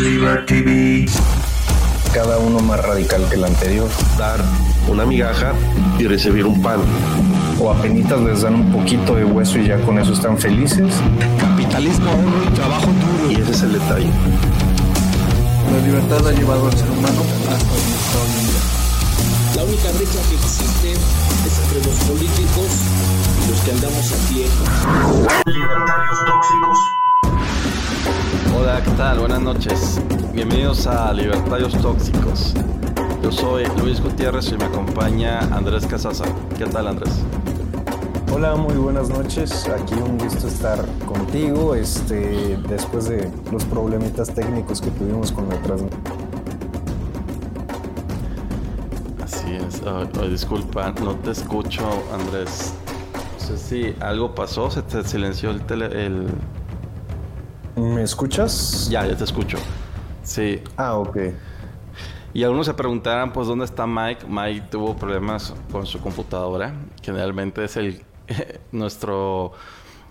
Liberty 0.00 1.04
Cada 2.14 2.38
uno 2.38 2.60
más 2.60 2.80
radical 2.80 3.22
que 3.28 3.34
el 3.34 3.44
anterior. 3.44 3.88
Dar 4.16 4.40
una 4.88 5.04
migaja 5.04 5.52
y 5.98 6.06
recibir 6.06 6.46
un 6.46 6.62
pan. 6.62 6.80
O 7.60 7.70
apenas 7.70 8.18
les 8.22 8.40
dan 8.40 8.54
un 8.54 8.72
poquito 8.72 9.14
de 9.14 9.24
hueso 9.24 9.58
y 9.58 9.68
ya 9.68 9.78
con 9.82 9.98
eso 9.98 10.14
están 10.14 10.38
felices. 10.38 10.94
Capitalismo, 11.38 12.10
oro 12.12 12.44
y 12.50 12.54
trabajo 12.54 12.86
duro. 12.86 13.30
Y 13.30 13.42
ese 13.42 13.50
es 13.50 13.62
el 13.62 13.72
detalle. 13.74 14.10
La 15.70 15.86
libertad 15.86 16.26
ha 16.26 16.32
llevado 16.32 16.66
al 16.66 16.72
ser 16.72 16.90
humano 16.90 17.20
hasta 17.50 17.68
donde 17.68 17.96
está 18.00 18.18
hoy 18.20 18.30
en 18.40 18.46
día. 18.46 18.60
La 19.56 19.64
única 19.64 19.90
brecha 19.92 20.20
que 20.28 20.34
existe 20.34 20.92
es 20.92 21.58
entre 21.64 21.90
los 21.90 21.96
políticos 22.08 22.70
y 23.44 23.50
los 23.50 23.60
que 23.60 23.70
andamos 23.72 24.12
a 24.12 24.16
pie. 24.32 24.46
Libertarios 25.44 26.18
tóxicos. 26.24 27.09
Hola, 28.60 28.82
¿qué 28.84 28.90
tal? 28.90 29.20
Buenas 29.20 29.40
noches. 29.40 30.02
Bienvenidos 30.34 30.86
a 30.86 31.14
Libertarios 31.14 31.72
Tóxicos. 31.80 32.52
Yo 33.22 33.32
soy 33.32 33.64
Luis 33.80 34.02
Gutiérrez 34.02 34.52
y 34.52 34.58
me 34.58 34.66
acompaña 34.66 35.38
Andrés 35.56 35.86
Casasa. 35.86 36.26
¿Qué 36.58 36.66
tal, 36.66 36.88
Andrés? 36.88 37.22
Hola, 38.30 38.56
muy 38.56 38.74
buenas 38.74 39.08
noches. 39.08 39.66
Aquí 39.66 39.94
un 39.94 40.18
gusto 40.18 40.46
estar 40.46 40.84
contigo. 41.06 41.74
Este, 41.74 42.58
después 42.68 43.08
de 43.08 43.30
los 43.50 43.64
problemitas 43.64 44.28
técnicos 44.34 44.82
que 44.82 44.90
tuvimos 44.90 45.32
con 45.32 45.48
la 45.48 45.56
transmisión. 45.62 46.02
Así 49.24 49.54
es. 49.54 49.80
Oh, 49.86 50.06
oh, 50.20 50.28
disculpa, 50.28 50.92
no 51.02 51.14
te 51.14 51.30
escucho, 51.30 51.82
Andrés. 52.12 52.74
No 53.14 53.46
sé 53.46 53.56
si 53.56 53.94
algo 54.00 54.34
pasó, 54.34 54.70
se 54.70 54.82
te 54.82 55.02
silenció 55.02 55.50
el 55.50 55.62
tele, 55.62 55.86
el... 56.04 56.26
¿Me 57.80 58.02
escuchas? 58.02 58.90
Ya, 58.90 59.06
ya 59.06 59.16
te 59.16 59.24
escucho. 59.24 59.56
Sí. 60.22 60.62
Ah, 60.76 60.98
ok. 60.98 61.16
Y 62.34 62.44
algunos 62.44 62.66
se 62.66 62.74
preguntarán, 62.74 63.32
pues, 63.32 63.48
¿dónde 63.48 63.64
está 63.64 63.86
Mike? 63.86 64.26
Mike 64.28 64.66
tuvo 64.70 64.94
problemas 64.94 65.54
con 65.72 65.86
su 65.86 65.98
computadora. 65.98 66.74
Generalmente 67.02 67.64
es 67.64 67.78
el 67.78 68.04
nuestro 68.72 69.52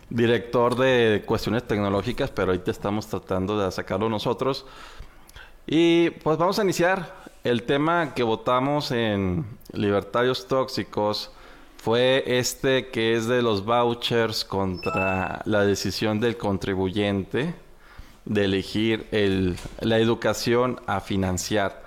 director 0.10 0.76
de 0.78 1.24
cuestiones 1.28 1.62
tecnológicas, 1.68 2.32
pero 2.32 2.52
ahorita 2.52 2.72
estamos 2.72 3.06
tratando 3.06 3.60
de 3.60 3.72
sacarlo 3.72 4.10
nosotros. 4.10 4.66
Y 5.68 6.10
pues 6.10 6.40
vamos 6.40 6.58
a 6.58 6.64
iniciar. 6.64 7.30
El 7.44 7.64
tema 7.64 8.16
que 8.16 8.24
votamos 8.24 8.92
en 8.92 9.46
Libertarios 9.74 10.48
Tóxicos 10.48 11.32
fue 11.82 12.24
este 12.26 12.90
que 12.90 13.16
es 13.16 13.28
de 13.28 13.42
los 13.42 13.64
vouchers 13.64 14.44
contra 14.44 15.42
la 15.46 15.64
decisión 15.64 16.20
del 16.20 16.36
contribuyente 16.36 17.56
de 18.26 18.46
elegir 18.46 19.08
el, 19.12 19.56
la 19.80 19.98
educación 19.98 20.82
a 20.88 21.00
financiar. 21.00 21.82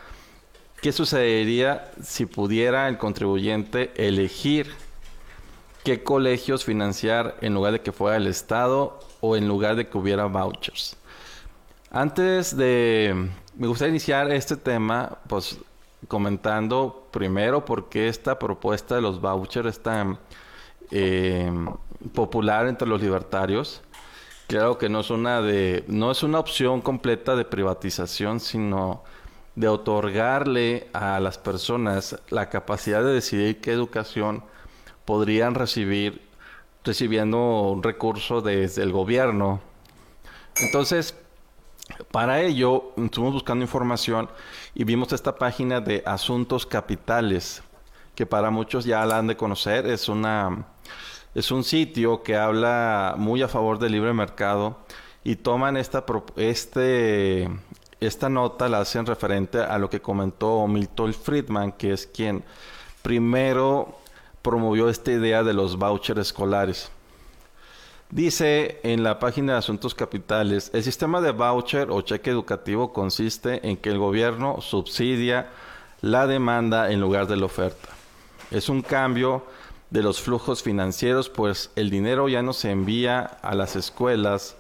¿Qué 0.81 0.93
sucedería 0.93 1.93
si 2.03 2.25
pudiera 2.25 2.89
el 2.89 2.97
contribuyente 2.97 3.93
elegir 3.95 4.73
qué 5.85 6.03
colegios 6.03 6.65
financiar 6.65 7.37
en 7.43 7.53
lugar 7.53 7.75
de 7.75 7.83
que 7.83 7.93
fuera 7.93 8.17
el 8.17 8.27
Estado 8.27 8.98
o 9.20 9.37
en 9.37 9.47
lugar 9.47 9.77
de 9.77 9.89
que 9.89 9.98
hubiera 9.98 10.25
vouchers? 10.25 10.97
Antes 11.91 12.57
de... 12.57 13.29
Me 13.57 13.67
gustaría 13.67 13.91
iniciar 13.91 14.33
este 14.33 14.57
tema, 14.57 15.19
pues 15.29 15.59
comentando 16.09 17.02
primero 17.13 17.65
por 17.65 17.89
qué 17.89 18.09
esta 18.09 18.39
propuesta 18.39 18.97
de 18.97 19.03
los 19.03 19.21
vouchers 19.21 19.69
es 19.69 19.83
tan 19.83 20.19
eh, 20.91 21.53
popular 22.13 22.67
entre 22.67 22.89
los 22.89 23.01
libertarios. 23.01 23.83
Claro 24.49 24.77
que 24.77 24.89
no 24.89 25.01
es 25.01 25.11
una 25.11 25.41
de, 25.41 25.85
no 25.87 26.11
es 26.11 26.23
una 26.25 26.41
opción 26.41 26.81
completa 26.81 27.37
de 27.37 27.45
privatización, 27.45 28.41
sino 28.41 29.05
de 29.55 29.69
otorgarle 29.69 30.89
a 30.93 31.21
las 31.21 31.39
personas 31.39 32.19
la 32.31 32.49
capacidad 32.49 33.05
de 33.05 33.13
decidir 33.13 33.61
qué 33.61 33.73
educación 33.73 34.43
podrían 35.05 35.55
recibir 35.55 36.23
recibiendo 36.85 37.70
un 37.70 37.83
recurso 37.83 38.41
desde 38.41 38.83
el 38.83 38.92
gobierno. 38.92 39.61
Entonces, 40.57 41.15
para 42.11 42.41
ello, 42.41 42.93
estuvimos 42.97 43.35
buscando 43.35 43.65
información 43.65 44.29
y 44.75 44.85
vimos 44.85 45.13
esta 45.13 45.37
página 45.37 45.81
de 45.81 46.03
Asuntos 46.07 46.67
Capitales, 46.67 47.63
que 48.15 48.27
para 48.27 48.51
muchos 48.51 48.85
ya 48.85 49.05
la 49.05 49.19
han 49.19 49.27
de 49.27 49.37
conocer. 49.37 49.87
Es, 49.87 50.09
una, 50.09 50.67
es 51.35 51.51
un 51.51 51.65
sitio 51.65 52.23
que 52.23 52.37
habla 52.37 53.15
muy 53.17 53.42
a 53.42 53.48
favor 53.48 53.79
del 53.79 53.92
libre 53.92 54.13
mercado 54.13 54.79
y 55.25 55.37
toman 55.37 55.77
esta, 55.77 56.05
este, 56.37 57.48
esta 58.01 58.29
nota, 58.29 58.69
la 58.69 58.81
hacen 58.81 59.07
referente 59.07 59.59
a 59.59 59.79
lo 59.79 59.89
que 59.91 60.01
comentó 60.01 60.67
Milton 60.67 61.15
Friedman, 61.15 61.73
que 61.73 61.92
es 61.92 62.07
quien 62.07 62.45
primero 63.03 63.98
promovió 64.42 64.89
esta 64.89 65.13
idea 65.13 65.42
de 65.42 65.53
los 65.53 65.77
vouchers 65.77 66.21
escolares. 66.21 66.91
Dice 68.12 68.78
en 68.83 69.02
la 69.02 69.18
página 69.18 69.52
de 69.52 69.58
Asuntos 69.61 69.95
Capitales, 69.95 70.70
el 70.74 70.83
sistema 70.83 71.23
de 71.23 71.33
voucher 71.33 71.90
o 71.90 72.02
cheque 72.02 72.28
educativo 72.28 72.92
consiste 72.92 73.67
en 73.67 73.78
que 73.78 73.89
el 73.89 73.96
gobierno 73.96 74.61
subsidia 74.61 75.48
la 76.02 76.27
demanda 76.27 76.92
en 76.92 77.00
lugar 77.00 77.27
de 77.27 77.39
la 77.39 77.46
oferta. 77.46 77.89
Es 78.50 78.68
un 78.68 78.83
cambio 78.83 79.46
de 79.89 80.02
los 80.02 80.20
flujos 80.20 80.62
financieros, 80.62 81.30
pues 81.30 81.70
el 81.74 81.89
dinero 81.89 82.28
ya 82.28 82.42
no 82.42 82.52
se 82.52 82.70
envía 82.70 83.20
a 83.23 83.55
las 83.55 83.77
escuelas, 83.77 84.56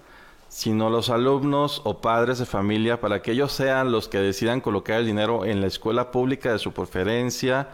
sino 0.48 0.86
a 0.86 0.90
los 0.90 1.10
alumnos 1.10 1.82
o 1.84 2.00
padres 2.00 2.38
de 2.38 2.46
familia 2.46 3.02
para 3.02 3.20
que 3.20 3.32
ellos 3.32 3.52
sean 3.52 3.92
los 3.92 4.08
que 4.08 4.16
decidan 4.16 4.62
colocar 4.62 4.98
el 4.98 5.04
dinero 5.04 5.44
en 5.44 5.60
la 5.60 5.66
escuela 5.66 6.10
pública 6.10 6.52
de 6.52 6.58
su 6.58 6.72
preferencia. 6.72 7.68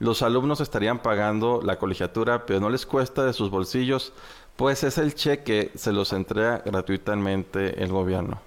Los 0.00 0.20
alumnos 0.20 0.60
estarían 0.60 0.98
pagando 0.98 1.62
la 1.62 1.78
colegiatura, 1.78 2.44
pero 2.44 2.60
no 2.60 2.68
les 2.68 2.84
cuesta 2.84 3.24
de 3.24 3.32
sus 3.32 3.48
bolsillos 3.48 4.12
pues 4.56 4.84
es 4.84 4.98
el 4.98 5.14
cheque, 5.14 5.72
se 5.74 5.92
los 5.92 6.12
entrega 6.12 6.62
gratuitamente 6.64 7.82
el 7.82 7.90
gobierno. 7.90 8.40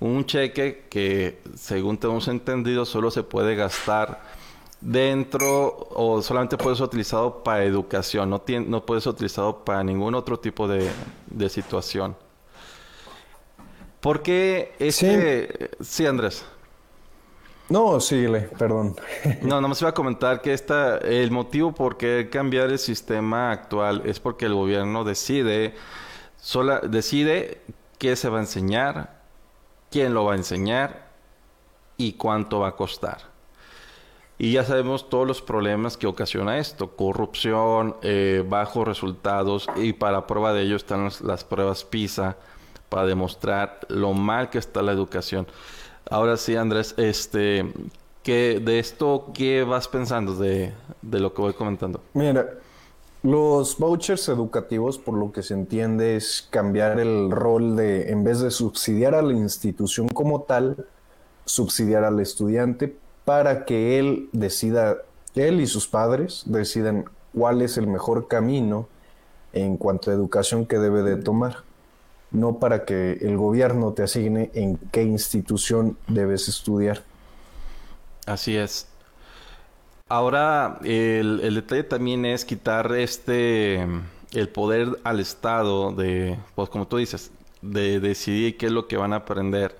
Un 0.00 0.24
cheque 0.26 0.86
que, 0.90 1.40
según 1.54 1.98
tenemos 1.98 2.26
entendido, 2.28 2.84
solo 2.84 3.10
se 3.10 3.22
puede 3.22 3.54
gastar 3.54 4.22
dentro 4.80 5.88
o 5.90 6.20
solamente 6.22 6.56
puede 6.56 6.76
ser 6.76 6.86
utilizado 6.86 7.44
para 7.44 7.64
educación, 7.64 8.28
no, 8.28 8.40
tiene, 8.40 8.66
no 8.66 8.84
puede 8.84 9.00
ser 9.00 9.12
utilizado 9.12 9.64
para 9.64 9.84
ningún 9.84 10.14
otro 10.14 10.40
tipo 10.40 10.66
de, 10.66 10.90
de 11.26 11.48
situación. 11.48 12.16
¿Por 14.00 14.22
qué 14.22 14.74
ese... 14.80 15.48
Sí, 15.78 15.84
sí 15.84 16.06
Andrés. 16.06 16.44
No, 17.68 18.00
síguele, 18.00 18.40
perdón. 18.58 18.96
no, 19.42 19.60
no 19.60 19.68
me 19.68 19.74
iba 19.80 19.90
a 19.90 19.94
comentar 19.94 20.42
que 20.42 20.52
esta, 20.52 20.98
el 20.98 21.30
motivo 21.30 21.72
por 21.72 21.96
qué 21.96 22.28
cambiar 22.30 22.70
el 22.70 22.78
sistema 22.78 23.50
actual 23.50 24.02
es 24.04 24.20
porque 24.20 24.46
el 24.46 24.54
gobierno 24.54 25.04
decide, 25.04 25.74
sola, 26.36 26.80
decide 26.80 27.62
qué 27.98 28.16
se 28.16 28.28
va 28.28 28.38
a 28.38 28.42
enseñar, 28.42 29.22
quién 29.90 30.12
lo 30.12 30.24
va 30.24 30.32
a 30.32 30.36
enseñar 30.36 31.08
y 31.96 32.14
cuánto 32.14 32.60
va 32.60 32.68
a 32.68 32.76
costar. 32.76 33.32
Y 34.38 34.52
ya 34.52 34.64
sabemos 34.64 35.08
todos 35.08 35.26
los 35.26 35.40
problemas 35.40 35.96
que 35.96 36.08
ocasiona 36.08 36.58
esto, 36.58 36.96
corrupción, 36.96 37.96
eh, 38.02 38.44
bajos 38.46 38.88
resultados 38.88 39.68
y 39.76 39.92
para 39.92 40.26
prueba 40.26 40.52
de 40.52 40.62
ello 40.62 40.74
están 40.74 41.08
las 41.22 41.44
pruebas 41.44 41.84
PISA 41.84 42.36
para 42.88 43.06
demostrar 43.06 43.78
lo 43.88 44.14
mal 44.14 44.50
que 44.50 44.58
está 44.58 44.82
la 44.82 44.90
educación. 44.90 45.46
Ahora 46.10 46.36
sí, 46.36 46.56
Andrés, 46.56 46.94
este, 46.96 47.72
¿qué, 48.22 48.60
de 48.62 48.78
esto, 48.78 49.30
¿qué 49.34 49.62
vas 49.64 49.88
pensando 49.88 50.34
de, 50.34 50.72
de 51.00 51.20
lo 51.20 51.32
que 51.32 51.42
voy 51.42 51.52
comentando? 51.54 52.00
Mira, 52.14 52.48
los 53.22 53.78
vouchers 53.78 54.28
educativos, 54.28 54.98
por 54.98 55.14
lo 55.14 55.30
que 55.30 55.42
se 55.42 55.54
entiende, 55.54 56.16
es 56.16 56.46
cambiar 56.50 56.98
el 56.98 57.30
rol 57.30 57.76
de, 57.76 58.10
en 58.10 58.24
vez 58.24 58.40
de 58.40 58.50
subsidiar 58.50 59.14
a 59.14 59.22
la 59.22 59.32
institución 59.32 60.08
como 60.08 60.42
tal, 60.42 60.86
subsidiar 61.44 62.04
al 62.04 62.18
estudiante 62.20 62.96
para 63.24 63.64
que 63.64 63.98
él 63.98 64.28
decida, 64.32 64.98
él 65.36 65.60
y 65.60 65.66
sus 65.66 65.86
padres 65.86 66.42
decidan 66.46 67.04
cuál 67.32 67.62
es 67.62 67.78
el 67.78 67.86
mejor 67.86 68.26
camino 68.26 68.88
en 69.52 69.76
cuanto 69.76 70.10
a 70.10 70.14
educación 70.14 70.66
que 70.66 70.78
debe 70.78 71.02
de 71.02 71.16
tomar 71.16 71.58
no 72.32 72.58
para 72.58 72.84
que 72.84 73.12
el 73.20 73.36
gobierno 73.36 73.92
te 73.92 74.02
asigne 74.02 74.50
en 74.54 74.78
qué 74.90 75.02
institución 75.02 75.96
debes 76.08 76.48
estudiar. 76.48 77.02
Así 78.26 78.56
es. 78.56 78.88
Ahora, 80.08 80.78
el, 80.84 81.54
detalle 81.54 81.84
también 81.84 82.24
es 82.26 82.44
quitar 82.44 82.94
este 82.94 83.86
el 84.32 84.48
poder 84.48 84.98
al 85.04 85.20
Estado 85.20 85.92
de, 85.92 86.38
pues 86.54 86.68
como 86.68 86.86
tú 86.86 86.96
dices, 86.98 87.30
de 87.60 88.00
decidir 88.00 88.56
qué 88.56 88.66
es 88.66 88.72
lo 88.72 88.88
que 88.88 88.96
van 88.96 89.12
a 89.12 89.16
aprender 89.16 89.76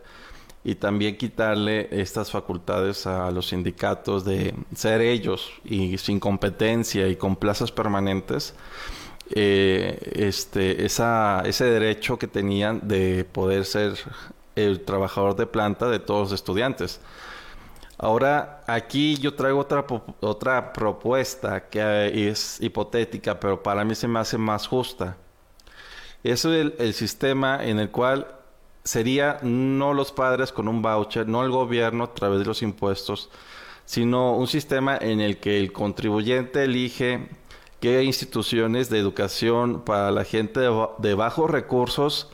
y 0.64 0.76
también 0.76 1.16
quitarle 1.16 1.88
estas 1.90 2.30
facultades 2.30 3.06
a 3.06 3.30
los 3.30 3.48
sindicatos 3.48 4.24
de 4.24 4.54
ser 4.74 5.00
ellos 5.00 5.50
y 5.64 5.98
sin 5.98 6.20
competencia 6.20 7.08
y 7.08 7.16
con 7.16 7.36
plazas 7.36 7.72
permanentes 7.72 8.54
eh, 9.34 9.98
este, 10.14 10.84
ese 10.84 11.64
derecho 11.64 12.18
que 12.18 12.26
tenían 12.26 12.86
de 12.86 13.24
poder 13.24 13.64
ser 13.64 13.94
el 14.56 14.80
trabajador 14.84 15.36
de 15.36 15.46
planta 15.46 15.88
de 15.88 15.98
todos 15.98 16.30
los 16.30 16.32
estudiantes. 16.32 17.00
Ahora, 17.98 18.62
aquí 18.66 19.16
yo 19.16 19.34
traigo 19.34 19.60
otra, 19.60 19.86
otra 20.20 20.72
propuesta 20.72 21.68
que 21.68 22.28
es 22.28 22.60
hipotética, 22.60 23.38
pero 23.38 23.62
para 23.62 23.84
mí 23.84 23.94
se 23.94 24.08
me 24.08 24.18
hace 24.18 24.36
más 24.38 24.66
justa. 24.66 25.16
Es 26.24 26.44
el, 26.44 26.74
el 26.78 26.94
sistema 26.94 27.64
en 27.64 27.78
el 27.78 27.90
cual 27.90 28.26
sería 28.84 29.38
no 29.42 29.94
los 29.94 30.12
padres 30.12 30.52
con 30.52 30.68
un 30.68 30.82
voucher, 30.82 31.28
no 31.28 31.44
el 31.44 31.50
gobierno 31.50 32.04
a 32.04 32.14
través 32.14 32.40
de 32.40 32.44
los 32.44 32.62
impuestos, 32.62 33.30
sino 33.84 34.36
un 34.36 34.46
sistema 34.46 34.96
en 34.96 35.20
el 35.20 35.38
que 35.38 35.58
el 35.58 35.72
contribuyente 35.72 36.64
elige 36.64 37.28
qué 37.82 38.04
instituciones 38.04 38.88
de 38.90 39.00
educación 39.00 39.82
para 39.84 40.12
la 40.12 40.24
gente 40.24 40.60
de, 40.60 41.14
bajos 41.14 41.50
recursos 41.50 42.28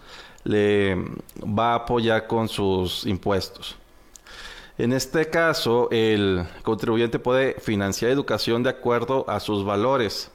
le 0.44 0.94
va 1.42 1.72
a 1.72 1.76
apoyar 1.76 2.26
con 2.26 2.50
sus 2.50 3.06
impuestos. 3.06 3.74
En 4.76 4.92
este 4.92 5.30
caso, 5.30 5.88
el 5.90 6.46
contribuyente 6.62 7.18
puede 7.18 7.54
financiar 7.60 8.10
educación 8.10 8.62
de 8.62 8.68
acuerdo 8.68 9.24
a 9.26 9.40
sus 9.40 9.64
valores. 9.64 10.30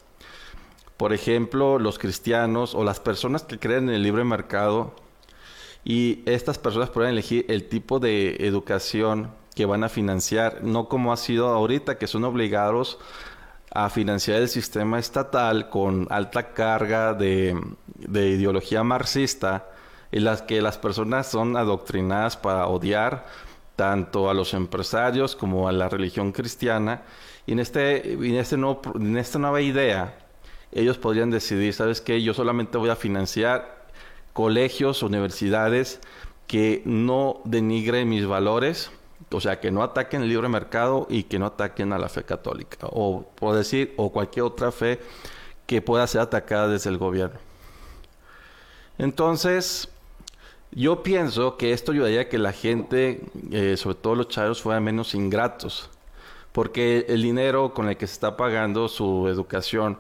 Por 0.97 1.13
ejemplo, 1.13 1.77
los 1.77 1.99
cristianos 1.99 2.73
o 2.73 2.83
las 2.83 2.99
personas 2.99 3.43
que 3.43 3.59
creen 3.59 3.89
en 3.89 3.95
el 3.95 4.03
libre 4.03 4.23
mercado 4.23 4.95
y 5.85 6.23
estas 6.25 6.57
personas 6.57 6.89
pueden 6.89 7.11
elegir 7.11 7.45
el 7.49 7.69
tipo 7.69 7.99
de 7.99 8.47
educación 8.47 9.29
que 9.53 9.67
van 9.67 9.83
a 9.83 9.89
financiar, 9.89 10.63
no 10.63 10.89
como 10.89 11.13
ha 11.13 11.17
sido 11.17 11.49
ahorita, 11.49 11.99
que 11.99 12.07
son 12.07 12.23
obligados 12.23 12.97
a 13.75 13.89
financiar 13.89 14.41
el 14.41 14.49
sistema 14.49 14.99
estatal 14.99 15.69
con 15.69 16.07
alta 16.11 16.53
carga 16.53 17.15
de, 17.15 17.59
ideología 17.97 18.83
marxista, 18.83 19.65
en 20.11 20.25
las 20.25 20.43
que 20.43 20.61
las 20.61 20.77
personas 20.77 21.27
son 21.27 21.57
adoctrinadas 21.57 22.37
para 22.37 22.67
odiar 22.67 23.25
tanto 23.75 24.29
a 24.29 24.35
los 24.35 24.53
empresarios 24.53 25.35
como 25.35 25.67
a 25.67 25.71
la 25.71 25.89
religión 25.89 26.31
cristiana. 26.31 27.01
Y 27.47 27.53
en, 27.53 27.59
este, 27.59 28.13
en, 28.13 28.35
este 28.35 28.55
en 28.55 29.17
esta 29.17 29.39
nueva 29.39 29.59
idea, 29.61 30.19
ellos 30.71 30.99
podrían 30.99 31.31
decidir, 31.31 31.73
¿sabes 31.73 31.99
qué? 31.99 32.21
Yo 32.21 32.35
solamente 32.35 32.77
voy 32.77 32.91
a 32.91 32.95
financiar 32.95 33.87
colegios, 34.33 35.01
universidades 35.01 35.99
que 36.45 36.83
no 36.85 37.41
denigren 37.43 38.07
mis 38.07 38.27
valores, 38.27 38.91
o 39.33 39.41
sea, 39.41 39.59
que 39.59 39.71
no 39.71 39.83
ataquen 39.83 40.21
el 40.21 40.29
libre 40.29 40.47
mercado 40.47 41.07
y 41.09 41.23
que 41.23 41.39
no 41.39 41.47
ataquen 41.47 41.93
a 41.93 41.97
la 41.97 42.09
fe 42.09 42.23
católica, 42.23 42.87
o 42.91 43.25
por 43.35 43.55
decir, 43.55 43.93
o 43.97 44.11
cualquier 44.11 44.45
otra 44.45 44.71
fe 44.71 44.99
que 45.65 45.81
pueda 45.81 46.05
ser 46.07 46.21
atacada 46.21 46.67
desde 46.67 46.89
el 46.89 46.97
gobierno. 46.97 47.39
Entonces, 48.97 49.89
yo 50.71 51.03
pienso 51.03 51.57
que 51.57 51.73
esto 51.73 51.91
ayudaría 51.91 52.21
a 52.21 52.29
que 52.29 52.37
la 52.37 52.51
gente, 52.51 53.21
eh, 53.51 53.75
sobre 53.77 53.95
todo 53.95 54.15
los 54.15 54.27
chavos, 54.27 54.61
fueran 54.61 54.83
menos 54.83 55.15
ingratos, 55.15 55.89
porque 56.51 57.05
el 57.09 57.21
dinero 57.21 57.73
con 57.73 57.89
el 57.89 57.97
que 57.97 58.07
se 58.07 58.13
está 58.13 58.37
pagando 58.37 58.87
su 58.87 59.27
educación, 59.27 59.97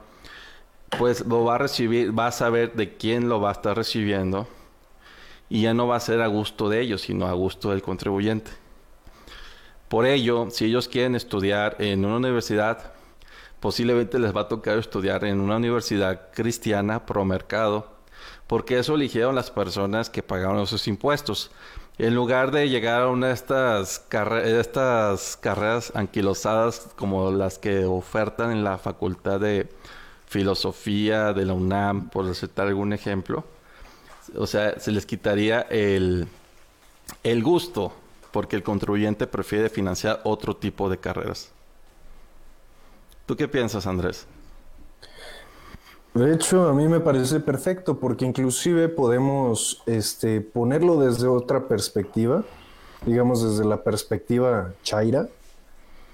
pues 0.97 1.25
lo 1.25 1.43
va 1.43 1.55
a 1.55 1.57
recibir, 1.57 2.17
va 2.17 2.27
a 2.27 2.31
saber 2.31 2.73
de 2.73 2.95
quién 2.95 3.29
lo 3.29 3.41
va 3.41 3.49
a 3.49 3.53
estar 3.53 3.75
recibiendo 3.75 4.47
y 5.49 5.63
ya 5.63 5.73
no 5.73 5.87
va 5.87 5.95
a 5.95 5.99
ser 5.99 6.21
a 6.21 6.27
gusto 6.27 6.69
de 6.69 6.81
ellos, 6.81 7.01
sino 7.01 7.27
a 7.27 7.33
gusto 7.33 7.71
del 7.71 7.81
contribuyente. 7.81 8.62
Por 9.93 10.07
ello, 10.07 10.47
si 10.49 10.65
ellos 10.65 10.87
quieren 10.87 11.13
estudiar 11.13 11.75
en 11.77 12.03
una 12.03 12.15
universidad, 12.15 12.93
posiblemente 13.59 14.17
les 14.17 14.35
va 14.35 14.41
a 14.41 14.47
tocar 14.47 14.79
estudiar 14.79 15.23
en 15.23 15.39
una 15.39 15.57
universidad 15.57 16.31
cristiana 16.33 17.05
pro 17.05 17.23
mercado, 17.25 17.91
porque 18.47 18.79
eso 18.79 18.95
eligieron 18.95 19.35
las 19.35 19.51
personas 19.51 20.09
que 20.09 20.23
pagaron 20.23 20.59
esos 20.61 20.87
impuestos. 20.87 21.51
En 21.99 22.15
lugar 22.15 22.49
de 22.49 22.69
llegar 22.69 23.03
a 23.03 23.07
una 23.09 23.27
de 23.27 23.33
estas, 23.33 23.99
carreras 24.09 25.91
anquilosadas 25.93 26.89
como 26.95 27.29
las 27.29 27.59
que 27.59 27.85
ofertan 27.85 28.49
en 28.49 28.63
la 28.63 28.79
facultad 28.79 29.39
de, 29.39 29.69
filosofía 30.25 31.33
de 31.33 31.45
la 31.45 31.53
UNAM, 31.53 32.09
por 32.09 32.33
citar 32.33 32.65
algún 32.65 32.93
ejemplo, 32.93 33.43
o 34.35 34.47
sea, 34.47 34.79
se 34.79 34.89
les 34.89 35.05
quitaría 35.05 35.61
el 35.69 36.27
gusto 37.43 37.93
porque 38.33 38.57
el 38.57 38.63
contribuyente 38.63 39.27
prefiere 39.27 39.69
financiar 39.69 40.19
otro 40.25 40.57
tipo 40.57 40.89
de 40.89 40.97
carreras. 40.97 41.51
¿Tú 43.25 43.37
qué 43.37 43.47
piensas, 43.47 43.87
Andrés? 43.87 44.25
De 46.13 46.33
hecho, 46.33 46.67
a 46.67 46.73
mí 46.73 46.87
me 46.87 46.99
parece 46.99 47.39
perfecto 47.39 47.99
porque 47.99 48.25
inclusive 48.25 48.89
podemos 48.89 49.81
este, 49.85 50.41
ponerlo 50.41 50.99
desde 50.99 51.27
otra 51.27 51.67
perspectiva, 51.67 52.43
digamos 53.05 53.43
desde 53.43 53.65
la 53.65 53.83
perspectiva 53.83 54.73
chaira, 54.83 55.29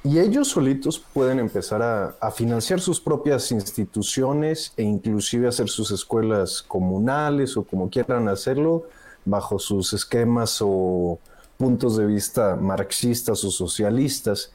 y 0.04 0.20
ellos 0.20 0.48
solitos 0.48 1.00
pueden 1.14 1.40
empezar 1.40 1.82
a, 1.82 2.32
financiar 2.32 2.80
sus 2.80 3.02
propias 3.02 3.52
instituciones 3.52 4.72
e 4.78 4.84
inclusive 4.84 5.48
hacer 5.48 5.68
sus 5.68 5.92
escuelas 5.92 6.62
comunales 6.62 7.58
o 7.58 7.64
como 7.64 7.90
quieran 7.90 8.30
hacerlo 8.30 8.86
bajo 9.26 9.60
sus 9.60 9.92
esquemas 9.92 10.60
o 10.62 11.20
puntos 11.60 11.98
de 11.98 12.06
vista 12.06 12.56
marxistas 12.56 13.44
o 13.44 13.52
socialistas. 13.52 14.52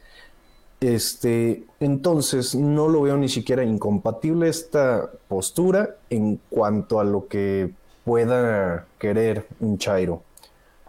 Este, 0.81 1.65
entonces 1.79 2.55
no 2.55 2.89
lo 2.89 3.03
veo 3.03 3.17
ni 3.17 3.29
siquiera 3.29 3.63
incompatible 3.63 4.49
esta 4.49 5.11
postura 5.29 5.97
en 6.11 6.41
cuanto 6.51 6.99
a 6.99 7.05
lo 7.05 7.29
que 7.29 7.71
pueda 8.05 8.87
querer 8.99 9.47
un 9.61 9.79
chairo, 9.79 10.23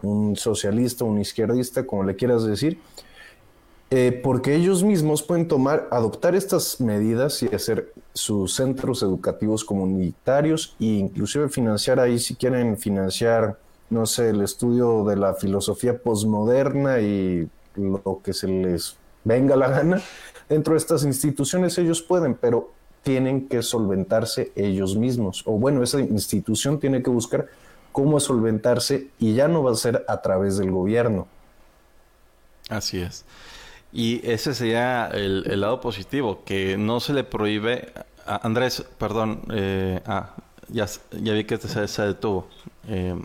un 0.01 0.35
socialista, 0.35 1.03
un 1.05 1.19
izquierdista, 1.19 1.85
como 1.85 2.03
le 2.03 2.15
quieras 2.15 2.45
decir 2.45 2.79
eh, 3.91 4.19
porque 4.23 4.55
ellos 4.55 4.83
mismos 4.83 5.21
pueden 5.21 5.47
tomar, 5.47 5.87
adoptar 5.91 6.35
estas 6.35 6.81
medidas 6.81 7.43
y 7.43 7.53
hacer 7.53 7.93
sus 8.13 8.55
centros 8.55 9.03
educativos 9.03 9.63
comunitarios 9.63 10.75
e 10.79 10.85
inclusive 10.85 11.49
financiar 11.49 11.99
ahí 11.99 12.17
si 12.17 12.35
quieren 12.35 12.77
financiar, 12.77 13.59
no 13.89 14.05
sé, 14.05 14.29
el 14.29 14.41
estudio 14.41 15.03
de 15.03 15.15
la 15.15 15.33
filosofía 15.33 15.97
posmoderna 15.97 16.99
y 16.99 17.47
lo 17.75 18.21
que 18.23 18.33
se 18.33 18.47
les 18.47 18.97
venga 19.23 19.55
la 19.55 19.69
gana. 19.69 20.01
Dentro 20.49 20.73
de 20.73 20.77
estas 20.77 21.03
instituciones 21.03 21.77
ellos 21.77 22.01
pueden, 22.01 22.35
pero 22.35 22.71
tienen 23.03 23.47
que 23.47 23.61
solventarse 23.61 24.51
ellos 24.55 24.95
mismos. 24.95 25.43
O 25.45 25.53
bueno, 25.59 25.83
esa 25.83 25.99
institución 25.99 26.79
tiene 26.79 27.03
que 27.03 27.09
buscar 27.09 27.47
cómo 27.91 28.19
solventarse 28.19 29.09
y 29.19 29.35
ya 29.35 29.47
no 29.47 29.63
va 29.63 29.71
a 29.71 29.75
ser 29.75 30.03
a 30.07 30.21
través 30.21 30.57
del 30.57 30.71
gobierno. 30.71 31.27
Así 32.69 32.99
es. 32.99 33.25
Y 33.93 34.27
ese 34.29 34.53
sería 34.53 35.07
el, 35.07 35.61
lado 35.61 35.79
positivo, 35.79 36.43
que 36.43 36.77
no 36.77 36.99
se 36.99 37.13
le 37.13 37.23
prohíbe... 37.23 37.93
Andrés, 38.25 38.83
perdón, 38.97 39.43
eh, 39.53 40.01
ah, 40.07 40.33
ya, 40.67 40.87
ya 41.11 41.33
vi 41.33 41.43
que 41.43 41.57
se, 41.57 41.87
se 41.87 42.01
detuvo. 42.01 42.47
Eh, 42.87 43.15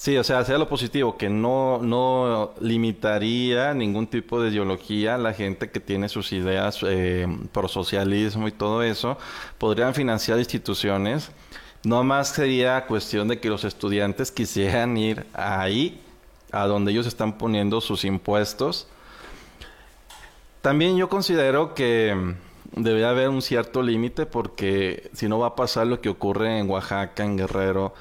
sí, 0.00 0.16
o 0.16 0.24
sea, 0.24 0.42
sería 0.44 0.58
lo 0.58 0.68
positivo, 0.68 1.16
que 1.18 1.28
no, 1.28 1.78
no 1.82 2.54
limitaría 2.60 3.74
ningún 3.74 4.06
tipo 4.06 4.40
de 4.40 4.50
ideología 4.50 5.18
la 5.18 5.34
gente 5.34 5.70
que 5.70 5.80
tiene 5.80 6.08
sus 6.08 6.32
ideas 6.32 6.78
eh, 6.82 7.26
pro 7.52 7.68
socialismo 7.68 8.48
y 8.48 8.52
todo 8.52 8.82
eso. 8.82 9.18
Podrían 9.58 9.94
financiar 9.94 10.38
instituciones. 10.38 11.30
No 11.84 12.02
más 12.04 12.28
sería 12.28 12.86
cuestión 12.86 13.28
de 13.28 13.40
que 13.40 13.50
los 13.50 13.64
estudiantes 13.64 14.32
quisieran 14.32 14.96
ir 14.96 15.26
ahí, 15.34 16.00
a 16.52 16.66
donde 16.66 16.92
ellos 16.92 17.06
están 17.06 17.36
poniendo 17.36 17.80
sus 17.80 18.04
impuestos 18.04 18.88
también 20.62 20.96
yo 20.98 21.08
considero 21.08 21.74
que 21.74 22.34
debería 22.76 23.10
haber 23.10 23.30
un 23.30 23.40
cierto 23.40 23.82
límite 23.82 24.26
porque 24.26 25.10
si 25.14 25.26
no 25.26 25.38
va 25.38 25.48
a 25.48 25.56
pasar 25.56 25.86
lo 25.86 26.02
que 26.02 26.10
ocurre 26.10 26.58
en 26.58 26.68
Oaxaca, 26.68 27.24
en 27.24 27.38
Guerrero, 27.38 27.94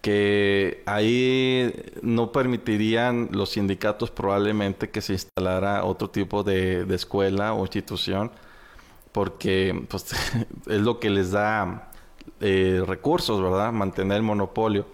que 0.00 0.82
ahí 0.86 1.74
no 2.02 2.32
permitirían 2.32 3.28
los 3.32 3.50
sindicatos 3.50 4.10
probablemente 4.10 4.90
que 4.90 5.00
se 5.00 5.14
instalara 5.14 5.84
otro 5.84 6.10
tipo 6.10 6.42
de, 6.42 6.86
escuela 6.94 7.54
o 7.54 7.62
institución 7.62 8.30
porque 9.12 9.84
pues, 9.88 10.06
es 10.66 10.80
lo 10.80 11.00
que 11.00 11.10
les 11.10 11.32
da 11.32 11.90
eh, 12.40 12.82
recursos, 12.86 13.42
¿verdad? 13.42 13.72
Mantener 13.72 14.18
el 14.18 14.22
monopolio. 14.22 14.86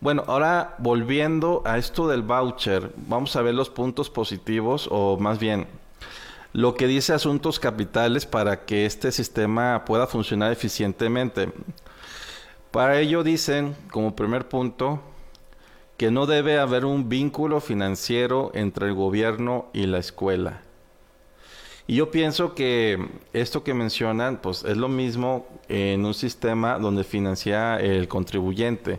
Bueno, 0.00 0.24
ahora 0.26 0.74
volviendo 0.78 1.62
a 1.64 1.78
esto 1.78 2.08
del 2.08 2.22
voucher, 2.22 2.92
vamos 3.08 3.36
a 3.36 3.42
ver 3.42 3.54
los 3.54 3.70
puntos 3.70 4.10
positivos 4.10 4.88
o 4.90 5.16
más 5.18 5.38
bien 5.38 5.66
lo 6.52 6.74
que 6.74 6.86
dice 6.86 7.12
asuntos 7.12 7.58
capitales 7.58 8.26
para 8.26 8.64
que 8.64 8.86
este 8.86 9.10
sistema 9.12 9.84
pueda 9.84 10.06
funcionar 10.06 10.52
eficientemente. 10.52 11.52
Para 12.74 12.98
ello 12.98 13.22
dicen, 13.22 13.76
como 13.92 14.16
primer 14.16 14.48
punto, 14.48 15.00
que 15.96 16.10
no 16.10 16.26
debe 16.26 16.58
haber 16.58 16.84
un 16.84 17.08
vínculo 17.08 17.60
financiero 17.60 18.50
entre 18.52 18.88
el 18.88 18.94
gobierno 18.94 19.66
y 19.72 19.86
la 19.86 19.98
escuela. 19.98 20.60
Y 21.86 21.94
yo 21.94 22.10
pienso 22.10 22.56
que 22.56 22.98
esto 23.32 23.62
que 23.62 23.74
mencionan, 23.74 24.38
pues 24.38 24.64
es 24.64 24.76
lo 24.76 24.88
mismo 24.88 25.46
en 25.68 26.04
un 26.04 26.14
sistema 26.14 26.80
donde 26.80 27.04
financia 27.04 27.78
el 27.78 28.08
contribuyente. 28.08 28.98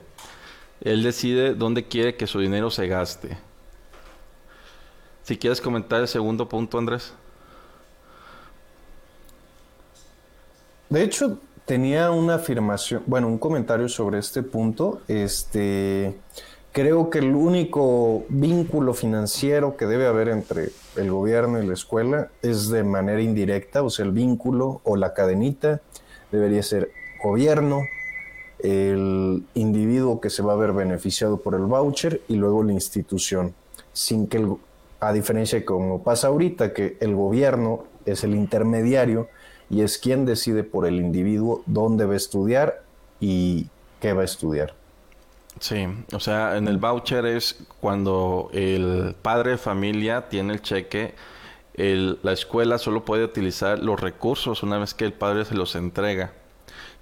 Él 0.80 1.04
decide 1.04 1.54
dónde 1.54 1.84
quiere 1.84 2.16
que 2.16 2.28
su 2.28 2.40
dinero 2.40 2.72
se 2.72 2.88
gaste. 2.88 3.38
Si 5.24 5.36
quieres 5.36 5.60
comentar 5.60 6.00
el 6.00 6.08
segundo 6.08 6.48
punto, 6.48 6.78
Andrés. 6.78 7.14
De 10.90 11.04
hecho, 11.04 11.40
tenía 11.66 12.12
una 12.12 12.36
afirmación, 12.36 13.04
bueno, 13.08 13.28
un 13.28 13.38
comentario 13.38 13.90
sobre 13.90 14.20
este 14.20 14.44
punto. 14.44 15.02
Este, 15.08 16.16
creo 16.72 17.10
que 17.10 17.20
el 17.20 17.36
único 17.36 18.24
vínculo 18.30 18.94
financiero 18.94 19.76
que 19.76 19.86
debe 19.86 20.08
haber 20.08 20.30
entre 20.30 20.70
el 20.96 21.12
gobierno 21.12 21.62
y 21.62 21.66
la 21.66 21.74
escuela 21.74 22.30
es 22.42 22.70
de 22.70 22.84
manera 22.84 23.22
indirecta, 23.22 23.84
o 23.84 23.90
sea, 23.90 24.06
el 24.06 24.12
vínculo 24.12 24.82
o 24.84 24.96
la 24.96 25.14
cadenita 25.14 25.82
debería 26.32 26.64
ser 26.64 26.92
gobierno, 27.24 27.82
el 28.60 29.44
individuo 29.54 30.22
que 30.22 30.30
se 30.30 30.42
va 30.42 30.54
a 30.54 30.56
ver 30.56 30.72
beneficiado 30.72 31.38
por 31.38 31.56
el 31.56 31.64
voucher 31.64 32.22
y 32.28 32.36
luego 32.36 32.64
la 32.64 32.74
institución, 32.74 33.54
sin 33.92 34.28
que 34.28 34.38
el, 34.38 34.56
a 35.00 35.12
diferencia 35.14 35.60
de 35.60 35.66
como 35.66 36.04
pasa 36.04 36.28
ahorita, 36.28 36.74
que 36.74 36.98
el 37.00 37.16
gobierno 37.16 37.86
es 38.06 38.24
el 38.24 38.36
intermediario 38.36 39.28
y 39.70 39.82
es 39.82 39.98
quien 39.98 40.26
decide 40.26 40.64
por 40.64 40.86
el 40.86 40.96
individuo 40.96 41.64
dónde 41.66 42.06
va 42.06 42.14
a 42.14 42.18
estudiar 42.18 42.84
y 43.20 43.68
qué 44.00 44.14
va 44.14 44.22
a 44.22 44.26
estudiar. 44.26 44.74
Sí, 45.60 45.88
o 46.12 46.20
sea, 46.20 46.58
en 46.58 46.68
el 46.68 46.78
voucher 46.78 47.26
es 47.26 47.64
cuando 47.80 48.50
el 48.52 49.16
padre 49.22 49.52
de 49.52 49.58
familia 49.58 50.28
tiene 50.28 50.54
el 50.54 50.62
cheque, 50.62 51.16
el, 51.74 52.20
la 52.24 52.34
escuela 52.34 52.78
solo 52.78 53.06
puede 53.06 53.24
utilizar 53.24 53.80
los 53.80 54.00
recursos 54.00 54.64
una 54.64 54.78
vez 54.78 54.94
que 54.94 55.06
el 55.06 55.14
padre 55.14 55.46
se 55.46 55.56
los 55.56 55.76
entrega. 55.76 56.34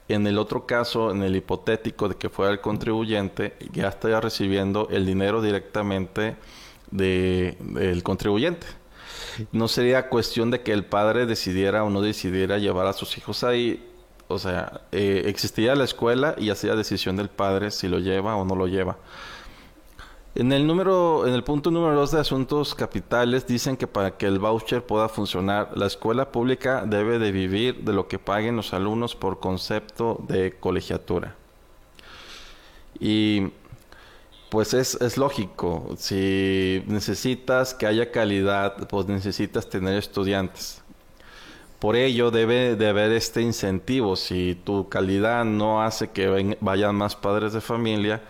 En 0.08 0.27
el 0.27 0.38
otro 0.38 0.65
caso, 0.65 1.12
en 1.12 1.24
el 1.24 1.36
hipotético 1.36 2.10
de 2.10 2.15
que 2.15 2.29
fuera 2.29 2.51
el 2.51 2.60
contribuyente, 2.60 3.55
ya 3.72 3.88
estaría 3.88 4.20
recibiendo 4.20 4.88
el 4.91 5.05
dinero 5.05 5.41
directamente 5.41 6.36
de, 6.91 7.58
del 7.60 8.03
contribuyente. 8.03 8.67
No 9.51 9.68
sería 9.68 10.10
cuestión 10.10 10.51
de 10.51 10.62
que 10.62 10.74
el 10.74 10.86
padre 10.86 11.25
decidiera 11.25 11.84
o 11.84 11.89
no 11.89 12.01
decidiera 12.01 12.58
llevar 12.58 12.88
a 12.88 12.94
sus 12.94 13.18
hijos 13.18 13.44
ahí. 13.44 13.89
O 14.27 14.39
sea, 14.39 14.82
eh, 14.92 15.24
existiría 15.25 15.75
la 15.75 15.84
escuela 15.84 16.36
y 16.38 16.50
hacía 16.50 16.75
decisión 16.75 17.15
del 17.15 17.30
padre 17.30 17.72
si 17.72 17.88
lo 17.88 18.00
lleva 18.00 18.36
o 18.36 18.46
no 18.46 18.56
lo 18.56 18.68
lleva. 18.68 18.98
En 20.36 20.51
el 20.51 20.65
número, 20.65 21.27
en 21.27 21.34
el 21.36 21.44
punto 21.44 21.70
número 21.70 21.94
dos 21.94 22.12
de 22.12 22.20
asuntos 22.20 22.74
capitales 22.74 23.46
dicen 23.46 23.77
que 23.77 23.86
para 23.86 24.18
que 24.18 24.25
el 24.25 24.39
voucher 24.39 24.84
pueda 24.84 25.08
funcionar, 25.08 25.77
la 25.77 25.86
escuela 25.86 26.32
pública 26.32 26.86
debe 26.88 27.20
de 27.20 27.32
vivir 27.32 27.84
de 27.84 27.94
lo 27.94 28.08
que 28.08 28.18
paguen 28.18 28.56
los 28.56 28.74
alumnos 28.74 29.15
por 29.15 29.39
concepto 29.39 30.18
de 30.27 30.58
colegiatura. 30.60 31.36
Y 33.00 33.51
pues 34.53 34.75
es, 34.75 34.93
es 35.01 35.17
lógico, 35.17 35.95
si 35.98 36.83
necesitas 36.86 37.74
que 37.74 37.88
haya 37.88 38.12
calidad, 38.12 38.88
pues 38.88 39.07
necesitas 39.07 39.67
tener 39.67 39.98
estudiantes. 39.98 40.83
Por 41.79 41.95
ello 41.95 42.29
debe 42.29 42.75
de 42.75 42.88
haber 42.88 43.13
este 43.13 43.41
incentivo. 43.41 44.15
Si 44.15 44.55
tu 44.63 44.88
calidad 44.89 45.43
no 45.43 45.81
hace 45.81 46.12
que 46.12 46.55
vayan 46.62 46.93
más 46.93 47.15
padres 47.15 47.53
de 47.53 47.62
familia, 47.62 48.22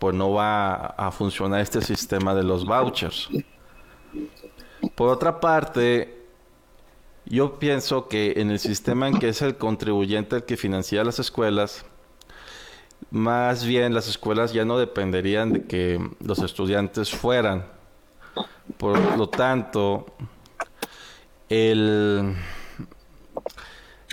pues 0.00 0.16
no 0.16 0.32
va 0.32 0.74
a 0.74 1.12
funcionar 1.12 1.60
este 1.60 1.80
sistema 1.80 2.34
de 2.34 2.42
los 2.42 2.66
vouchers. 2.66 3.28
Por 4.96 5.10
otra 5.10 5.38
parte, 5.38 6.24
yo 7.24 7.60
pienso 7.60 8.08
que 8.08 8.32
en 8.38 8.50
el 8.50 8.58
sistema 8.58 9.06
en 9.06 9.20
que 9.20 9.28
es 9.28 9.42
el 9.42 9.56
contribuyente 9.56 10.34
el 10.34 10.42
que 10.42 10.56
financia 10.56 11.04
las 11.04 11.20
escuelas, 11.20 11.84
más 13.10 13.64
bien 13.64 13.94
las 13.94 14.08
escuelas 14.08 14.52
ya 14.52 14.64
no 14.64 14.78
dependerían 14.78 15.52
de 15.52 15.64
que 15.64 16.00
los 16.20 16.38
estudiantes 16.40 17.10
fueran. 17.10 17.66
Por 18.76 19.16
lo 19.16 19.28
tanto, 19.28 20.06
el 21.48 22.36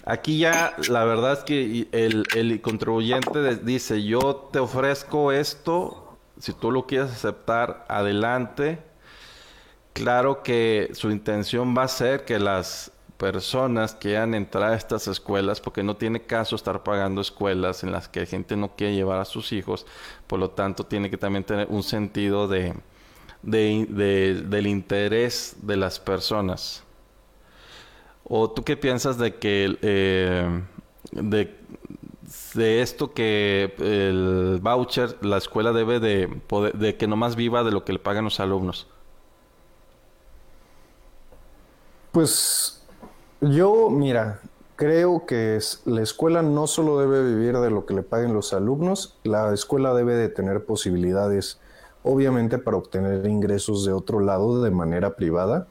Aquí 0.06 0.38
ya 0.38 0.76
la 0.88 1.04
verdad 1.04 1.34
es 1.34 1.40
que 1.40 1.88
el, 1.92 2.62
contribuyente 2.62 3.56
dice, 3.56 4.04
yo 4.04 4.50
te 4.54 4.60
ofrezco 4.60 5.32
esto, 5.32 6.20
si 6.40 6.54
tú 6.54 6.70
lo 6.72 6.86
quieres 6.86 7.12
aceptar, 7.12 7.86
adelante. 7.90 8.78
Claro 9.94 10.44
que 10.44 10.92
su 10.94 11.10
intención 11.10 11.76
va 11.76 11.84
a 11.84 11.88
ser 11.88 12.24
que 12.24 12.38
las 12.38 12.92
personas 13.18 13.96
quieran 13.96 14.34
entrar 14.36 14.74
a 14.74 14.76
estas 14.76 15.08
escuelas, 15.08 15.62
porque 15.62 15.84
no 15.84 15.96
tiene 15.96 16.22
caso 16.22 16.56
estar 16.56 16.84
pagando 16.84 17.22
escuelas 17.22 17.84
en 17.84 17.92
las 17.92 18.08
que 18.08 18.26
gente 18.26 18.56
no 18.56 18.76
quiere 18.76 18.96
llevar 18.96 19.20
a 19.20 19.26
sus 19.26 19.52
hijos, 19.54 19.86
por 20.28 20.40
lo 20.40 20.50
tanto 20.52 20.86
tiene 20.86 21.10
que 21.10 21.18
también 21.18 21.44
tener 21.44 21.68
un 21.70 21.84
sentido 21.84 22.48
de, 22.48 22.74
del 23.42 24.68
interés 24.68 25.56
de 25.62 25.78
las 25.78 26.00
personas. 26.00 26.84
¿O 28.24 28.50
tú 28.50 28.64
qué 28.64 28.76
piensas 28.76 29.18
de 29.18 29.36
que 29.36 29.78
eh, 29.82 30.64
de, 31.12 31.56
de, 32.56 32.82
esto 32.82 33.14
que 33.14 33.76
el 33.78 34.60
voucher, 34.62 35.24
la 35.24 35.38
escuela 35.38 35.72
debe 35.72 36.00
de, 36.00 36.28
poder, 36.28 36.74
de 36.74 36.98
que 36.98 37.08
nomás 37.08 37.36
viva 37.36 37.64
de 37.64 37.72
lo 37.72 37.86
que 37.86 37.94
le 37.94 38.00
pagan 38.00 38.26
los 38.26 38.40
alumnos? 38.40 38.88
Pues 42.12 42.85
yo, 43.50 43.90
mira, 43.90 44.40
creo 44.76 45.26
que 45.26 45.60
la 45.86 46.02
escuela 46.02 46.42
no 46.42 46.68
solo 46.68 47.00
debe 47.00 47.24
vivir 47.24 47.58
de 47.58 47.70
lo 47.70 47.86
que 47.86 47.94
le 47.94 48.04
paguen 48.04 48.34
los 48.34 48.54
alumnos, 48.54 49.18
la 49.24 49.54
escuela 49.54 49.94
debe 49.94 50.16
de 50.16 50.30
tener 50.30 50.66
posibilidades, 50.66 51.60
obviamente, 52.04 52.58
para 52.58 52.78
obtener 52.78 53.26
ingresos 53.26 53.86
de 53.86 53.94
otro 53.94 54.20
lado 54.20 54.62
de 54.62 54.72
manera 54.72 55.16
privada. 55.16 55.68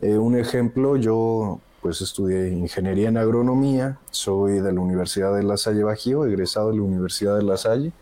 Eh, 0.00 0.18
un 0.18 0.36
ejemplo, 0.36 0.96
yo 0.96 1.60
pues 1.80 2.00
estudié 2.00 2.48
ingeniería 2.50 3.08
en 3.08 3.16
agronomía, 3.16 3.98
soy 4.10 4.60
de 4.60 4.72
la 4.72 4.80
Universidad 4.80 5.34
de 5.34 5.42
La 5.42 5.56
Salle 5.56 5.82
Bajío, 5.82 6.24
egresado 6.24 6.70
de 6.70 6.76
la 6.76 6.82
Universidad 6.82 7.36
de 7.36 7.42
La 7.42 7.56
Salle. 7.56 7.92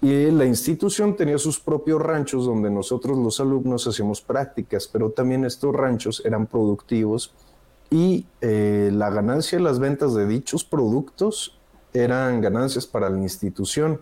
Y 0.00 0.30
la 0.30 0.46
institución 0.46 1.16
tenía 1.16 1.36
sus 1.36 1.58
propios 1.58 2.00
ranchos 2.00 2.46
donde 2.46 2.70
nosotros 2.70 3.18
los 3.18 3.40
alumnos 3.40 3.86
hacíamos 3.86 4.22
prácticas, 4.22 4.86
pero 4.86 5.10
también 5.10 5.44
estos 5.44 5.74
ranchos 5.74 6.22
eran 6.24 6.46
productivos 6.46 7.34
y 7.90 8.26
eh, 8.40 8.90
la 8.92 9.10
ganancia 9.10 9.58
de 9.58 9.64
las 9.64 9.80
ventas 9.80 10.14
de 10.14 10.26
dichos 10.26 10.64
productos 10.64 11.58
eran 11.92 12.40
ganancias 12.40 12.86
para 12.86 13.10
la 13.10 13.18
institución. 13.18 14.00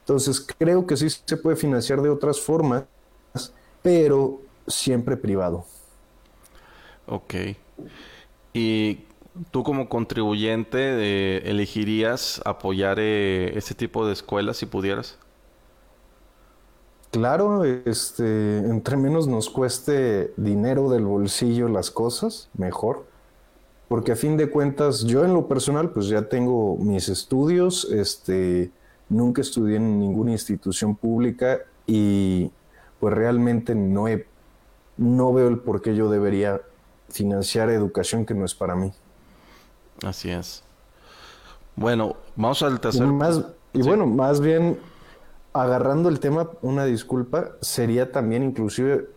Entonces 0.00 0.46
creo 0.58 0.86
que 0.86 0.96
sí 0.96 1.08
se 1.10 1.36
puede 1.36 1.56
financiar 1.56 2.00
de 2.00 2.08
otras 2.08 2.40
formas, 2.40 2.84
pero 3.82 4.40
siempre 4.66 5.16
privado. 5.16 5.64
Ok. 7.06 7.34
Y 8.54 9.00
tú 9.50 9.62
como 9.62 9.88
contribuyente 9.88 10.78
eh, 10.78 11.42
elegirías 11.44 12.40
apoyar 12.44 12.98
eh, 12.98 13.56
este 13.56 13.74
tipo 13.74 14.06
de 14.06 14.14
escuelas 14.14 14.56
si 14.56 14.66
pudieras. 14.66 15.18
Claro, 17.10 17.64
este, 17.64 18.58
entre 18.58 18.96
menos 18.96 19.26
nos 19.26 19.48
cueste 19.48 20.32
dinero 20.36 20.90
del 20.90 21.04
bolsillo 21.04 21.68
las 21.68 21.90
cosas, 21.90 22.50
mejor. 22.56 23.06
Porque 23.88 24.12
a 24.12 24.16
fin 24.16 24.36
de 24.36 24.50
cuentas, 24.50 25.04
yo 25.04 25.24
en 25.24 25.32
lo 25.32 25.46
personal, 25.46 25.90
pues 25.90 26.08
ya 26.08 26.28
tengo 26.28 26.76
mis 26.76 27.08
estudios, 27.08 27.84
este, 27.90 28.70
nunca 29.08 29.40
estudié 29.40 29.76
en 29.76 30.00
ninguna 30.00 30.32
institución 30.32 30.96
pública 30.96 31.60
y 31.86 32.50
pues 32.98 33.14
realmente 33.14 33.74
no 33.74 34.08
he, 34.08 34.26
no 34.96 35.32
veo 35.32 35.48
el 35.48 35.58
por 35.58 35.82
qué 35.82 35.94
yo 35.94 36.10
debería 36.10 36.60
financiar 37.08 37.70
educación 37.70 38.26
que 38.26 38.34
no 38.34 38.44
es 38.44 38.54
para 38.54 38.74
mí. 38.74 38.92
Así 40.02 40.30
es. 40.30 40.64
Bueno, 41.76 42.16
vamos 42.34 42.62
al 42.62 42.80
tercer. 42.80 43.06
Y, 43.06 43.12
más, 43.12 43.42
y 43.72 43.82
bueno, 43.82 44.06
más 44.06 44.40
bien 44.40 44.78
agarrando 45.52 46.08
el 46.08 46.20
tema, 46.20 46.50
una 46.62 46.84
disculpa, 46.84 47.52
sería 47.60 48.12
también 48.12 48.42
inclusive 48.42 49.08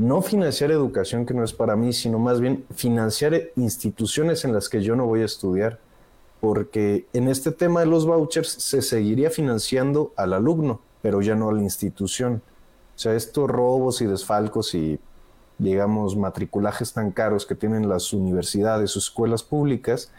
no 0.00 0.22
financiar 0.22 0.70
educación 0.70 1.26
que 1.26 1.34
no 1.34 1.44
es 1.44 1.52
para 1.52 1.76
mí, 1.76 1.92
sino 1.92 2.18
más 2.18 2.40
bien 2.40 2.64
financiar 2.74 3.38
instituciones 3.56 4.46
en 4.46 4.54
las 4.54 4.70
que 4.70 4.82
yo 4.82 4.96
no 4.96 5.04
voy 5.04 5.20
a 5.20 5.26
estudiar. 5.26 5.78
Porque 6.40 7.06
en 7.12 7.28
este 7.28 7.52
tema 7.52 7.80
de 7.80 7.86
los 7.86 8.06
vouchers 8.06 8.48
se 8.48 8.80
seguiría 8.80 9.30
financiando 9.30 10.14
al 10.16 10.32
alumno, 10.32 10.80
pero 11.02 11.20
ya 11.20 11.34
no 11.34 11.50
a 11.50 11.52
la 11.52 11.60
institución. 11.60 12.40
O 12.96 12.98
sea, 12.98 13.14
estos 13.14 13.50
robos 13.50 14.00
y 14.00 14.06
desfalcos 14.06 14.74
y 14.74 14.98
digamos, 15.58 16.16
matriculajes 16.16 16.94
tan 16.94 17.10
caros 17.10 17.44
que 17.44 17.54
tienen 17.54 17.86
las 17.86 18.14
universidades 18.14 18.96
o 18.96 18.98
escuelas 18.98 19.42
públicas, 19.42 20.10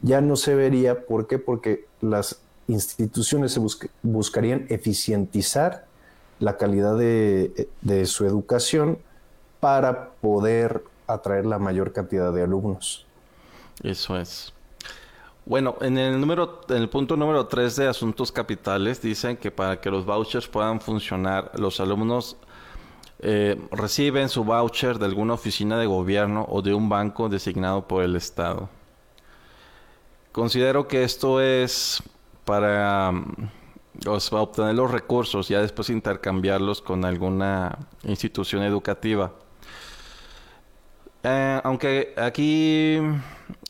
ya 0.00 0.22
no 0.22 0.36
se 0.36 0.54
vería. 0.54 1.04
¿Por 1.04 1.26
qué? 1.26 1.38
Porque 1.38 1.84
las 2.00 2.40
instituciones 2.66 3.52
se 3.52 3.60
buscarían 4.02 4.64
eficientizar 4.70 5.84
la 6.38 6.56
calidad 6.56 6.96
de, 6.96 7.68
su 8.06 8.24
educación 8.24 8.98
para 9.60 10.10
poder 10.20 10.84
atraer 11.06 11.46
la 11.46 11.58
mayor 11.58 11.92
cantidad 11.92 12.32
de 12.32 12.42
alumnos. 12.42 13.06
Eso 13.82 14.16
es. 14.16 14.52
Bueno, 15.46 15.76
en 15.80 15.96
el 15.96 16.20
número, 16.20 16.60
en 16.68 16.76
el 16.76 16.88
punto 16.90 17.16
número 17.16 17.46
3 17.46 17.76
de 17.76 17.88
asuntos 17.88 18.30
capitales 18.30 19.00
dicen 19.00 19.36
que 19.36 19.50
para 19.50 19.80
que 19.80 19.90
los 19.90 20.04
vouchers 20.04 20.46
puedan 20.46 20.80
funcionar, 20.80 21.50
los 21.58 21.80
alumnos 21.80 22.36
eh, 23.20 23.60
reciben 23.72 24.28
su 24.28 24.44
voucher 24.44 24.98
de 24.98 25.06
alguna 25.06 25.34
oficina 25.34 25.78
de 25.78 25.86
gobierno 25.86 26.46
o 26.48 26.60
de 26.60 26.74
un 26.74 26.88
banco 26.88 27.28
designado 27.28 27.88
por 27.88 28.02
el 28.02 28.14
Estado. 28.14 28.68
Considero 30.32 30.86
que 30.86 31.02
esto 31.02 31.40
es 31.40 32.02
para 32.44 33.10
mm, 33.10 33.48
obtener 34.32 34.74
los 34.74 34.90
recursos, 34.90 35.48
ya 35.48 35.60
después 35.60 35.90
intercambiarlos 35.90 36.80
con 36.80 37.04
alguna 37.04 37.78
institución 38.04 38.62
educativa. 38.62 39.32
Eh, 41.22 41.60
aunque 41.64 42.14
aquí, 42.16 42.98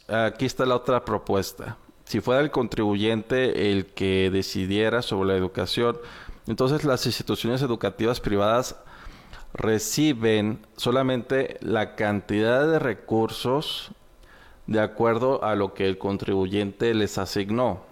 aquí 0.06 0.46
está 0.46 0.66
la 0.66 0.76
otra 0.76 1.04
propuesta. 1.04 1.76
Si 2.04 2.20
fuera 2.20 2.40
el 2.40 2.50
contribuyente 2.50 3.70
el 3.70 3.86
que 3.86 4.30
decidiera 4.30 5.02
sobre 5.02 5.28
la 5.28 5.36
educación, 5.36 5.98
entonces 6.46 6.84
las 6.84 7.04
instituciones 7.04 7.60
educativas 7.62 8.20
privadas 8.20 8.76
reciben 9.52 10.66
solamente 10.76 11.58
la 11.60 11.94
cantidad 11.96 12.66
de 12.66 12.78
recursos 12.78 13.90
de 14.66 14.80
acuerdo 14.80 15.42
a 15.44 15.54
lo 15.54 15.74
que 15.74 15.86
el 15.86 15.98
contribuyente 15.98 16.94
les 16.94 17.18
asignó. 17.18 17.82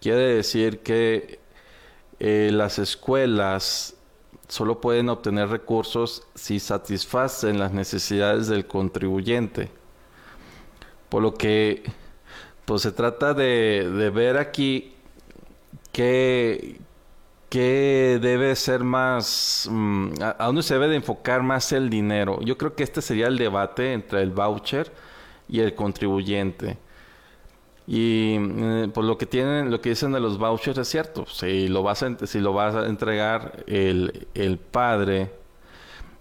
Quiere 0.00 0.34
decir 0.36 0.80
que 0.80 1.40
eh, 2.20 2.50
las 2.52 2.78
escuelas 2.78 3.96
solo 4.48 4.80
pueden 4.80 5.08
obtener 5.08 5.48
recursos 5.48 6.26
si 6.34 6.60
satisfacen 6.60 7.58
las 7.58 7.72
necesidades 7.72 8.48
del 8.48 8.66
contribuyente. 8.66 9.70
Por 11.08 11.22
lo 11.22 11.34
que 11.34 11.82
pues 12.64 12.82
se 12.82 12.92
trata 12.92 13.34
de, 13.34 14.10
ver 14.14 14.38
aquí 14.38 14.94
qué, 15.92 16.78
debe 17.50 18.56
ser 18.56 18.82
más, 18.82 19.68
mm, 19.70 20.12
a, 20.20 20.46
dónde 20.46 20.62
se 20.62 20.74
debe 20.74 20.88
de 20.88 20.96
enfocar 20.96 21.42
más 21.42 21.72
el 21.72 21.90
dinero. 21.90 22.40
Yo 22.42 22.56
creo 22.58 22.74
que 22.74 22.82
este 22.82 23.02
sería 23.02 23.26
el 23.26 23.38
debate 23.38 23.92
entre 23.92 24.22
el 24.22 24.30
voucher 24.30 24.90
y 25.48 25.60
el 25.60 25.74
contribuyente. 25.74 26.78
Y 27.86 28.36
eh, 28.38 28.88
pues 28.92 29.06
lo 29.06 29.18
que 29.18 29.26
tienen, 29.26 29.70
lo 29.70 29.80
que 29.80 29.90
dicen 29.90 30.12
de 30.12 30.20
los 30.20 30.38
vouchers 30.38 30.78
es 30.78 30.88
cierto. 30.88 31.26
Si 31.26 31.68
lo 31.68 31.82
vas 31.82 32.02
a, 32.02 32.26
si 32.26 32.40
lo 32.40 32.52
vas 32.52 32.74
a 32.74 32.86
entregar 32.86 33.64
el, 33.66 34.26
el 34.34 34.58
padre, 34.58 35.30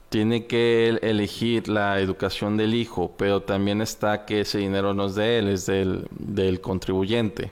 tiene 0.09 0.45
que 0.45 0.99
elegir 1.01 1.69
la 1.69 1.99
educación 1.99 2.57
del 2.57 2.75
hijo, 2.75 3.13
pero 3.17 3.41
también 3.41 3.81
está 3.81 4.25
que 4.25 4.41
ese 4.41 4.59
dinero 4.59 4.93
no 4.93 5.07
es 5.07 5.15
de 5.15 5.39
él, 5.39 5.47
es 5.47 5.65
del, 5.65 6.07
del 6.11 6.61
contribuyente. 6.61 7.51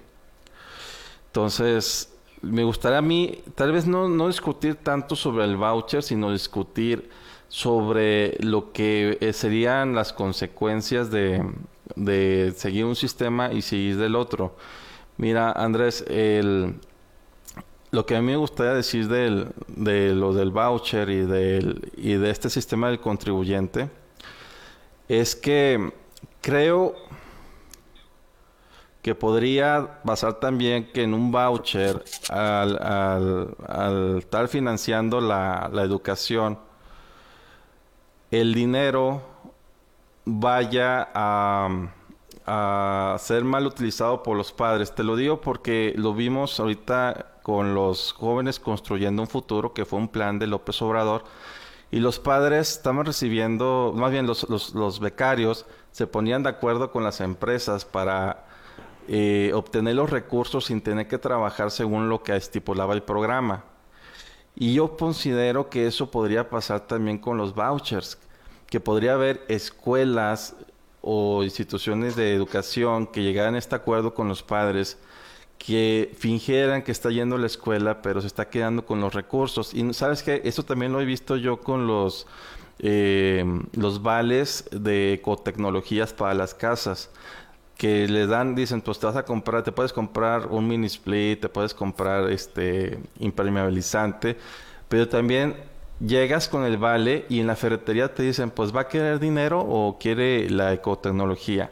Entonces, 1.28 2.14
me 2.42 2.64
gustaría 2.64 3.00
a 3.00 3.02
mí, 3.02 3.40
tal 3.56 3.72
vez 3.72 3.88
no, 3.88 4.10
no 4.10 4.28
discutir 4.28 4.76
tanto 4.76 5.16
sobre 5.16 5.46
el 5.46 5.56
voucher, 5.58 6.04
sino 6.04 6.32
discutir 6.32 7.10
sobre 7.48 8.38
lo 8.42 8.72
que 8.72 9.18
eh, 9.22 9.34
serían 9.34 9.96
las 9.96 10.14
consecuencias 10.14 11.10
de, 11.12 11.44
de 11.96 12.54
seguir 12.56 12.86
un 12.86 12.96
sistema 12.96 13.52
y 13.52 13.62
seguir 13.62 13.98
del 13.98 14.16
otro. 14.16 14.56
Mira, 15.18 15.52
Andrés, 15.52 16.04
el, 16.08 16.76
lo 17.92 18.06
que 18.06 18.16
a 18.16 18.22
mí 18.22 18.28
me 18.28 18.38
gustaría 18.38 18.74
decir 18.74 19.08
del, 19.08 19.50
de 19.68 20.16
lo 20.16 20.34
del 20.34 20.52
voucher 20.52 21.10
y, 21.10 21.22
del, 21.26 21.92
y 21.98 22.14
de 22.14 22.30
este 22.30 22.50
sistema 22.50 22.88
del 22.88 23.00
contribuyente 23.00 23.90
es 25.08 25.36
que 25.36 25.92
creo 26.40 26.96
que 29.02 29.16
podría 29.16 30.00
basar 30.04 30.36
también 30.36 30.92
que 30.94 31.04
en 31.04 31.14
un 31.14 31.32
voucher, 31.32 32.04
al, 32.30 32.78
al, 33.68 34.18
estar 34.20 34.48
financiando 34.48 35.20
la, 35.20 35.70
la 35.74 35.82
educación, 35.82 36.60
el 38.30 38.54
dinero 38.54 39.31
vaya 40.26 41.10
a, 41.14 41.88
ser 43.20 43.44
mal 43.44 43.66
utilizado 43.66 44.24
por 44.24 44.36
los 44.36 44.52
padres. 44.52 44.94
Te 44.94 45.04
lo 45.04 45.16
digo 45.16 45.42
porque 45.42 45.94
lo 45.96 46.14
vimos 46.14 46.60
ahorita 46.60 47.40
con 47.44 47.74
los 47.74 48.14
jóvenes 48.14 48.60
construyendo 48.60 49.22
un 49.22 49.28
futuro, 49.28 49.74
que 49.74 49.86
fue 49.86 50.00
un 50.00 50.10
plan 50.10 50.38
de 50.40 50.48
López 50.48 50.82
Obrador. 50.82 51.24
Y 51.92 52.00
los 52.00 52.20
padres 52.20 52.72
estaban 52.72 53.06
recibiendo, 53.06 53.94
más 53.96 54.12
bien 54.12 54.26
los, 54.26 54.48
los, 54.50 55.00
becarios, 55.00 55.66
se 55.92 56.08
ponían 56.08 56.44
de 56.44 56.50
acuerdo 56.50 56.92
con 56.92 57.04
las 57.04 57.20
empresas 57.22 57.86
para 57.86 58.46
eh, 59.08 59.52
obtener 59.54 59.96
los 59.96 60.10
recursos 60.10 60.66
sin 60.66 60.82
tener 60.82 61.08
que 61.08 61.18
trabajar 61.18 61.70
según 61.70 62.10
lo 62.10 62.24
que 62.24 62.36
estipulaba 62.36 62.94
el 62.94 63.04
programa. 63.04 63.66
Y 64.56 64.74
yo 64.74 64.98
considero 64.98 65.70
que 65.70 65.88
eso 65.88 66.12
podría 66.12 66.50
pasar 66.50 66.82
también 66.82 67.18
con 67.18 67.38
los 67.38 67.56
vouchers 67.56 68.18
que 68.72 68.80
podría 68.80 69.14
haber 69.14 69.44
escuelas 69.50 70.56
o 71.02 71.44
instituciones 71.44 72.16
de 72.16 72.34
educación 72.34 73.06
que 73.06 73.22
llegaran 73.22 73.56
a 73.56 73.58
este 73.58 73.76
acuerdo 73.76 74.14
con 74.14 74.30
los 74.30 74.44
padres 74.44 74.98
que 75.58 76.16
fingieran 76.18 76.82
que 76.82 76.92
está 76.94 77.10
yendo 77.10 77.36
a 77.36 77.40
la 77.40 77.48
escuela, 77.48 78.02
pero 78.02 78.22
se 78.22 78.28
está 78.28 78.50
quedando 78.50 78.86
con 78.86 79.02
los 79.02 79.14
recursos. 79.14 79.74
Y 79.74 79.94
sabes 79.94 80.24
que 80.24 80.42
eso 80.46 80.64
también 80.64 80.94
lo 80.94 81.02
he 81.02 81.06
visto 81.06 81.36
yo 81.36 81.60
con 81.60 81.86
los, 81.86 82.28
eh, 82.80 83.44
los 83.74 84.02
vales 84.02 84.66
de 84.72 85.14
ecotecnologías 85.14 86.14
para 86.14 86.34
las 86.34 86.54
casas 86.54 87.12
que 87.78 88.08
le 88.08 88.26
dan, 88.26 88.56
dicen, 88.56 88.80
pues 88.80 89.00
te 89.00 89.06
vas 89.06 89.18
a 89.18 89.26
comprar, 89.26 89.64
te 89.64 89.74
puedes 89.74 89.92
comprar 89.92 90.48
un 90.48 90.68
mini 90.68 90.88
split, 90.88 91.42
te 91.42 91.50
puedes 91.50 91.74
comprar 91.74 92.32
este 92.32 93.00
impermeabilizante, 93.20 94.38
pero 94.88 95.10
también 95.10 95.71
llegas 96.06 96.48
con 96.48 96.64
el 96.64 96.78
vale 96.78 97.26
y 97.30 97.40
en 97.40 97.48
la 97.48 97.56
ferretería 97.56 98.14
te 98.14 98.24
dicen, 98.24 98.52
pues 98.52 98.76
va 98.76 98.82
a 98.82 98.88
querer 98.88 99.20
dinero 99.20 99.62
o 99.62 99.98
quiere 100.00 100.50
la 100.50 100.74
ecotecnología. 100.74 101.72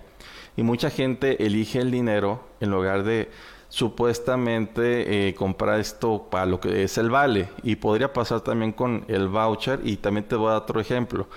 Y 0.55 0.63
mucha 0.63 0.89
gente 0.89 1.45
elige 1.45 1.79
el 1.79 1.91
dinero 1.91 2.43
en 2.59 2.71
lugar 2.71 3.03
de 3.03 3.29
supuestamente 3.69 5.29
eh, 5.29 5.35
comprar 5.35 5.79
esto 5.79 6.27
para 6.29 6.45
lo 6.45 6.59
que 6.59 6.83
es 6.83 6.97
el 6.97 7.09
vale. 7.09 7.49
Y 7.63 7.77
podría 7.77 8.13
pasar 8.13 8.41
también 8.41 8.71
con 8.73 9.05
el 9.07 9.27
voucher 9.27 9.79
y 9.83 9.97
también 9.97 10.27
te 10.27 10.35
voy 10.35 10.49
a 10.49 10.53
dar 10.53 10.61
otro 10.63 10.81
ejemplo. 10.81 11.27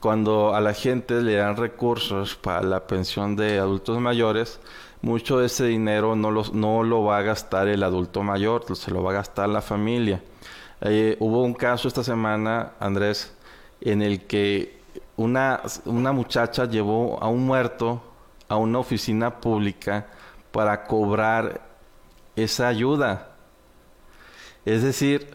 Cuando 0.00 0.54
a 0.54 0.60
la 0.60 0.74
gente 0.74 1.22
le 1.22 1.36
dan 1.36 1.56
recursos 1.56 2.36
para 2.36 2.62
la 2.62 2.86
pensión 2.86 3.34
de 3.34 3.58
adultos 3.58 3.98
mayores, 4.00 4.60
mucho 5.02 5.38
de 5.38 5.46
ese 5.46 5.64
dinero 5.64 6.14
no, 6.14 6.30
no 6.30 6.82
lo 6.82 7.02
va 7.04 7.18
a 7.18 7.22
gastar 7.22 7.68
el 7.68 7.82
adulto 7.82 8.22
mayor, 8.22 8.64
se 8.76 8.90
lo 8.90 9.02
va 9.02 9.10
a 9.10 9.14
gastar 9.14 9.48
la 9.48 9.62
familia. 9.62 10.22
Eh, 10.80 11.16
hubo 11.18 11.42
un 11.42 11.54
caso 11.54 11.88
esta 11.88 12.04
semana, 12.04 12.72
Andrés, 12.78 13.34
en 13.80 14.02
el 14.02 14.26
que 14.26 14.78
una, 15.16 15.60
una 15.84 16.12
muchacha 16.12 16.66
llevó 16.66 17.22
a 17.22 17.28
un 17.28 17.44
muerto 17.46 18.02
a 18.48 18.56
una 18.56 18.78
oficina 18.78 19.40
pública 19.40 20.06
para 20.52 20.84
cobrar 20.84 21.60
esa 22.36 22.68
ayuda. 22.68 23.28
Es 24.64 24.82
decir, 24.82 25.28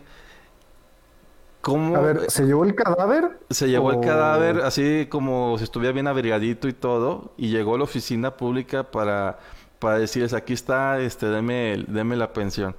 ¿cómo... 1.61 1.95
A 1.95 2.01
ver, 2.01 2.31
¿se 2.31 2.45
llevó 2.45 2.63
el 2.63 2.73
cadáver? 2.73 3.39
Se 3.49 3.67
llevó 3.67 3.91
el 3.91 3.99
cadáver 3.99 4.61
así 4.61 5.07
como 5.09 5.57
si 5.57 5.65
estuviera 5.65 5.93
bien 5.93 6.07
abrigadito 6.07 6.67
y 6.67 6.73
todo, 6.73 7.33
y 7.37 7.49
llegó 7.49 7.75
a 7.75 7.77
la 7.77 7.83
oficina 7.83 8.35
pública 8.37 8.83
para, 8.83 9.39
para 9.79 9.99
decirles, 9.99 10.33
aquí 10.33 10.53
está, 10.53 10.99
este, 10.99 11.27
deme, 11.27 11.83
deme 11.87 12.15
la 12.15 12.31
pensión 12.31 12.75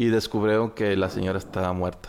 y 0.00 0.06
descubrieron 0.06 0.70
que 0.70 0.96
la 0.96 1.10
señora 1.10 1.36
estaba 1.36 1.74
muerta. 1.74 2.08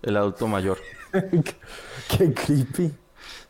El 0.00 0.16
adulto 0.16 0.46
mayor. 0.46 0.78
Qué 1.12 2.32
creepy. 2.32 2.94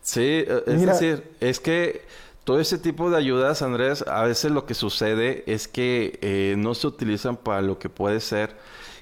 Sí, 0.01 0.43
e, 0.47 0.63
es 0.65 0.81
decir, 0.81 1.31
es 1.39 1.59
que 1.59 2.07
todo 2.43 2.59
ese 2.59 2.79
tipo 2.79 3.11
de 3.11 3.17
ayudas, 3.17 3.61
Andrés, 3.61 4.03
a 4.07 4.23
veces 4.23 4.51
lo 4.51 4.65
que 4.65 4.73
sucede 4.73 5.43
es 5.45 5.67
que 5.67 6.17
eh, 6.23 6.55
no 6.57 6.73
se 6.73 6.87
utilizan 6.87 7.37
para 7.37 7.61
lo 7.61 7.77
que 7.77 7.87
puede 7.87 8.19
ser. 8.19 8.57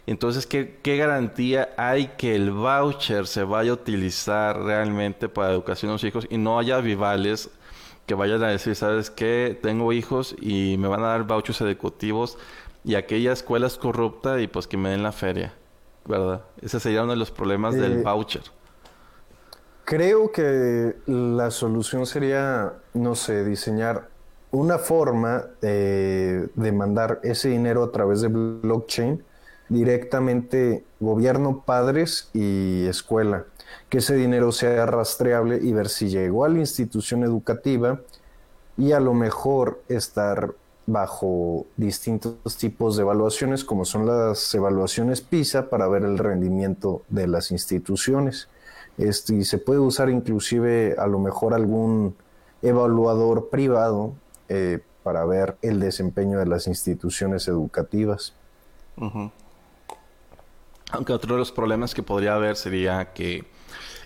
Entonces, 0.05 0.45
¿qué, 0.45 0.79
¿qué 0.83 0.97
garantía 0.97 1.69
hay 1.77 2.07
que 2.17 2.35
el 2.35 2.51
voucher 2.51 3.27
se 3.27 3.43
vaya 3.43 3.71
a 3.71 3.75
utilizar 3.75 4.61
realmente 4.61 5.29
para 5.29 5.53
educación 5.53 5.87
de 5.87 5.93
los 5.93 6.03
hijos 6.03 6.27
y 6.29 6.37
no 6.37 6.59
haya 6.59 6.81
vivales 6.81 7.49
que 8.07 8.13
vayan 8.13 8.43
a 8.43 8.49
decir, 8.49 8.75
¿sabes 8.75 9.09
qué? 9.09 9.57
Tengo 9.61 9.93
hijos 9.93 10.35
y 10.41 10.75
me 10.77 10.89
van 10.89 11.01
a 11.01 11.07
dar 11.07 11.23
vouchers 11.23 11.61
educativos 11.61 12.37
y 12.83 12.95
aquella 12.95 13.31
escuela 13.31 13.67
es 13.67 13.77
corrupta 13.77 14.39
y 14.39 14.47
pues 14.47 14.67
que 14.67 14.77
me 14.77 14.89
den 14.89 15.03
la 15.03 15.11
feria, 15.11 15.53
¿verdad? 16.05 16.43
Ese 16.61 16.79
sería 16.79 17.03
uno 17.03 17.11
de 17.11 17.17
los 17.17 17.31
problemas 17.31 17.75
del 17.75 17.99
eh, 17.99 18.03
voucher. 18.03 18.43
Creo 19.85 20.31
que 20.31 20.95
la 21.05 21.51
solución 21.51 22.05
sería, 22.05 22.73
no 22.93 23.15
sé, 23.15 23.43
diseñar 23.43 24.09
una 24.51 24.77
forma 24.77 25.45
de 25.61 26.71
mandar 26.73 27.19
ese 27.23 27.49
dinero 27.49 27.83
a 27.83 27.91
través 27.91 28.21
de 28.21 28.27
blockchain 28.27 29.23
directamente 29.71 30.83
gobierno, 30.99 31.63
padres 31.65 32.29
y 32.33 32.85
escuela. 32.87 33.45
Que 33.87 33.99
ese 33.99 34.15
dinero 34.15 34.51
sea 34.51 34.85
rastreable 34.85 35.59
y 35.61 35.71
ver 35.71 35.87
si 35.87 36.09
llegó 36.09 36.43
a 36.43 36.49
la 36.49 36.59
institución 36.59 37.23
educativa 37.23 38.01
y 38.77 38.91
a 38.91 38.99
lo 38.99 39.13
mejor 39.13 39.81
estar 39.87 40.53
bajo 40.91 41.65
distintos 41.77 42.57
tipos 42.57 42.95
de 42.95 43.03
evaluaciones 43.03 43.63
como 43.63 43.85
son 43.85 44.05
las 44.05 44.53
evaluaciones 44.53 45.21
PISA 45.21 45.69
para 45.69 45.87
ver 45.87 46.03
el 46.03 46.17
rendimiento 46.17 47.03
de 47.09 47.27
las 47.27 47.51
instituciones. 47.51 48.49
Este, 48.97 49.35
y 49.35 49.45
se 49.45 49.57
puede 49.57 49.79
usar 49.79 50.09
inclusive 50.09 50.95
a 50.97 51.07
lo 51.07 51.19
mejor 51.19 51.53
algún 51.53 52.15
evaluador 52.61 53.49
privado 53.49 54.13
eh, 54.49 54.79
para 55.03 55.25
ver 55.25 55.57
el 55.61 55.79
desempeño 55.79 56.37
de 56.39 56.45
las 56.45 56.67
instituciones 56.67 57.47
educativas. 57.47 58.33
Aunque 60.91 61.13
otro 61.13 61.35
de 61.35 61.39
los 61.39 61.51
problemas 61.51 61.95
que 61.95 62.03
podría 62.03 62.35
haber 62.35 62.55
sería 62.55 63.13
que 63.13 63.45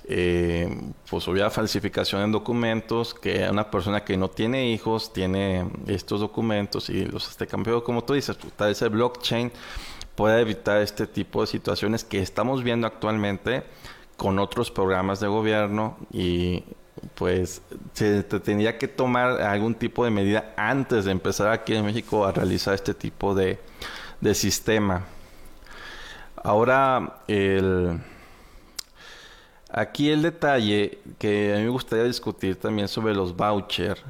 eh, 0.08 0.70
pues 1.10 1.28
hubiera 1.28 1.50
falsificación 1.50 2.22
en 2.22 2.32
documentos, 2.32 3.14
que 3.14 3.48
una 3.50 3.72
persona 3.72 4.04
que 4.04 4.18
no 4.18 4.30
tiene 4.30 4.70
hijos 4.70 5.12
tiene 5.12 5.68
estos 5.88 6.20
documentos 6.20 6.90
y 6.90 7.06
los 7.06 7.28
esté 7.30 7.48
cambiando, 7.48 7.84
como 7.84 8.04
tú 8.04 8.14
dices, 8.14 8.38
tal 8.56 8.68
vez 8.68 8.82
el 8.82 8.90
blockchain 8.90 9.52
puede 10.16 10.42
evitar 10.42 10.82
este 10.82 11.08
tipo 11.08 11.42
de 11.42 11.48
situaciones 11.48 12.04
que 12.04 12.20
estamos 12.20 12.64
viendo 12.64 12.88
actualmente 12.88 13.64
con 14.16 14.40
otros 14.40 14.72
programas 14.72 15.20
de 15.20 15.28
gobierno 15.28 15.98
y 16.12 16.64
pues 17.16 17.62
se 17.94 18.24
tendría 18.24 18.78
que 18.78 18.88
tomar 18.88 19.42
algún 19.42 19.76
tipo 19.76 20.06
de 20.06 20.12
medida 20.12 20.54
antes 20.56 21.06
de 21.06 21.12
empezar 21.12 21.50
aquí 21.50 21.76
en 21.76 21.86
México 21.86 22.26
a 22.26 22.32
realizar 22.32 22.74
este 22.74 22.94
tipo 22.94 23.36
de, 23.36 23.60
de 24.22 24.36
sistema. 24.36 25.04
Ahora, 26.38 27.22
el, 27.28 28.00
aquí 29.76 30.10
el 30.10 30.22
detalle 30.22 31.00
que 31.20 31.54
a 31.54 31.58
mí 31.58 31.64
me 31.64 31.70
gustaría 31.70 32.06
discutir 32.06 32.56
también 32.56 32.88
sobre 32.88 33.14
los 33.14 33.36
vouchers 33.36 34.02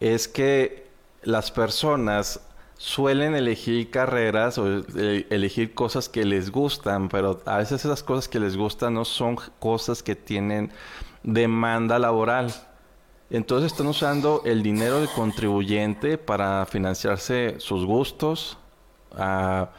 es 0.00 0.28
que 0.28 0.86
las 1.22 1.50
personas 1.50 2.40
suelen 2.76 3.34
elegir 3.34 3.90
carreras 3.90 4.58
o 4.58 4.80
eh, 4.96 5.26
elegir 5.30 5.72
cosas 5.72 6.10
que 6.10 6.26
les 6.26 6.50
gustan, 6.50 7.08
pero 7.08 7.40
a 7.46 7.56
veces 7.56 7.84
esas 7.84 8.02
cosas 8.02 8.28
que 8.28 8.38
les 8.38 8.56
gustan 8.56 8.92
no 8.92 9.06
son 9.06 9.36
cosas 9.58 10.02
que 10.02 10.14
tienen 10.14 10.70
demanda 11.22 11.98
laboral. 11.98 12.52
Entonces 13.30 13.72
están 13.72 13.86
usando 13.86 14.42
el 14.44 14.62
dinero 14.62 15.00
del 15.00 15.08
contribuyente 15.08 16.18
para 16.18 16.66
financiarse 16.66 17.54
sus 17.58 17.86
gustos, 17.86 18.58
a 19.16 19.70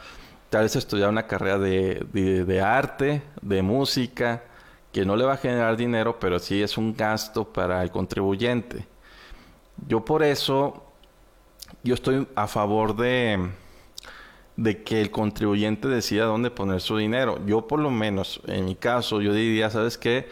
tal 0.49 0.63
vez 0.63 0.75
estudiar 0.75 1.09
una 1.09 1.27
carrera 1.27 1.59
de, 1.59 2.61
arte, 2.65 3.21
de 3.41 3.61
música, 3.61 4.41
que 4.95 5.05
no 5.05 5.17
le 5.17 5.25
va 5.25 5.33
a 5.33 5.37
generar 5.37 5.75
dinero, 5.75 6.21
pero 6.21 6.39
sí 6.39 6.63
es 6.63 6.77
un 6.77 6.95
gasto 6.95 7.43
para 7.43 7.83
el 7.83 7.91
contribuyente. 7.91 8.87
Yo 9.89 10.05
por 10.05 10.23
eso, 10.23 10.85
yo 11.83 11.95
estoy 11.95 12.25
a 12.33 12.47
favor 12.47 12.95
de, 12.95 13.49
de 14.55 14.83
que 14.83 15.01
el 15.01 15.11
contribuyente 15.11 15.89
decida 15.89 16.23
dónde 16.23 16.49
poner 16.49 16.79
su 16.79 16.95
dinero. 16.95 17.45
Yo 17.45 17.67
por 17.67 17.81
lo 17.81 17.91
menos, 17.91 18.39
en 18.47 18.63
mi 18.63 18.75
caso, 18.75 19.19
yo 19.19 19.33
diría, 19.33 19.69
¿sabes 19.69 19.97
qué? 19.97 20.29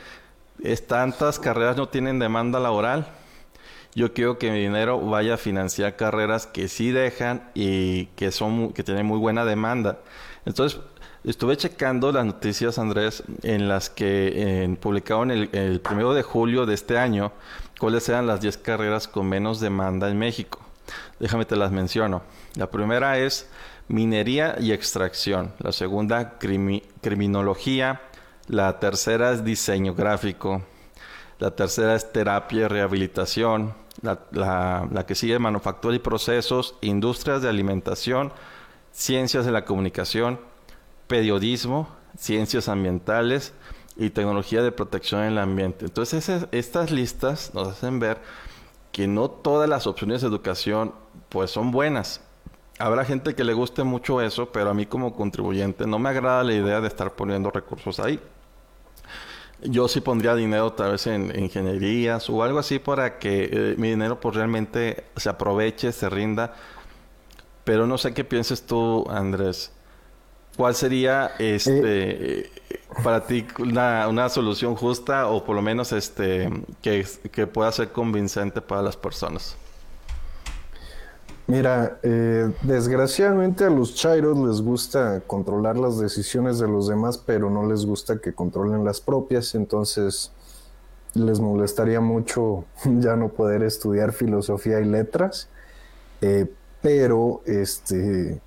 Es, 0.63 0.87
tantas 0.87 1.39
carreras 1.39 1.75
no 1.75 1.89
tienen 1.89 2.17
demanda 2.17 2.57
laboral 2.61 3.07
yo 3.95 4.13
quiero 4.13 4.39
que 4.39 4.51
mi 4.51 4.59
dinero 4.59 4.99
vaya 4.99 5.35
a 5.35 5.37
financiar 5.37 5.95
carreras 5.95 6.47
que 6.47 6.67
sí 6.67 6.91
dejan 6.91 7.51
y 7.53 8.05
que 8.15 8.31
son 8.31 8.73
que 8.73 8.83
tienen 8.83 9.05
muy 9.05 9.19
buena 9.19 9.45
demanda. 9.45 9.99
Entonces, 10.45 10.79
estuve 11.23 11.57
checando 11.57 12.11
las 12.11 12.25
noticias, 12.25 12.77
Andrés, 12.77 13.23
en 13.43 13.67
las 13.67 13.89
que 13.89 14.31
eh, 14.35 14.77
publicaron 14.79 15.31
el, 15.31 15.81
primero 15.81 16.13
de 16.13 16.23
julio 16.23 16.65
de 16.65 16.73
este 16.73 16.97
año 16.97 17.31
cuáles 17.79 18.07
eran 18.09 18.27
las 18.27 18.41
10 18.41 18.57
carreras 18.57 19.07
con 19.07 19.27
menos 19.27 19.59
demanda 19.59 20.09
en 20.09 20.17
México. 20.17 20.59
Déjame 21.19 21.45
te 21.45 21.55
las 21.55 21.71
menciono. 21.71 22.21
La 22.55 22.69
primera 22.69 23.17
es 23.17 23.47
minería 23.87 24.55
y 24.59 24.71
extracción. 24.71 25.53
La 25.59 25.71
segunda, 25.71 26.37
criminología. 27.01 28.01
La 28.47 28.79
tercera 28.79 29.31
es 29.31 29.43
diseño 29.43 29.95
gráfico. 29.95 30.61
La 31.39 31.51
tercera 31.51 31.95
es 31.95 32.11
terapia 32.11 32.65
y 32.65 32.67
rehabilitación 32.67 33.73
la, 34.01 35.05
que 35.07 35.15
sigue 35.15 35.39
manufactura 35.39 35.95
y 35.95 35.99
procesos, 35.99 36.75
industrias 36.81 37.41
de 37.41 37.49
alimentación, 37.49 38.33
ciencias 38.91 39.45
de 39.45 39.51
la 39.51 39.65
comunicación, 39.65 40.39
periodismo, 41.07 41.87
ciencias 42.17 42.69
ambientales 42.69 43.53
y 43.95 44.09
tecnología 44.09 44.61
de 44.63 44.71
protección 44.71 45.21
del 45.21 45.37
ambiente. 45.37 45.85
Entonces 45.85 46.47
estas 46.51 46.91
listas 46.91 47.53
nos 47.53 47.67
hacen 47.67 47.99
ver 47.99 48.19
que 48.91 49.07
no 49.07 49.29
todas 49.29 49.69
las 49.69 49.87
opciones 49.87 50.21
de 50.21 50.27
educación 50.27 50.93
pues 51.29 51.51
son 51.51 51.71
buenas. 51.71 52.21
Habrá 52.79 53.05
gente 53.05 53.35
que 53.35 53.43
le 53.43 53.53
guste 53.53 53.83
mucho 53.83 54.21
eso, 54.21 54.51
pero 54.51 54.69
a 54.69 54.73
mí 54.73 54.85
como 54.85 55.15
contribuyente 55.15 55.85
no 55.85 55.99
me 55.99 56.09
agrada 56.09 56.43
la 56.43 56.53
idea 56.53 56.81
de 56.81 56.87
estar 56.87 57.13
poniendo 57.13 57.51
recursos 57.51 57.99
ahí. 57.99 58.19
Yo 59.61 59.87
sí 59.87 60.01
pondría 60.01 60.35
dinero 60.35 60.73
tal 60.73 60.91
vez 60.91 61.07
en, 61.07 61.37
ingenierías 61.39 62.29
o 62.29 62.43
algo 62.43 62.59
así 62.59 62.79
para 62.79 63.17
que 63.19 63.49
eh, 63.51 63.75
mi 63.77 63.89
dinero 63.89 64.19
pues 64.19 64.35
realmente 64.35 65.05
se 65.15 65.29
aproveche, 65.29 65.91
se 65.91 66.09
rinda. 66.09 66.53
Pero 67.63 67.87
no 67.87 67.97
sé 67.97 68.13
qué 68.13 68.23
pienses 68.23 68.65
tú, 68.65 69.05
Andrés. 69.09 69.71
¿Cuál 70.57 70.75
sería 70.75 71.31
este 71.39 72.41
eh, 72.41 72.51
para 73.03 73.25
ti 73.25 73.45
una, 73.59 74.07
una, 74.07 74.29
solución 74.29 74.75
justa 74.75 75.27
o 75.27 75.43
por 75.43 75.55
lo 75.55 75.61
menos 75.63 75.91
este 75.91 76.49
que, 76.81 77.05
que 77.31 77.47
pueda 77.47 77.71
ser 77.71 77.91
convincente 77.91 78.61
para 78.61 78.83
las 78.83 78.95
personas? 78.95 79.55
Mira, 81.45 81.99
eh, 82.03 82.53
desgraciadamente 82.61 83.65
a 83.65 83.69
los 83.69 83.95
chairos 83.95 84.37
les 84.37 84.61
gusta 84.61 85.21
controlar 85.27 85.77
las 85.77 85.99
decisiones 85.99 86.57
de 86.57 86.69
los 86.69 86.87
demás, 86.87 87.17
pero 87.17 87.49
no 87.49 87.67
les 87.67 87.85
gusta 87.85 88.19
que 88.19 88.33
controlen 88.33 88.85
las 88.85 89.01
propias, 89.01 89.53
entonces 89.53 90.31
les 91.13 91.39
molestaría 91.41 91.99
mucho 91.99 92.63
ya 92.85 93.15
no 93.15 93.29
poder 93.29 93.63
estudiar 93.63 94.13
filosofía 94.13 94.79
y 94.79 94.85
letras, 94.85 95.49
eh, 96.21 96.49
pero 96.81 97.41
este, 97.45 98.39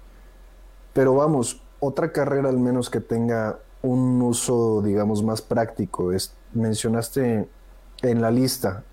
pero 0.95 1.14
vamos, 1.14 1.61
otra 1.80 2.12
carrera 2.12 2.48
al 2.48 2.58
menos 2.58 2.90
que 2.90 3.00
tenga 3.00 3.58
un 3.82 4.20
uso, 4.22 4.82
digamos, 4.82 5.22
más 5.22 5.42
práctico. 5.42 6.12
Es, 6.12 6.34
mencionaste 6.52 7.48
en 8.02 8.20
la 8.20 8.30
lista 8.30 8.84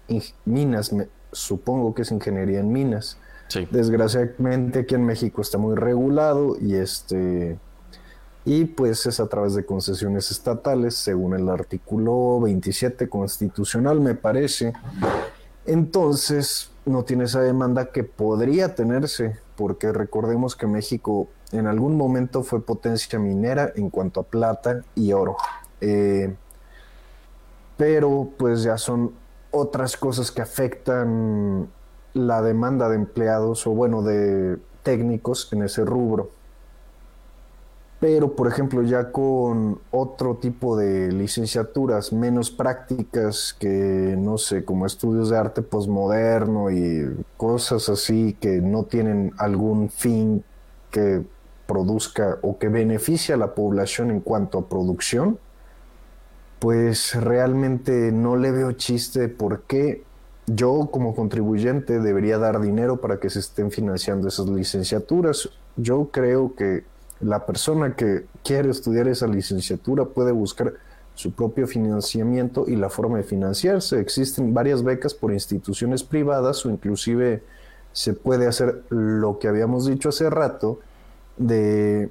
minas, 0.46 0.94
me, 0.94 1.08
supongo 1.32 1.94
que 1.94 2.04
es 2.04 2.12
ingeniería 2.12 2.60
en 2.60 2.72
minas. 2.72 3.18
Desgraciadamente 3.70 4.80
aquí 4.80 4.96
en 4.96 5.06
México 5.06 5.42
está 5.42 5.60
muy 5.60 5.76
regulado 5.76 6.58
y 6.60 6.76
este 6.76 7.60
y 8.46 8.66
pues 8.66 9.06
es 9.06 9.20
a 9.20 9.28
través 9.28 9.54
de 9.54 9.64
concesiones 9.64 10.32
estatales 10.32 10.96
según 10.96 11.36
el 11.36 11.48
artículo 11.48 12.40
27 12.42 13.08
constitucional 13.10 14.02
me 14.02 14.16
parece. 14.16 14.74
Entonces 15.66 16.72
no 16.86 17.04
tiene 17.04 17.26
esa 17.26 17.42
demanda 17.42 17.92
que 17.92 18.04
podría 18.04 18.74
tenerse 18.74 19.38
porque 19.56 19.92
recordemos 19.92 20.56
que 20.56 20.66
México 20.66 21.30
en 21.54 21.68
algún 21.68 21.96
momento 21.96 22.44
fue 22.44 22.62
potencia 22.62 23.20
minera 23.20 23.72
en 23.76 23.90
cuanto 23.90 24.20
a 24.20 24.24
plata 24.24 24.82
y 24.96 25.14
oro. 25.14 25.38
Eh, 25.80 26.36
pero 27.78 28.30
pues 28.38 28.64
ya 28.64 28.78
son 28.78 29.12
otras 29.52 29.96
cosas 29.98 30.32
que 30.32 30.42
afectan 30.42 31.70
la 32.14 32.42
demanda 32.42 32.90
de 32.90 32.96
empleados 32.96 33.66
o 33.68 33.72
bueno, 33.72 34.02
de 34.02 34.58
técnicos 34.84 35.52
en 35.54 35.64
ese 35.64 35.86
rubro. 35.86 36.32
Pero, 38.00 38.36
por 38.36 38.50
ejemplo, 38.50 38.82
ya 38.82 39.14
con 39.14 39.80
otro 39.90 40.36
tipo 40.36 40.76
de 40.76 41.10
licenciaturas 41.14 42.12
menos 42.12 42.52
prácticas 42.52 43.56
que, 43.58 44.16
no 44.18 44.38
sé, 44.38 44.66
como 44.66 44.86
estudios 44.86 45.30
de 45.30 45.38
arte 45.38 45.62
posmoderno 45.62 46.70
y 46.70 47.16
cosas 47.38 47.88
así 47.88 48.36
que 48.42 48.60
no 48.60 48.84
tienen 48.84 49.32
algún 49.38 49.90
fin 49.90 50.44
que 50.92 51.24
produzca 51.74 52.38
o 52.44 52.60
que 52.60 52.70
beneficie 52.70 53.34
a 53.34 53.38
la 53.38 53.56
población 53.56 54.12
en 54.12 54.20
cuanto 54.20 54.60
a 54.60 54.70
producción, 54.70 55.40
pues 56.60 57.16
realmente 57.16 58.12
no 58.12 58.36
le 58.36 58.52
veo 58.52 58.74
chiste 58.74 59.28
por 59.28 59.64
qué 59.64 60.04
yo 60.46 60.90
como 60.92 61.16
contribuyente 61.16 62.00
debería 62.00 62.38
dar 62.38 62.62
dinero 62.62 63.02
para 63.02 63.20
que 63.20 63.32
se 63.32 63.40
estén 63.40 63.72
financiando 63.72 64.28
esas 64.28 64.48
licenciaturas. 64.48 65.50
Yo 65.76 66.10
creo 66.12 66.54
que 66.54 66.84
la 67.22 67.48
persona 67.48 67.96
que 67.96 68.28
quiere 68.44 68.70
estudiar 68.70 69.08
esa 69.08 69.26
licenciatura 69.26 70.06
puede 70.06 70.32
buscar 70.32 70.74
su 71.16 71.32
propio 71.32 71.66
financiamiento 71.66 72.66
y 72.68 72.76
la 72.76 72.92
forma 72.92 73.18
de 73.18 73.24
financiarse. 73.24 74.00
Existen 74.00 74.54
varias 74.54 74.84
becas 74.84 75.16
por 75.16 75.34
instituciones 75.34 76.04
privadas 76.04 76.64
o 76.68 76.70
inclusive 76.70 77.42
se 77.94 78.14
puede 78.14 78.46
hacer 78.46 78.84
lo 78.90 79.40
que 79.40 79.48
habíamos 79.48 79.88
dicho 79.88 80.10
hace 80.10 80.30
rato 80.30 80.80
de 81.38 82.10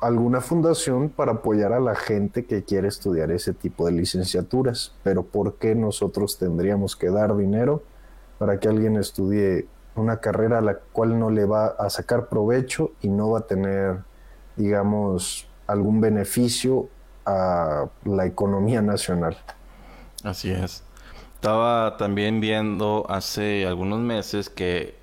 alguna 0.00 0.40
fundación 0.40 1.08
para 1.08 1.32
apoyar 1.32 1.72
a 1.72 1.80
la 1.80 1.94
gente 1.94 2.46
que 2.46 2.62
quiere 2.64 2.88
estudiar 2.88 3.30
ese 3.30 3.52
tipo 3.52 3.86
de 3.86 3.92
licenciaturas. 3.92 4.94
Pero 5.02 5.24
¿por 5.24 5.56
qué 5.56 5.74
nosotros 5.74 6.38
tendríamos 6.38 6.96
que 6.96 7.10
dar 7.10 7.36
dinero? 7.36 7.82
para 8.38 8.60
que 8.60 8.68
alguien 8.68 8.96
estudie 8.96 9.66
una 9.96 10.18
carrera 10.20 10.58
a 10.58 10.60
la 10.60 10.74
cual 10.78 11.18
no 11.18 11.30
le 11.30 11.44
va 11.44 11.66
a 11.66 11.90
sacar 11.90 12.28
provecho 12.28 12.92
y 13.02 13.08
no 13.08 13.30
va 13.30 13.40
a 13.40 13.46
tener, 13.46 13.98
digamos, 14.56 15.48
algún 15.66 16.00
beneficio 16.00 16.88
a 17.26 17.86
la 18.04 18.26
economía 18.26 18.80
nacional. 18.80 19.36
Así 20.22 20.50
es. 20.50 20.84
Estaba 21.34 21.96
también 21.96 22.40
viendo 22.40 23.06
hace 23.08 23.66
algunos 23.66 24.00
meses 24.00 24.48
que 24.48 24.96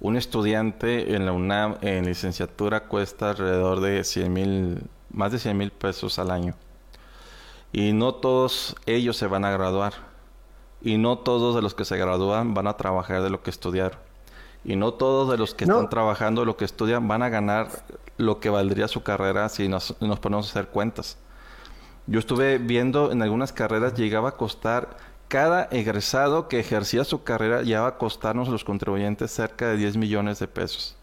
un 0.00 0.16
estudiante 0.16 1.14
en 1.14 1.26
la 1.26 1.32
UNAM 1.32 1.76
en 1.82 2.06
licenciatura 2.06 2.84
cuesta 2.84 3.30
alrededor 3.30 3.80
de 3.80 4.02
100 4.02 4.32
mil, 4.32 4.82
más 5.12 5.32
de 5.32 5.38
100 5.38 5.56
mil 5.56 5.70
pesos 5.70 6.18
al 6.18 6.30
año. 6.30 6.54
Y 7.72 7.92
no 7.92 8.14
todos 8.14 8.74
ellos 8.86 9.16
se 9.16 9.26
van 9.26 9.44
a 9.44 9.50
graduar. 9.50 9.92
Y 10.82 10.96
no 10.96 11.18
todos 11.18 11.54
de 11.54 11.60
los 11.62 11.74
que 11.74 11.84
se 11.84 11.98
gradúan 11.98 12.54
van 12.54 12.66
a 12.66 12.76
trabajar 12.76 13.22
de 13.22 13.30
lo 13.30 13.42
que 13.42 13.50
estudiaron. 13.50 13.98
Y 14.64 14.76
no 14.76 14.94
todos 14.94 15.30
de 15.30 15.36
los 15.36 15.54
que 15.54 15.66
No. 15.66 15.74
están 15.74 15.90
trabajando 15.90 16.40
de 16.42 16.46
lo 16.46 16.56
que 16.56 16.64
estudian 16.64 17.06
van 17.06 17.22
a 17.22 17.28
ganar 17.28 17.68
lo 18.16 18.40
que 18.40 18.50
valdría 18.50 18.88
su 18.88 19.02
carrera 19.02 19.48
si 19.50 19.68
nos, 19.68 19.94
nos 20.00 20.18
ponemos 20.18 20.46
a 20.46 20.50
hacer 20.50 20.68
cuentas. 20.68 21.18
Yo 22.06 22.18
estuve 22.18 22.58
viendo 22.58 23.12
en 23.12 23.22
algunas 23.22 23.52
carreras 23.52 23.94
llegaba 23.94 24.30
a 24.30 24.36
costar 24.36 24.96
cada 25.30 25.68
egresado 25.70 26.48
que 26.48 26.58
ejercía 26.58 27.04
su 27.04 27.22
carrera 27.22 27.62
llegaba 27.62 27.86
a 27.86 27.98
costarnos 27.98 28.48
a 28.48 28.50
los 28.50 28.64
contribuyentes 28.64 29.30
cerca 29.30 29.68
de 29.68 29.76
10 29.76 29.96
millones 29.96 30.40
de 30.40 30.48
pesos, 30.48 30.96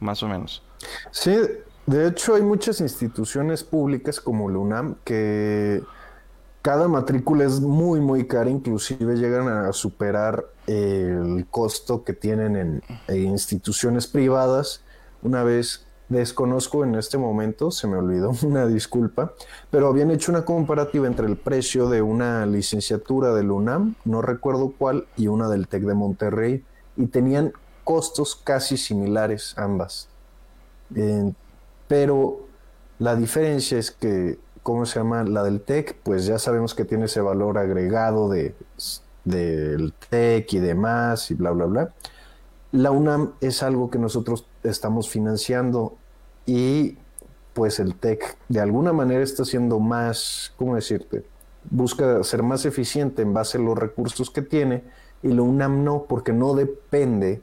más 0.00 0.22
o 0.22 0.28
menos. 0.28 0.62
Sí, 1.10 1.36
de 1.84 2.08
hecho 2.08 2.34
hay 2.34 2.42
muchas 2.42 2.80
instituciones 2.80 3.62
públicas 3.62 4.18
como 4.18 4.48
la 4.48 4.58
UNAM 4.58 4.96
que 5.04 5.82
cada 6.62 6.88
matrícula 6.88 7.44
es 7.44 7.60
muy, 7.60 8.00
muy 8.00 8.26
cara, 8.26 8.48
inclusive 8.48 9.14
llegan 9.16 9.46
a 9.46 9.70
superar 9.74 10.46
el 10.66 11.46
costo 11.50 12.02
que 12.02 12.14
tienen 12.14 12.56
en, 12.56 12.82
en 13.08 13.26
instituciones 13.26 14.06
privadas. 14.06 14.80
Una 15.20 15.44
vez 15.44 15.85
desconozco 16.08 16.84
en 16.84 16.94
este 16.94 17.18
momento, 17.18 17.70
se 17.70 17.86
me 17.86 17.96
olvidó, 17.96 18.32
una 18.42 18.66
disculpa, 18.66 19.32
pero 19.70 19.88
habían 19.88 20.10
hecho 20.10 20.32
una 20.32 20.44
comparativa 20.44 21.06
entre 21.06 21.26
el 21.26 21.36
precio 21.36 21.88
de 21.88 22.02
una 22.02 22.46
licenciatura 22.46 23.34
del 23.34 23.50
UNAM, 23.50 23.94
no 24.04 24.22
recuerdo 24.22 24.72
cuál, 24.76 25.06
y 25.16 25.26
una 25.28 25.48
del 25.48 25.68
TEC 25.68 25.82
de 25.82 25.94
Monterrey, 25.94 26.64
y 26.96 27.06
tenían 27.06 27.52
costos 27.84 28.36
casi 28.36 28.76
similares 28.76 29.54
ambas. 29.56 30.08
Pero 31.88 32.46
la 32.98 33.14
diferencia 33.14 33.78
es 33.78 33.90
que, 33.90 34.38
¿cómo 34.62 34.86
se 34.86 34.98
llama? 34.98 35.22
La 35.24 35.42
del 35.42 35.60
TEC, 35.60 35.96
pues 36.02 36.26
ya 36.26 36.38
sabemos 36.38 36.74
que 36.74 36.84
tiene 36.84 37.04
ese 37.04 37.20
valor 37.20 37.58
agregado 37.58 38.28
de, 38.28 38.54
del 39.24 39.92
TEC 40.08 40.54
y 40.54 40.58
demás 40.58 41.30
y 41.30 41.34
bla, 41.34 41.50
bla, 41.50 41.66
bla. 41.66 41.92
La 42.76 42.90
UNAM 42.90 43.32
es 43.40 43.62
algo 43.62 43.88
que 43.88 43.98
nosotros 43.98 44.46
estamos 44.62 45.08
financiando 45.08 45.96
y 46.44 46.98
pues 47.54 47.80
el 47.80 47.94
TEC 47.94 48.36
de 48.50 48.60
alguna 48.60 48.92
manera 48.92 49.24
está 49.24 49.46
siendo 49.46 49.80
más, 49.80 50.52
¿cómo 50.58 50.74
decirte? 50.74 51.24
Busca 51.70 52.22
ser 52.22 52.42
más 52.42 52.66
eficiente 52.66 53.22
en 53.22 53.32
base 53.32 53.56
a 53.56 53.62
los 53.62 53.78
recursos 53.78 54.28
que 54.28 54.42
tiene 54.42 54.84
y 55.22 55.28
la 55.28 55.40
UNAM 55.40 55.84
no, 55.84 56.02
porque 56.06 56.34
no 56.34 56.52
depende 56.52 57.40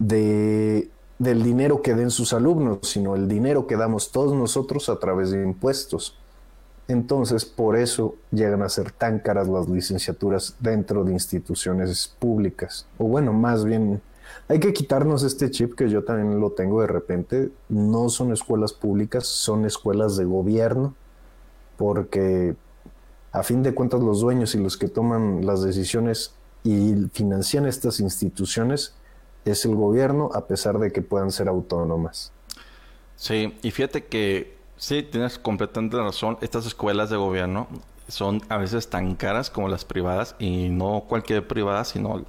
de, 0.00 0.90
del 1.20 1.44
dinero 1.44 1.80
que 1.80 1.94
den 1.94 2.10
sus 2.10 2.32
alumnos, 2.32 2.80
sino 2.82 3.14
el 3.14 3.28
dinero 3.28 3.68
que 3.68 3.76
damos 3.76 4.10
todos 4.10 4.34
nosotros 4.34 4.88
a 4.88 4.98
través 4.98 5.30
de 5.30 5.44
impuestos. 5.44 6.18
Entonces, 6.88 7.44
por 7.44 7.76
eso 7.76 8.16
llegan 8.32 8.62
a 8.62 8.68
ser 8.68 8.90
tan 8.90 9.20
caras 9.20 9.46
las 9.46 9.68
licenciaturas 9.68 10.56
dentro 10.58 11.04
de 11.04 11.12
instituciones 11.12 12.08
públicas. 12.18 12.88
O 12.98 13.04
bueno, 13.04 13.32
más 13.32 13.64
bien, 13.64 14.02
hay 14.48 14.60
que 14.60 14.72
quitarnos 14.72 15.22
este 15.22 15.50
chip 15.50 15.74
que 15.74 15.88
yo 15.88 16.04
también 16.04 16.40
lo 16.40 16.50
tengo 16.50 16.80
de 16.80 16.86
repente. 16.86 17.50
No 17.68 18.08
son 18.08 18.32
escuelas 18.32 18.72
públicas, 18.72 19.26
son 19.26 19.64
escuelas 19.64 20.16
de 20.16 20.24
gobierno, 20.24 20.94
porque 21.76 22.56
a 23.32 23.42
fin 23.42 23.62
de 23.62 23.74
cuentas 23.74 24.00
los 24.00 24.20
dueños 24.20 24.54
y 24.54 24.58
los 24.58 24.76
que 24.76 24.88
toman 24.88 25.46
las 25.46 25.62
decisiones 25.62 26.34
y 26.64 26.94
financian 27.12 27.66
estas 27.66 28.00
instituciones 28.00 28.94
es 29.44 29.64
el 29.64 29.74
gobierno, 29.74 30.30
a 30.34 30.46
pesar 30.46 30.78
de 30.78 30.92
que 30.92 31.00
puedan 31.00 31.30
ser 31.30 31.48
autónomas. 31.48 32.32
Sí, 33.16 33.54
y 33.62 33.70
fíjate 33.70 34.06
que 34.06 34.56
sí, 34.76 35.02
tienes 35.02 35.38
completamente 35.38 35.96
razón. 35.96 36.38
Estas 36.40 36.66
escuelas 36.66 37.10
de 37.10 37.16
gobierno 37.16 37.68
son 38.08 38.42
a 38.48 38.56
veces 38.56 38.88
tan 38.88 39.14
caras 39.14 39.50
como 39.50 39.68
las 39.68 39.84
privadas 39.84 40.34
y 40.38 40.68
no 40.68 41.04
cualquier 41.08 41.46
privada, 41.46 41.84
sino 41.84 42.24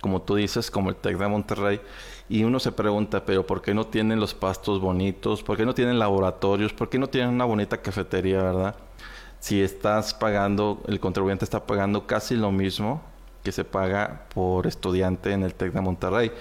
como 0.00 0.22
tú 0.22 0.36
dices, 0.36 0.70
como 0.70 0.90
el 0.90 0.96
TEC 0.96 1.18
de 1.18 1.28
Monterrey. 1.28 1.80
Y 2.28 2.44
uno 2.44 2.60
se 2.60 2.72
pregunta, 2.72 3.24
pero 3.24 3.46
¿por 3.46 3.62
qué 3.62 3.74
no 3.74 3.86
tienen 3.86 4.20
los 4.20 4.34
pastos 4.34 4.80
bonitos? 4.80 5.42
¿Por 5.42 5.56
qué 5.56 5.64
no 5.64 5.74
tienen 5.74 5.98
laboratorios? 5.98 6.72
¿Por 6.72 6.88
qué 6.88 6.98
no 6.98 7.08
tienen 7.08 7.30
una 7.30 7.44
bonita 7.44 7.78
cafetería, 7.78 8.42
verdad? 8.42 8.74
Si 9.40 9.62
estás 9.62 10.14
pagando, 10.14 10.82
el 10.88 11.00
contribuyente 11.00 11.44
está 11.44 11.66
pagando 11.66 12.06
casi 12.06 12.34
lo 12.34 12.52
mismo 12.52 13.02
que 13.42 13.52
se 13.52 13.64
paga 13.64 14.26
por 14.34 14.66
estudiante 14.66 15.32
en 15.32 15.42
el 15.42 15.54
TEC 15.54 15.72
de 15.72 15.80
Monterrey. 15.80 16.32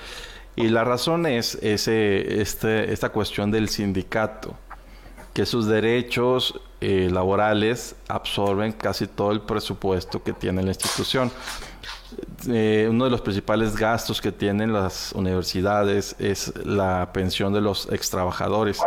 Y 0.55 0.69
la 0.69 0.83
razón 0.83 1.25
es 1.27 1.55
ese, 1.61 2.41
este, 2.41 2.91
esta 2.91 3.09
cuestión 3.09 3.51
del 3.51 3.69
sindicato, 3.69 4.55
que 5.33 5.45
sus 5.45 5.67
derechos 5.67 6.59
eh, 6.81 7.09
laborales 7.11 7.95
absorben 8.07 8.71
casi 8.71 9.05
todo 9.05 9.31
el 9.31 9.41
presupuesto 9.41 10.23
que 10.23 10.33
tiene 10.33 10.63
la 10.63 10.69
institución. 10.69 11.31
Eh, 12.47 12.87
uno 12.89 13.05
de 13.05 13.09
los 13.09 13.21
principales 13.21 13.75
gastos 13.75 14.21
que 14.21 14.31
tienen 14.31 14.71
las 14.71 15.11
universidades 15.13 16.15
es 16.19 16.53
la 16.65 17.11
pensión 17.13 17.53
de 17.53 17.61
los 17.61 17.91
extrabajadores. 17.91 18.79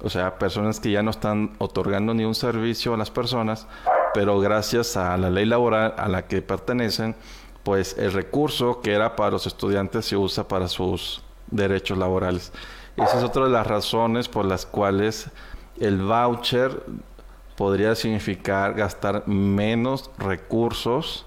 O 0.00 0.10
sea, 0.10 0.38
personas 0.38 0.80
que 0.80 0.90
ya 0.90 1.02
no 1.02 1.10
están 1.10 1.54
otorgando 1.58 2.14
ni 2.14 2.24
un 2.24 2.34
servicio 2.34 2.94
a 2.94 2.96
las 2.96 3.10
personas, 3.10 3.66
pero 4.12 4.38
gracias 4.38 4.96
a 4.96 5.16
la 5.16 5.30
ley 5.30 5.46
laboral 5.46 5.94
a 5.96 6.08
la 6.08 6.26
que 6.26 6.42
pertenecen, 6.42 7.16
pues 7.62 7.96
el 7.98 8.12
recurso 8.12 8.80
que 8.82 8.92
era 8.92 9.16
para 9.16 9.30
los 9.30 9.46
estudiantes 9.46 10.04
se 10.04 10.16
usa 10.16 10.46
para 10.46 10.68
sus 10.68 11.22
derechos 11.50 11.98
laborales. 11.98 12.52
Esa 12.96 13.18
es 13.18 13.24
otra 13.24 13.44
de 13.44 13.50
las 13.50 13.66
razones 13.66 14.28
por 14.28 14.44
las 14.44 14.66
cuales 14.66 15.30
el 15.80 16.02
voucher 16.02 16.82
podría 17.56 17.94
significar 17.94 18.74
gastar 18.74 19.26
menos 19.26 20.10
recursos 20.18 21.26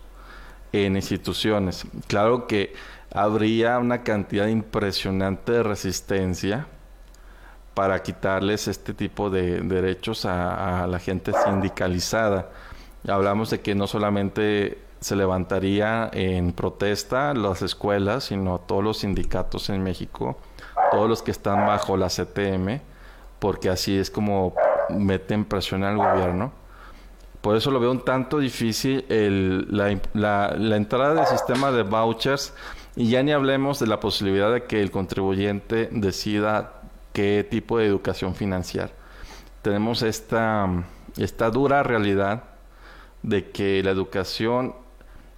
en 0.86 0.96
instituciones. 0.96 1.86
Claro 2.08 2.48
que 2.48 2.74
habría 3.14 3.80
una 3.80 4.04
cantidad 4.04 4.48
impresionante 4.48 5.52
de 5.52 5.64
resistencia 5.64 6.68
para 7.74 8.02
quitarles 8.02 8.68
este 8.68 8.94
tipo 8.94 9.30
de 9.30 9.62
derechos 9.62 10.26
a, 10.26 10.88
la 10.88 11.00
gente 11.00 11.32
sindicalizada. 11.46 12.50
Hablamos 13.08 13.52
de 13.52 13.62
que 13.62 13.76
no 13.76 13.86
solamente 13.86 14.80
se 15.00 15.16
levantaría 15.16 16.10
en 16.12 16.54
protesta 16.54 17.36
las 17.36 17.62
escuelas, 17.62 18.26
sino 18.26 18.60
todos 18.60 18.84
los 18.84 19.00
sindicatos 19.00 19.70
en 19.70 19.84
México, 19.84 20.40
todos 20.92 21.08
los 21.08 21.22
que 21.22 21.30
están 21.30 21.68
bajo 21.68 21.98
la 21.98 22.08
CTM, 22.08 22.82
porque 23.38 23.70
así 23.70 23.98
es 23.98 24.10
como 24.10 24.56
meten 24.90 25.46
presión 25.46 25.84
al 25.84 25.98
gobierno. 25.98 26.52
Por 27.42 27.56
eso 27.56 27.72
lo 27.72 27.80
veo 27.80 27.92
un 27.92 28.04
tanto 28.04 28.40
difícil 28.40 29.06
el, 29.10 29.68
la, 29.70 29.98
la, 30.14 30.76
entrada 30.76 31.14
del 31.14 31.26
sistema 31.28 31.72
de 31.72 31.84
vouchers 31.84 32.54
y 32.96 33.10
ya 33.10 33.24
ni 33.24 33.32
hablemos 33.32 33.80
de 33.80 33.88
la 33.88 34.00
posibilidad 34.00 34.52
de 34.52 34.64
que 34.64 34.82
el 34.82 34.92
contribuyente 34.92 35.90
decida 35.92 36.82
qué 37.14 37.48
tipo 37.50 37.78
de 37.78 37.86
educación 37.86 38.36
financiar. 38.36 38.92
Tenemos 39.62 40.02
esta, 40.02 40.68
esta 41.18 41.50
dura 41.52 41.84
realidad 41.84 42.44
de 43.24 43.50
que 43.52 43.82
la 43.84 43.92
educación 43.92 44.76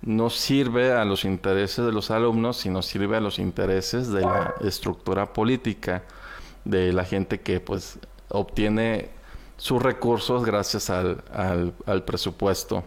no 0.02 0.30
sirve 0.30 0.94
a 0.94 1.04
los 1.06 1.26
intereses 1.26 1.86
de 1.86 1.92
los 1.92 2.12
alumnos, 2.12 2.58
sino 2.58 2.82
sirve 2.82 3.18
a 3.18 3.22
los 3.22 3.40
intereses 3.40 4.10
de 4.10 4.22
la 4.22 4.56
estructura 4.62 5.34
política, 5.34 6.04
de 6.64 6.94
la 6.94 7.04
gente 7.04 7.42
que 7.42 7.60
pues 7.60 8.00
obtiene 8.30 9.10
sus 9.60 9.84
recursos 9.84 10.46
gracias 10.46 10.90
al, 10.90 11.22
al, 11.86 12.04
presupuesto. 12.04 12.84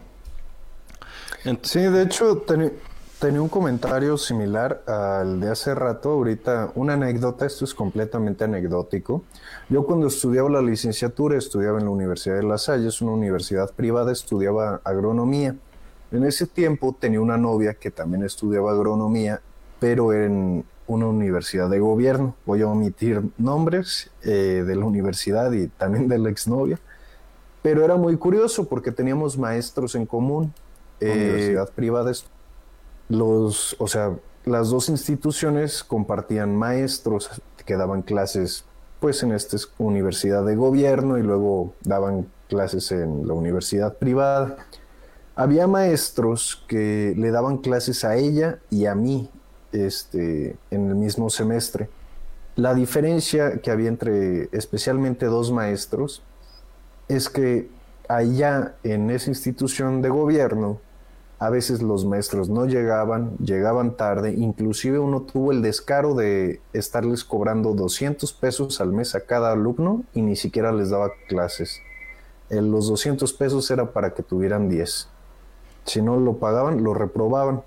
Sí, 1.63 1.81
de 1.81 2.03
hecho, 2.03 2.39
ten, 2.39 2.73
tenía 3.19 3.43
un 3.43 3.51
comentario 3.51 4.17
similar 4.17 4.83
al 4.87 5.39
de 5.39 5.51
hace 5.51 5.75
rato. 5.75 6.13
Ahorita, 6.13 6.73
una 6.75 6.95
anécdota, 6.95 7.45
esto 7.45 7.67
es 7.67 7.75
completamente 7.75 8.45
anecdótico. 8.45 9.23
Yo 9.69 9.85
cuando 9.85 10.07
estudiaba 10.07 10.49
la 10.49 10.63
licenciatura, 10.63 11.37
estudiaba 11.37 11.79
en 11.79 11.85
la 11.85 11.91
Universidad 11.91 12.37
de 12.37 12.45
La 12.45 12.57
Salle, 12.57 12.89
es 12.89 13.03
una 13.03 13.13
universidad 13.13 13.71
privada, 13.73 14.11
estudiaba 14.11 14.81
agronomía. 14.83 15.55
En 16.11 16.25
ese 16.25 16.47
tiempo 16.47 16.97
tenía 16.99 17.21
una 17.21 17.37
novia 17.37 17.75
que 17.75 17.91
también 17.91 18.25
estudiaba 18.25 18.73
agronomía, 18.73 19.43
pero 19.79 20.15
en 20.15 20.65
una 20.94 21.07
universidad 21.07 21.68
de 21.70 21.78
gobierno. 21.78 22.35
Voy 22.46 22.62
a 22.62 22.68
omitir 22.68 23.22
nombres 23.38 24.11
eh, 24.22 24.64
de 24.66 24.76
la 24.76 24.85
universidad 24.85 25.52
y 25.52 25.68
también 25.68 26.09
de 26.09 26.18
la 26.18 26.31
exnovia. 26.31 26.78
Pero 27.62 27.85
era 27.85 27.96
muy 27.96 28.16
curioso 28.16 28.68
porque 28.68 28.90
teníamos 28.90 29.38
maestros 29.38 29.94
en 29.94 30.07
común, 30.07 30.52
eh, 31.00 31.12
universidad 31.12 31.70
privada, 31.70 32.12
los, 33.09 33.76
o 33.78 33.87
sea, 33.87 34.16
las 34.44 34.70
dos 34.70 34.88
instituciones 34.88 35.85
compartían 35.85 36.57
maestros 36.57 37.31
que 37.64 37.76
daban 37.76 38.02
clases 38.02 38.64
pues 39.00 39.22
en 39.22 39.33
esta 39.33 39.57
universidad 39.78 40.44
de 40.44 40.57
gobierno 40.57 41.18
y 41.18 41.22
luego 41.22 41.74
daban 41.83 42.28
clases 42.48 42.92
en 42.92 43.26
la 43.26 43.35
universidad 43.35 43.96
privada. 43.98 44.57
Había 45.35 45.66
maestros 45.66 46.64
que 46.68 47.14
le 47.16 47.31
daban 47.31 47.59
clases 47.59 48.05
a 48.05 48.16
ella 48.16 48.61
y 48.70 48.87
a 48.87 48.94
mí 48.94 49.28
este, 49.73 50.57
en 50.71 50.89
el 50.89 50.95
mismo 50.95 51.31
semestre. 51.31 51.89
La 52.57 52.75
diferencia 52.75 53.59
que 53.59 53.71
había 53.71 53.89
entre 53.89 54.49
especialmente 54.53 55.27
dos 55.27 55.51
maestros 55.51 56.23
es 57.09 57.29
que 57.29 57.69
allá 58.09 58.75
en 58.85 59.11
esa 59.11 59.31
institución 59.31 60.03
de 60.03 60.11
gobierno 60.11 60.79
a 61.43 61.51
veces 61.51 61.83
los 61.83 62.05
maestros 62.05 62.49
no 62.49 62.67
llegaban, 62.67 63.37
llegaban 63.39 63.97
tarde, 63.97 64.33
inclusive 64.33 65.01
uno 65.01 65.23
tuvo 65.23 65.51
el 65.51 65.61
descaro 65.61 66.15
de 66.15 66.61
estarles 66.73 67.25
cobrando 67.25 67.75
200 67.75 68.33
pesos 68.35 68.81
al 68.81 68.93
mes 68.93 69.17
a 69.17 69.23
cada 69.23 69.51
alumno 69.51 70.05
y 70.15 70.23
ni 70.23 70.37
siquiera 70.37 70.71
les 70.71 70.91
daba 70.91 71.11
clases. 71.29 71.81
los 72.49 72.87
200 72.87 73.33
pesos 73.33 73.69
era 73.73 73.93
para 73.93 74.15
que 74.15 74.23
tuvieran 74.23 74.69
10. 74.69 75.09
Si 75.85 76.01
no 76.01 76.17
lo 76.17 76.37
pagaban, 76.37 76.85
lo 76.85 76.95
reprobaban. 76.95 77.63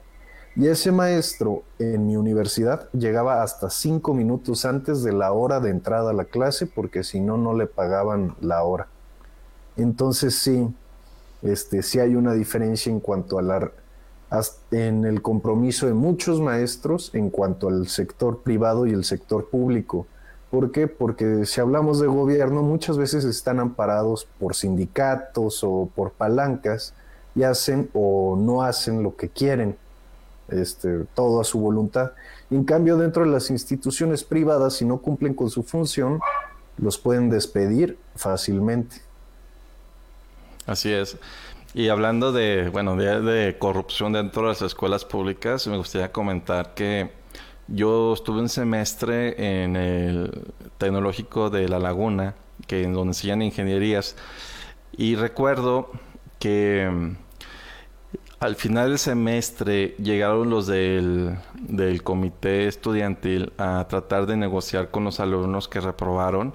Y 0.57 0.67
ese 0.67 0.93
maestro 0.93 1.63
en 1.79 2.07
mi 2.07 2.15
universidad 2.15 2.89
llegaba 2.93 3.43
hasta 3.43 3.69
cinco 3.69 4.13
minutos 4.13 4.63
antes 4.63 5.03
de 5.03 5.11
la 5.11 5.33
hora 5.33 5.59
de 5.59 5.69
entrada 5.69 6.11
a 6.11 6.13
la 6.13 6.23
clase 6.25 6.65
porque 6.65 7.03
si 7.03 7.19
no, 7.19 7.37
no 7.37 7.53
le 7.53 7.67
pagaban 7.67 8.35
la 8.39 8.63
hora. 8.63 8.87
Entonces 9.75 10.35
sí, 10.35 10.73
este, 11.41 11.83
sí 11.83 11.99
hay 11.99 12.15
una 12.15 12.33
diferencia 12.33 12.89
en 12.89 13.01
cuanto 13.01 13.37
a 13.37 13.41
la, 13.41 13.71
en 14.71 15.03
el 15.03 15.21
compromiso 15.21 15.87
de 15.87 15.93
muchos 15.93 16.39
maestros 16.39 17.13
en 17.13 17.29
cuanto 17.29 17.67
al 17.67 17.89
sector 17.89 18.41
privado 18.41 18.87
y 18.87 18.91
el 18.91 19.03
sector 19.03 19.49
público. 19.49 20.07
¿Por 20.51 20.71
qué? 20.71 20.87
Porque 20.87 21.45
si 21.45 21.59
hablamos 21.59 21.99
de 21.99 22.07
gobierno, 22.07 22.61
muchas 22.61 22.97
veces 22.97 23.25
están 23.25 23.59
amparados 23.59 24.25
por 24.39 24.55
sindicatos 24.55 25.65
o 25.65 25.89
por 25.93 26.11
palancas 26.11 26.93
y 27.35 27.43
hacen 27.43 27.89
o 27.93 28.37
no 28.39 28.61
hacen 28.61 29.03
lo 29.03 29.17
que 29.17 29.27
quieren 29.27 29.75
este, 30.49 31.05
todo 31.13 31.41
a 31.41 31.43
su 31.43 31.59
voluntad. 31.59 32.11
En 32.51 32.63
cambio, 32.63 32.97
dentro 32.97 33.23
de 33.23 33.31
las 33.31 33.49
instituciones 33.49 34.23
privadas, 34.23 34.75
si 34.75 34.85
no 34.85 34.97
cumplen 34.99 35.33
con 35.33 35.49
su 35.49 35.63
función, 35.63 36.19
los 36.77 36.97
pueden 36.97 37.29
despedir 37.29 37.97
fácilmente. 38.15 38.97
Así 40.65 40.91
es. 40.91 41.17
Y 41.73 41.89
hablando 41.89 42.31
de, 42.31 42.69
bueno, 42.69 42.95
de, 42.95 43.57
corrupción 43.59 44.13
dentro 44.13 44.43
de 44.43 44.47
las 44.49 44.61
escuelas 44.61 45.03
públicas, 45.03 45.67
me 45.67 45.77
gustaría 45.77 46.11
comentar 46.11 46.73
que 46.73 47.11
yo 47.67 48.13
estuve 48.13 48.39
un 48.39 48.49
semestre 48.49 49.63
en 49.63 49.75
el 49.75 50.53
tecnológico 50.77 51.49
de 51.49 51.67
La 51.67 51.79
Laguna, 51.79 52.35
que 52.67 52.83
en 52.83 52.93
donde 52.93 53.09
enseñan 53.09 53.41
ingenierías, 53.41 54.15
y 54.95 55.15
recuerdo 55.15 55.91
que 56.39 57.15
al 58.45 58.55
final 58.55 58.89
del 58.89 58.99
semestre 58.99 59.95
llegaron 59.97 60.49
los 60.49 60.67
del, 60.67 61.37
comité 62.03 62.67
estudiantil 62.67 63.51
a 63.57 63.87
tratar 63.89 64.27
de 64.27 64.37
negociar 64.37 64.91
con 64.91 65.03
los 65.03 65.19
alumnos 65.19 65.67
que 65.67 65.81
reprobaron 65.81 66.53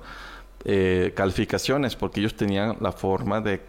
eh, 0.65 1.13
calificaciones, 1.17 1.97
porque 1.97 2.21
ellos 2.21 2.37
tenían 2.37 2.77
la 2.81 2.93
forma 2.93 3.41
de, 3.41 3.61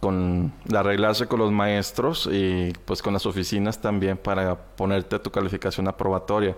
con, 0.00 0.52
arreglarse 0.74 1.26
con 1.26 1.40
los 1.40 1.52
maestros 1.52 2.28
y 2.32 2.72
pues 2.86 3.02
con 3.02 3.12
las 3.12 3.26
oficinas 3.26 3.80
también 3.80 4.16
para 4.16 4.56
ponerte 4.56 5.18
tu 5.18 5.30
calificación 5.30 5.88
aprobatoria. 5.88 6.56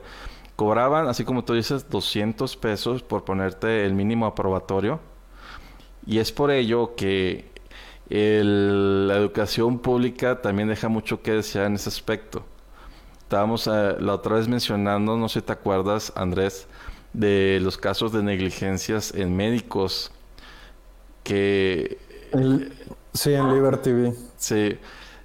Cobraban, 0.55 1.09
así 1.09 1.25
como 1.25 1.45
tú 1.45 1.55
dices, 1.55 1.91
200 1.91 2.57
pesos 2.57 3.03
por 3.03 3.25
ponerte 3.25 3.85
el 3.85 3.95
mínimo 3.95 4.27
aprobatorio. 4.27 5.01
Y 6.07 6.19
es 6.19 6.31
por 6.31 6.53
ello 6.53 6.95
que 6.95 7.54
la 8.45 9.17
educación 9.17 9.79
pública 9.79 10.41
también 10.41 10.69
deja 10.69 10.89
mucho 10.89 11.23
que 11.23 11.33
desear 11.33 11.67
en 11.67 11.75
ese 11.75 11.89
aspecto. 11.89 12.45
Estábamos 13.19 13.67
eh, 13.67 13.97
la 13.99 14.15
otra 14.15 14.37
vez 14.37 14.47
mencionando, 14.47 15.17
no 15.17 15.29
sé 15.29 15.41
si 15.41 15.47
te 15.47 15.53
acuerdas, 15.53 16.13
Andrés, 16.15 16.69
de 17.13 17.59
los 17.61 17.77
casos 17.77 18.13
de 18.13 18.23
negligencias 18.23 19.13
en 19.15 19.35
médicos 19.35 20.13
que... 21.25 21.99
sí, 23.13 23.33
en 23.33 23.53
Liberty 23.53 23.83
TV. 23.83 24.15
Sí. 24.37 24.79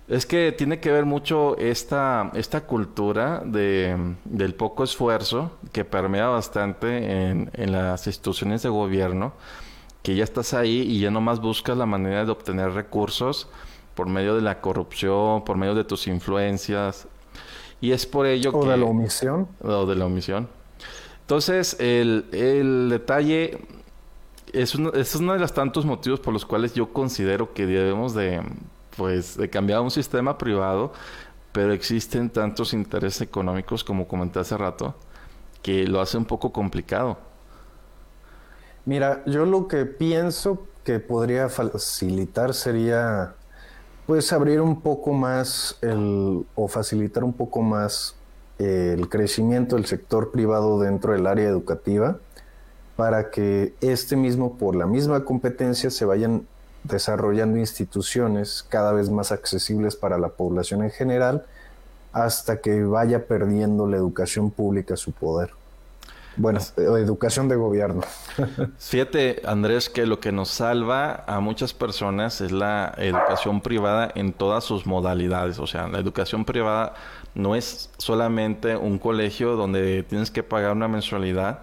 Es 0.08 0.25
que 0.25 0.52
tiene 0.52 0.80
que 0.80 0.91
ver 0.91 1.06
mucho 1.06 1.56
esta, 1.58 2.32
esta 2.34 2.62
cultura 2.62 3.43
de, 3.45 4.15
del 4.25 4.56
poco 4.56 4.84
esfuerzo 4.84 5.52
que 5.71 5.86
permea 5.86 6.28
bastante 6.30 7.28
en, 7.30 7.52
en 7.54 7.71
las 7.71 8.08
instituciones 8.08 8.63
de 8.63 8.69
gobierno 8.69 9.34
que 10.10 10.15
ya 10.15 10.24
estás 10.24 10.56
ahí 10.56 10.80
y 10.89 11.02
ya 11.02 11.12
nomás 11.12 11.39
buscas 11.39 11.78
la 11.78 11.86
manera 11.86 12.26
de 12.26 12.32
obtener 12.32 12.72
recursos 12.72 13.48
por 13.93 14.08
medio 14.08 14.34
de 14.34 14.41
la 14.41 14.60
corrupción, 14.60 15.43
por 15.45 15.56
medio 15.56 15.76
de 15.76 15.84
tus 15.84 16.08
influencias. 16.08 17.08
Y 17.80 17.91
es 17.91 18.08
por 18.08 18.26
ello 18.26 18.52
que... 18.52 18.58
O 18.58 18.65
de 18.65 18.78
la 18.78 18.86
omisión. 18.86 19.48
O 19.62 19.86
de 19.86 19.95
la 19.95 20.08
omisión. 20.08 20.50
Entonces, 21.22 21.78
el, 21.80 22.26
el 22.32 22.89
detalle 22.89 23.60
es 24.52 24.74
uno, 24.74 24.93
es 24.93 25.13
uno 25.13 25.34
de 25.34 25.39
los 25.39 25.54
tantos 25.54 25.86
motivos 25.86 26.19
por 26.19 26.34
los 26.34 26.43
cuales 26.43 26.74
yo 26.74 26.91
considero 26.91 27.54
que 27.54 27.67
debemos 27.67 28.15
de, 28.15 28.41
pues, 28.98 29.38
de 29.38 29.48
cambiar 29.52 29.82
un 29.82 29.91
sistema 29.91 30.39
privado, 30.39 30.91
pero 31.52 31.72
existen 31.72 32.32
tantos 32.32 32.74
intereses 32.74 33.22
económicos, 33.22 33.84
como 33.84 34.08
comenté 34.08 34.39
hace 34.39 34.58
rato, 34.58 34.95
que 35.62 35.86
lo 35.86 36.02
hace 36.02 36.17
un 36.17 36.26
poco 36.26 36.52
complicado. 36.52 37.29
Mira, 38.89 39.21
yo 39.28 39.45
lo 39.45 39.67
que 39.67 39.86
pienso 39.86 40.65
que 40.84 40.99
podría 40.99 41.47
facilitar 41.47 42.56
sería 42.56 43.36
pues 44.08 44.34
abrir 44.34 44.62
un 44.62 44.82
poco 44.82 45.13
más 45.13 45.78
el, 45.82 46.43
o 46.56 46.67
facilitar 46.67 47.23
un 47.23 47.34
poco 47.34 47.62
más 47.62 48.15
el 48.58 49.08
crecimiento 49.08 49.75
del 49.75 49.86
sector 49.86 50.32
privado 50.32 50.80
dentro 50.80 51.13
del 51.13 51.28
área 51.28 51.47
educativa 51.47 52.17
para 52.95 53.30
que 53.30 53.75
este 53.80 54.15
mismo, 54.15 54.58
por 54.58 54.75
la 54.75 54.88
misma 54.88 55.23
competencia, 55.23 55.91
se 55.91 56.06
vayan 56.06 56.47
desarrollando 56.84 57.60
instituciones 57.60 58.65
cada 58.69 58.91
vez 58.91 59.12
más 59.12 59.32
accesibles 59.32 59.95
para 59.95 60.17
la 60.17 60.30
población 60.30 60.82
en 60.82 60.89
general 60.89 61.45
hasta 62.12 62.60
que 62.60 62.84
vaya 62.86 63.28
perdiendo 63.28 63.86
la 63.86 63.97
educación 63.97 64.49
pública 64.49 64.97
su 64.97 65.12
poder. 65.12 65.59
Bueno, 66.36 66.60
educación 66.78 67.50
de 67.50 67.56
gobierno. 67.56 68.02
Fíjate, 68.78 69.42
Andrés, 69.46 69.89
que 69.89 70.06
lo 70.06 70.20
que 70.20 70.32
nos 70.32 70.50
salva 70.50 71.24
a 71.28 71.39
muchas 71.39 71.74
personas 71.74 72.39
es 72.42 72.52
la 72.52 72.94
educación 72.98 73.62
privada 73.62 74.12
en 74.15 74.34
todas 74.34 74.63
sus 74.63 74.86
modalidades. 74.86 75.60
O 75.60 75.68
sea, 75.68 75.88
la 75.88 76.00
educación 76.00 76.46
privada 76.46 76.94
no 77.36 77.56
es 77.56 77.89
solamente 77.98 78.78
un 78.78 79.00
colegio 79.00 79.56
donde 79.56 80.04
tienes 80.04 80.32
que 80.32 80.44
pagar 80.44 80.72
una 80.72 80.88
mensualidad. 80.88 81.60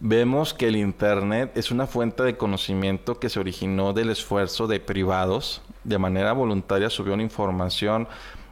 Vemos 0.00 0.54
que 0.54 0.68
el 0.68 0.76
Internet 0.76 1.56
es 1.56 1.72
una 1.72 1.88
fuente 1.88 2.22
de 2.22 2.36
conocimiento 2.36 3.18
que 3.18 3.28
se 3.28 3.40
originó 3.40 3.92
del 3.92 4.10
esfuerzo 4.10 4.68
de 4.68 4.78
privados. 4.78 5.60
De 5.82 5.98
manera 5.98 6.32
voluntaria 6.32 6.88
subió 6.88 7.14
una 7.14 7.24
información 7.24 8.06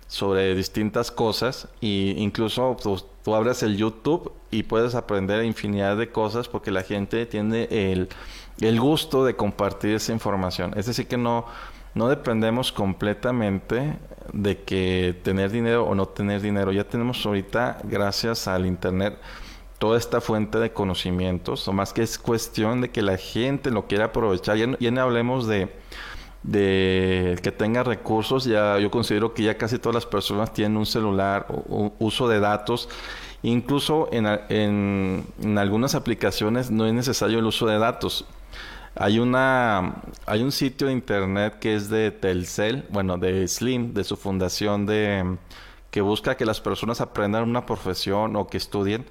sobre 0.09 0.55
distintas 0.55 1.11
cosas 1.11 1.69
e 1.81 2.15
incluso 2.17 2.77
pues, 2.83 3.05
tú 3.27 3.35
abres 3.35 3.65
el 3.65 3.77
YouTube 3.77 4.31
y 4.53 4.63
puedes 4.63 4.95
aprender 4.95 5.45
infinidad 5.45 5.97
de 5.97 6.13
cosas 6.13 6.47
porque 6.47 6.71
la 6.71 6.85
gente 6.85 7.27
tiene 7.27 7.67
el, 7.73 8.09
el 8.61 8.79
gusto 8.79 9.25
de 9.25 9.35
compartir 9.35 9.97
esa 9.97 10.13
información. 10.13 10.75
Es 10.77 10.87
decir, 10.87 11.09
que 11.09 11.17
no, 11.17 11.45
no 11.95 12.09
dependemos 12.09 12.71
completamente 12.71 13.99
de 14.33 14.63
que 14.63 15.19
tener 15.25 15.51
dinero 15.51 15.87
o 15.87 15.97
no 15.97 16.07
tener 16.07 16.41
dinero. 16.41 16.71
Ya 16.71 16.85
tenemos 16.85 17.27
ahorita, 17.27 17.79
gracias 17.83 18.47
al 18.47 18.65
Internet, 18.65 19.19
toda 19.81 19.99
esta 19.99 20.21
fuente 20.21 20.61
de 20.61 20.73
conocimientos, 20.73 21.67
o 21.67 21.73
más 21.73 21.93
que 21.93 22.03
es 22.03 22.21
cuestión 22.21 22.81
de 22.81 22.91
que 22.91 23.03
la 23.03 23.17
gente 23.17 23.73
lo 23.73 23.89
quiera 23.89 24.05
aprovechar. 24.05 24.57
Ya 24.57 24.69
ya 24.79 24.93
no 24.93 25.01
hablemos 25.01 25.49
de 25.49 25.69
de 26.43 27.39
que 27.43 27.53
tenga 27.53 27.83
recursos. 27.83 28.45
Ya 28.45 28.79
yo 28.79 28.91
considero 28.91 29.35
que 29.35 29.43
ya 29.43 29.57
casi 29.59 29.79
todas 29.79 29.95
las 29.95 30.07
personas 30.07 30.53
tienen 30.53 30.77
un 30.77 30.87
celular 30.87 31.47
o, 31.49 31.93
uso 31.99 32.29
de 32.29 32.41
datos. 32.41 32.89
Incluso 33.43 34.09
en, 34.13 34.27
en, 34.49 35.59
algunas 35.59 35.95
aplicaciones 35.95 36.71
no 36.71 36.87
es 36.87 36.95
necesario 36.95 37.39
el 37.39 37.47
uso 37.47 37.67
de 37.67 37.79
datos. 37.79 38.25
Hay 38.95 39.19
una 39.19 39.97
hay 40.25 40.43
un 40.43 40.53
sitio 40.53 40.87
de 40.87 40.95
internet 40.95 41.59
que 41.61 41.75
es 41.75 41.91
de 41.91 42.11
Telcel, 42.11 42.85
bueno, 42.89 43.19
de 43.19 43.47
Slim, 43.47 43.93
de 43.93 44.05
su 44.05 44.17
fundación 44.17 44.87
de 44.87 45.37
que 45.91 46.01
busca 46.01 46.37
que 46.37 46.45
las 46.45 46.61
personas 46.61 47.01
aprendan 47.01 47.45
una 47.45 47.65
profesión 47.65 48.37
o 48.37 48.47
que 48.49 48.59
estudien, 48.59 49.07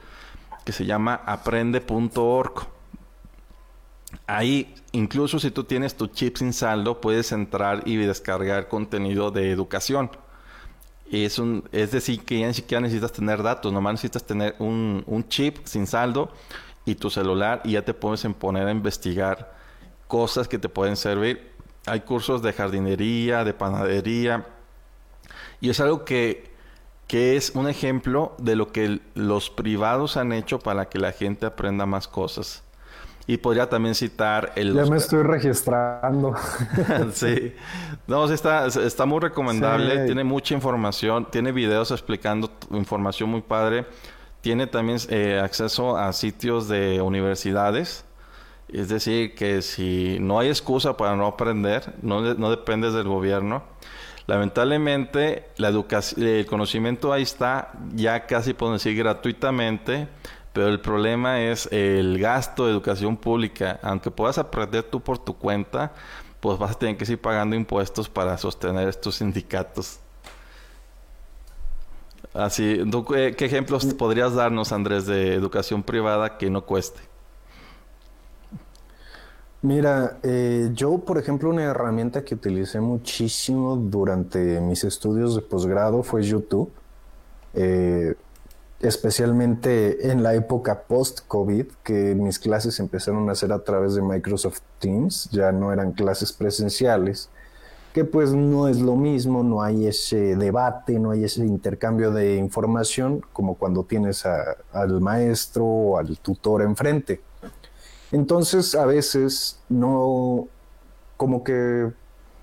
que 0.66 0.72
se 0.72 0.86
llama 0.86 1.22
aprende.org. 1.26 2.75
Ahí, 4.28 4.74
incluso 4.92 5.40
si 5.40 5.52
tú 5.52 5.64
tienes 5.64 5.96
tu 5.96 6.08
chip 6.08 6.38
sin 6.38 6.54
saldo, 6.54 7.02
puedes 7.02 7.32
entrar 7.32 7.84
y 7.86 7.96
descargar 7.98 8.68
contenido 8.68 9.32
de 9.32 9.52
educación. 9.52 10.10
Es, 11.12 11.38
decir, 11.92 12.24
que 12.26 12.40
ya 12.40 12.48
ni 12.48 12.54
siquiera 12.54 12.82
necesitas 12.82 13.12
tener 13.12 13.44
datos, 13.44 13.72
nomás 13.72 13.94
necesitas 13.94 14.26
tener 14.26 14.56
un, 14.60 15.04
un 15.06 15.28
chip 15.28 15.58
sin 15.66 15.86
saldo 15.86 16.32
y 16.84 16.96
tu 16.96 17.10
celular 17.10 17.62
y 17.64 17.74
ya 17.74 17.84
te 17.84 17.94
puedes 17.94 18.26
poner 18.40 18.68
a 18.68 18.72
investigar 18.72 19.54
cosas 20.08 20.48
que 20.48 20.58
te 20.58 20.68
pueden 20.68 20.96
servir. 20.96 21.52
Hay 21.86 22.02
cursos 22.02 22.42
de 22.42 22.54
jardinería, 22.54 23.44
de 23.44 23.54
panadería 23.54 24.46
y 25.62 25.70
es 25.70 25.80
algo 25.80 26.06
que, 26.06 26.52
que 27.08 27.36
es 27.36 27.52
un 27.52 27.68
ejemplo 27.68 28.36
de 28.38 28.56
lo 28.56 28.72
que 28.72 29.00
los 29.14 29.50
privados 29.50 30.18
han 30.18 30.34
hecho 30.34 30.60
para 30.60 30.90
que 30.90 31.00
la 31.00 31.12
gente 31.12 31.46
aprenda 31.46 31.86
más 31.86 32.08
cosas. 32.08 32.64
Y 33.28 33.38
podría 33.38 33.68
también 33.68 33.96
citar 33.96 34.54
el... 34.56 34.74
Ya 34.74 34.86
me 34.86 34.98
estoy 34.98 35.24
registrando. 35.24 36.36
sí. 37.14 37.54
No, 38.06 38.28
sí 38.28 38.36
está, 38.36 38.68
está 38.68 39.06
muy 39.06 39.20
recomendable. 39.20 40.02
Sí. 40.02 40.06
Tiene 40.06 40.24
mucha 40.24 40.54
información. 40.54 41.26
Tiene 41.32 41.52
videos 41.52 41.90
explicando 41.90 42.52
información 42.70 43.30
muy 43.30 43.42
padre. 43.42 43.86
Tiene 44.42 44.68
también 44.68 45.00
eh, 45.10 45.42
acceso 45.44 45.98
a 45.98 46.14
sitios 46.14 46.68
de 46.68 47.02
universidades. 47.02 48.06
Es 48.68 48.90
decir, 48.90 49.34
que 49.34 49.62
si 49.62 50.18
no 50.20 50.40
hay 50.40 50.50
excusa 50.50 50.96
para 50.98 51.16
no 51.16 51.26
aprender, 51.26 51.96
no, 52.04 52.22
no 52.36 52.50
dependes 52.52 52.94
del 52.94 53.08
gobierno. 53.08 53.64
Lamentablemente, 54.28 55.46
la 55.58 55.68
educación, 55.68 56.26
el 56.26 56.46
conocimiento 56.48 57.14
ahí 57.14 57.22
está, 57.22 57.72
ya 57.94 58.26
casi 58.26 58.54
podemos 58.54 58.84
decir 58.84 58.98
gratuitamente, 58.98 60.08
pero 60.56 60.70
el 60.70 60.80
problema 60.80 61.42
es 61.42 61.68
el 61.70 62.18
gasto 62.18 62.66
de 62.66 62.72
educación 62.72 63.18
pública. 63.18 63.78
Aunque 63.84 64.10
puedas 64.10 64.38
aprender 64.38 64.84
tú 64.84 65.02
por 65.02 65.18
tu 65.18 65.38
cuenta, 65.38 65.92
pues 66.40 66.58
vas 66.58 66.72
a 66.72 66.80
tener 66.80 66.96
que 66.96 67.06
seguir 67.06 67.20
pagando 67.20 67.58
impuestos 67.58 68.08
para 68.08 68.38
sostener 68.38 68.88
estos 68.88 69.16
sindicatos. 69.16 70.00
Así, 72.34 72.80
¿tú 72.90 73.04
qué, 73.04 73.36
qué 73.38 73.44
ejemplos 73.44 73.84
podrías 73.96 74.34
darnos, 74.34 74.72
Andrés, 74.72 75.06
de 75.06 75.34
educación 75.34 75.84
privada 75.84 76.38
que 76.38 76.50
no 76.50 76.66
cueste? 76.66 77.02
Mira, 79.62 80.20
eh, 80.24 80.70
yo, 80.72 81.00
por 81.00 81.18
ejemplo, 81.18 81.50
una 81.50 81.64
herramienta 81.64 82.24
que 82.24 82.36
utilicé 82.36 82.80
muchísimo 82.80 83.76
durante 83.76 84.62
mis 84.62 84.86
estudios 84.86 85.36
de 85.36 85.42
posgrado 85.42 86.02
fue 86.02 86.24
YouTube, 86.24 86.72
eh, 87.54 88.16
especialmente 88.80 90.12
en 90.12 90.22
la 90.24 90.36
época 90.36 90.84
post-COVID, 90.84 91.68
que 91.84 92.16
mis 92.16 92.40
clases 92.40 92.80
empezaron 92.80 93.30
a 93.30 93.32
hacer 93.32 93.52
a 93.52 93.64
través 93.64 93.96
de 93.96 94.02
Microsoft 94.02 94.60
Teams, 94.80 95.30
ya 95.32 95.52
no 95.52 95.72
eran 95.72 95.94
clases 95.94 96.34
presenciales, 96.34 97.30
que 97.94 98.04
pues 98.04 98.34
no 98.34 98.68
es 98.68 98.82
lo 98.82 98.98
mismo, 98.98 99.42
no 99.42 99.62
hay 99.62 99.88
ese 99.88 100.36
debate, 100.36 101.00
no 101.00 101.12
hay 101.12 101.24
ese 101.24 101.46
intercambio 101.46 102.12
de 102.12 102.36
información 102.36 103.24
como 103.32 103.56
cuando 103.56 103.84
tienes 103.84 104.26
al 104.26 105.00
maestro 105.00 105.64
o 105.64 105.98
al 105.98 106.20
tutor 106.20 106.62
enfrente. 106.62 107.22
Entonces 108.12 108.76
a 108.76 108.86
veces 108.86 109.62
no, 109.70 110.50
como 111.16 111.46
que, 111.46 111.94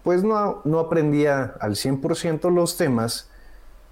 pues 0.03 0.25
no, 0.25 0.63
no 0.65 0.79
aprendía 0.79 1.55
al 1.61 1.73
100% 1.73 2.51
los 2.51 2.79
temas 2.79 3.29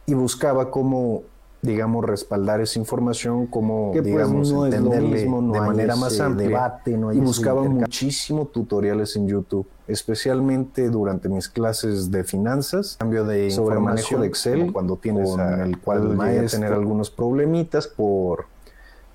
y 0.07 0.15
buscaba 0.15 0.71
cómo, 0.71 1.25
digamos, 1.63 2.05
respaldar 2.07 2.61
esa 2.61 2.79
información, 2.79 3.47
como, 3.47 3.93
Que, 3.93 4.03
pues, 4.03 4.15
digamos, 4.15 4.51
no 4.51 4.67
es 4.67 4.73
lo 4.75 4.79
entenderle 4.79 5.17
mismo, 5.23 5.43
no 5.43 5.53
de 5.53 5.61
manera 5.61 5.95
más 5.97 6.19
amplia. 6.21 6.49
debate, 6.49 6.97
no 6.97 7.11
hay 7.11 7.19
y 7.19 7.21
buscaba 7.21 7.63
muchísimo 7.65 8.47
tutoriales 8.47 9.15
en 9.17 9.29
YouTube, 9.29 9.67
especialmente 9.87 10.89
durante 10.89 11.29
mis 11.29 11.49
clases 11.49 12.11
de 12.11 12.25
finanzas, 12.25 12.97
cambio 12.99 13.25
de 13.25 13.51
Sobre 13.51 13.79
manejo 13.79 14.19
de 14.19 14.27
Excel, 14.27 14.73
cuando 14.73 14.97
tienes 14.97 15.37
a- 15.37 15.65
el 15.65 15.79
cual 15.79 16.19
a 16.19 16.47
tener 16.47 16.73
algunos 16.73 17.11
problemitas 17.11 17.87
por 17.87 18.47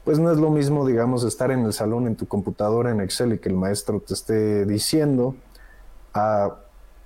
pues 0.03 0.19
no 0.19 0.31
es 0.31 0.37
lo 0.37 0.51
mismo, 0.51 0.85
digamos, 0.85 1.23
estar 1.23 1.49
en 1.49 1.61
el 1.65 1.73
salón 1.73 2.05
en 2.05 2.15
tu 2.15 2.27
computadora 2.27 2.91
en 2.91 3.01
Excel 3.01 3.33
y 3.33 3.37
que 3.39 3.49
el 3.49 3.55
maestro 3.55 3.99
te 3.99 4.13
esté 4.13 4.63
diciendo 4.67 5.33
a 6.13 6.57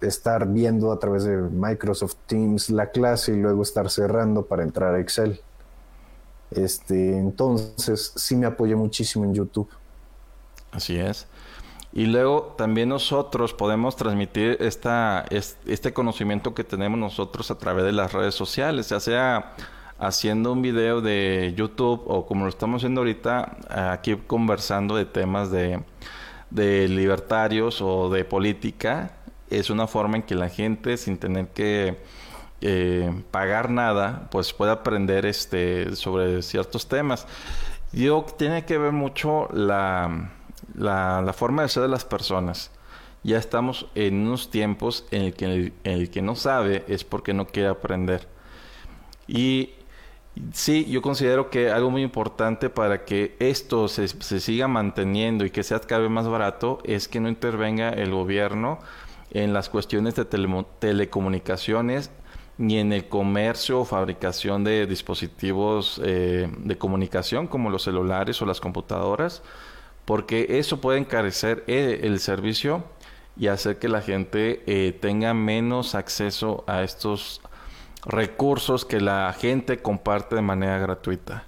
estar 0.01 0.47
viendo 0.47 0.91
a 0.91 0.99
través 0.99 1.23
de 1.23 1.35
Microsoft 1.37 2.15
Teams 2.25 2.69
la 2.69 2.91
clase 2.91 3.33
y 3.33 3.37
luego 3.37 3.63
estar 3.63 3.89
cerrando 3.89 4.45
para 4.45 4.63
entrar 4.63 4.95
a 4.95 4.99
Excel. 4.99 5.41
Este, 6.51 7.17
entonces 7.17 8.13
sí 8.15 8.35
me 8.35 8.47
apoyé 8.47 8.75
muchísimo 8.75 9.25
en 9.25 9.33
YouTube. 9.33 9.69
Así 10.71 10.97
es. 10.97 11.27
Y 11.91 12.05
luego 12.05 12.53
también 12.57 12.89
nosotros 12.89 13.53
podemos 13.53 13.95
transmitir 13.95 14.57
este 14.61 15.93
conocimiento 15.93 16.53
que 16.53 16.63
tenemos 16.63 16.99
nosotros 16.99 17.49
a 17.49 17.57
través 17.57 17.83
de 17.83 17.91
las 17.91 18.13
redes 18.13 18.35
sociales, 18.35 18.89
ya 18.89 18.99
sea 18.99 19.55
haciendo 19.97 20.53
un 20.53 20.61
video 20.61 21.01
de 21.01 21.53
YouTube 21.57 22.03
o 22.05 22.25
como 22.25 22.43
lo 22.43 22.49
estamos 22.49 22.79
haciendo 22.79 23.01
ahorita, 23.01 23.57
aquí 23.91 24.15
conversando 24.15 24.95
de 24.95 25.05
temas 25.05 25.51
de, 25.51 25.83
de 26.51 26.87
libertarios 26.87 27.81
o 27.81 28.09
de 28.09 28.23
política. 28.23 29.18
Es 29.49 29.69
una 29.69 29.87
forma 29.87 30.17
en 30.17 30.23
que 30.23 30.35
la 30.35 30.49
gente, 30.49 30.97
sin 30.97 31.17
tener 31.17 31.47
que 31.49 31.97
eh, 32.61 33.23
pagar 33.31 33.69
nada, 33.69 34.27
pues 34.31 34.51
puede 34.53 34.71
aprender 34.71 35.25
este, 35.25 35.95
sobre 35.95 36.41
ciertos 36.41 36.87
temas. 36.87 37.25
Yo 37.91 38.25
tiene 38.37 38.65
que 38.65 38.77
ver 38.77 38.91
mucho 38.91 39.47
la, 39.53 40.31
la, 40.75 41.33
forma 41.33 41.63
de 41.63 41.69
ser 41.69 41.83
de 41.83 41.89
las 41.89 42.05
personas. 42.05 42.71
Ya 43.23 43.37
estamos 43.37 43.87
en 43.95 44.27
unos 44.27 44.49
tiempos 44.49 45.05
en 45.11 45.23
el 45.23 45.33
que 45.33 45.45
el, 45.45 45.73
el 45.83 46.09
que 46.09 46.21
no 46.21 46.35
sabe 46.35 46.83
es 46.87 47.03
porque 47.03 47.33
no 47.33 47.47
quiere 47.47 47.69
aprender. 47.69 48.27
Y 49.27 49.71
sí, 50.53 50.85
yo 50.89 51.01
considero 51.01 51.49
que 51.49 51.71
algo 51.71 51.89
muy 51.89 52.01
importante 52.03 52.69
para 52.69 53.05
que 53.05 53.35
esto 53.39 53.87
se, 53.87 54.07
se 54.07 54.39
siga 54.39 54.67
manteniendo 54.67 55.45
y 55.45 55.49
que 55.49 55.63
sea 55.63 55.79
cada 55.79 56.01
vez 56.01 56.11
más 56.11 56.27
barato 56.27 56.79
es 56.83 57.07
que 57.07 57.19
no 57.19 57.29
intervenga 57.29 57.89
el 57.89 58.11
gobierno 58.11 58.79
en 59.32 59.53
las 59.53 59.69
cuestiones 59.69 60.15
de 60.15 60.25
telecomunicaciones 60.25 62.11
ni 62.59 62.77
en 62.77 62.91
el 62.91 63.07
comercio 63.07 63.80
o 63.80 63.86
fabricación 63.86 64.65
de 64.65 64.86
dispositivos 64.86 65.99
eh, 66.03 66.51
de 66.57 66.77
comunicación 66.77 67.47
como 67.47 67.69
los 67.69 67.84
celulares 67.84 68.41
o 68.41 68.45
las 68.45 68.59
computadoras, 68.59 69.41
porque 70.03 70.59
eso 70.59 70.82
puede 70.82 70.99
encarecer 70.99 71.63
eh, 71.67 72.01
el 72.03 72.19
servicio 72.19 72.84
y 73.38 73.47
hacer 73.47 73.80
que 73.80 73.88
la 73.88 74.01
gente 74.01 74.61
eh, 74.67 74.91
tenga 74.91 75.34
menos 75.34 75.95
acceso 75.95 76.65
a 76.67 76.84
estos 76.84 77.41
recursos 78.05 78.84
que 78.84 78.99
la 78.99 79.34
gente 79.39 79.82
comparte 79.82 80.36
de 80.36 80.41
manera 80.41 80.80
gratuita. 80.80 81.45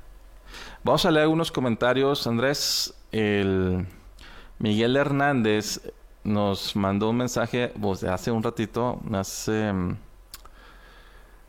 Vamos 0.84 1.06
a 1.06 1.12
leer 1.12 1.24
algunos 1.24 1.52
comentarios, 1.52 2.26
Andrés. 2.26 2.94
El 3.12 3.86
Miguel 4.60 4.96
Hernández 4.96 5.82
nos 6.24 6.76
mandó 6.76 7.10
un 7.10 7.18
mensaje 7.18 7.74
pues, 7.80 8.02
de 8.02 8.10
hace 8.10 8.32
un 8.32 8.44
ratito, 8.44 9.00
hace... 9.14 9.72
mm, 9.74 9.98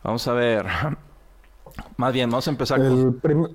Vamos 0.02 0.26
a 0.26 0.32
ver. 0.32 0.66
Más 1.96 2.12
bien, 2.12 2.30
vamos 2.30 2.46
a 2.46 2.50
empezar 2.50 2.78
con... 2.78 2.98
El 3.00 3.14
prim- 3.14 3.54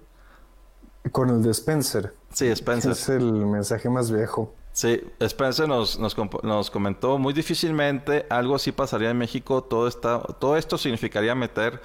con 1.11 1.29
el 1.29 1.41
de 1.41 1.51
Spencer. 1.51 2.13
Sí, 2.33 2.47
Spencer. 2.47 2.91
Es 2.91 3.07
el 3.09 3.31
mensaje 3.31 3.89
más 3.89 4.11
viejo. 4.11 4.53
Sí, 4.73 5.01
Spencer 5.19 5.67
nos, 5.67 5.97
nos, 5.97 6.15
nos 6.43 6.69
comentó 6.69 7.17
muy 7.17 7.33
difícilmente 7.33 8.25
algo 8.29 8.55
así 8.55 8.71
pasaría 8.71 9.09
en 9.09 9.17
México. 9.17 9.63
Todo, 9.63 9.87
está, 9.87 10.19
todo 10.21 10.57
esto 10.57 10.77
significaría 10.77 11.33
meter 11.33 11.81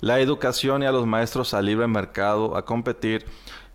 la 0.00 0.20
educación 0.20 0.82
y 0.82 0.86
a 0.86 0.92
los 0.92 1.06
maestros 1.06 1.54
al 1.54 1.66
libre 1.66 1.86
mercado 1.86 2.56
a 2.56 2.64
competir. 2.64 3.24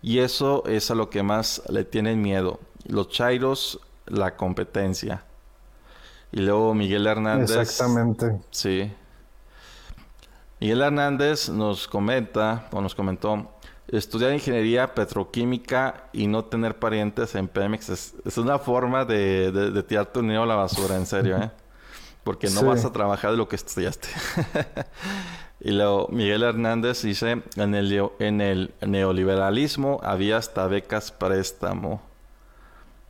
Y 0.02 0.18
eso 0.18 0.64
es 0.66 0.90
a 0.90 0.94
lo 0.94 1.10
que 1.10 1.22
más 1.22 1.62
le 1.68 1.84
tienen 1.84 2.22
miedo. 2.22 2.60
Los 2.86 3.08
chairos, 3.08 3.80
la 4.06 4.36
competencia. 4.36 5.24
Y 6.32 6.40
luego 6.40 6.74
Miguel 6.74 7.06
Hernández. 7.06 7.56
Exactamente. 7.56 8.40
Sí. 8.50 8.92
Miguel 10.60 10.80
Hernández 10.82 11.48
nos 11.48 11.88
comenta, 11.88 12.68
o 12.72 12.80
nos 12.80 12.94
comentó, 12.94 13.50
estudiar 13.88 14.32
ingeniería 14.32 14.94
petroquímica 14.94 16.04
y 16.12 16.26
no 16.28 16.44
tener 16.44 16.78
parientes 16.78 17.34
en 17.34 17.48
Pemex 17.48 17.88
es, 17.88 18.14
es 18.24 18.38
una 18.38 18.58
forma 18.58 19.04
de, 19.04 19.50
de, 19.52 19.70
de 19.70 19.82
tirar 19.82 20.06
tu 20.12 20.20
dinero 20.22 20.44
a 20.44 20.46
la 20.46 20.54
basura, 20.54 20.96
en 20.96 21.06
serio, 21.06 21.36
¿eh? 21.36 21.50
Porque 22.24 22.48
no 22.50 22.60
Sí. 22.60 22.66
vas 22.66 22.84
a 22.84 22.92
trabajar 22.92 23.32
de 23.32 23.36
lo 23.36 23.48
que 23.48 23.56
estudiaste. 23.56 24.08
y 25.60 25.72
luego 25.72 26.06
Miguel 26.12 26.44
Hernández 26.44 27.02
dice, 27.02 27.42
en 27.56 27.74
el, 27.74 28.10
en 28.20 28.40
el 28.40 28.72
neoliberalismo 28.80 29.98
había 30.04 30.36
hasta 30.36 30.68
becas 30.68 31.10
préstamo. 31.10 32.00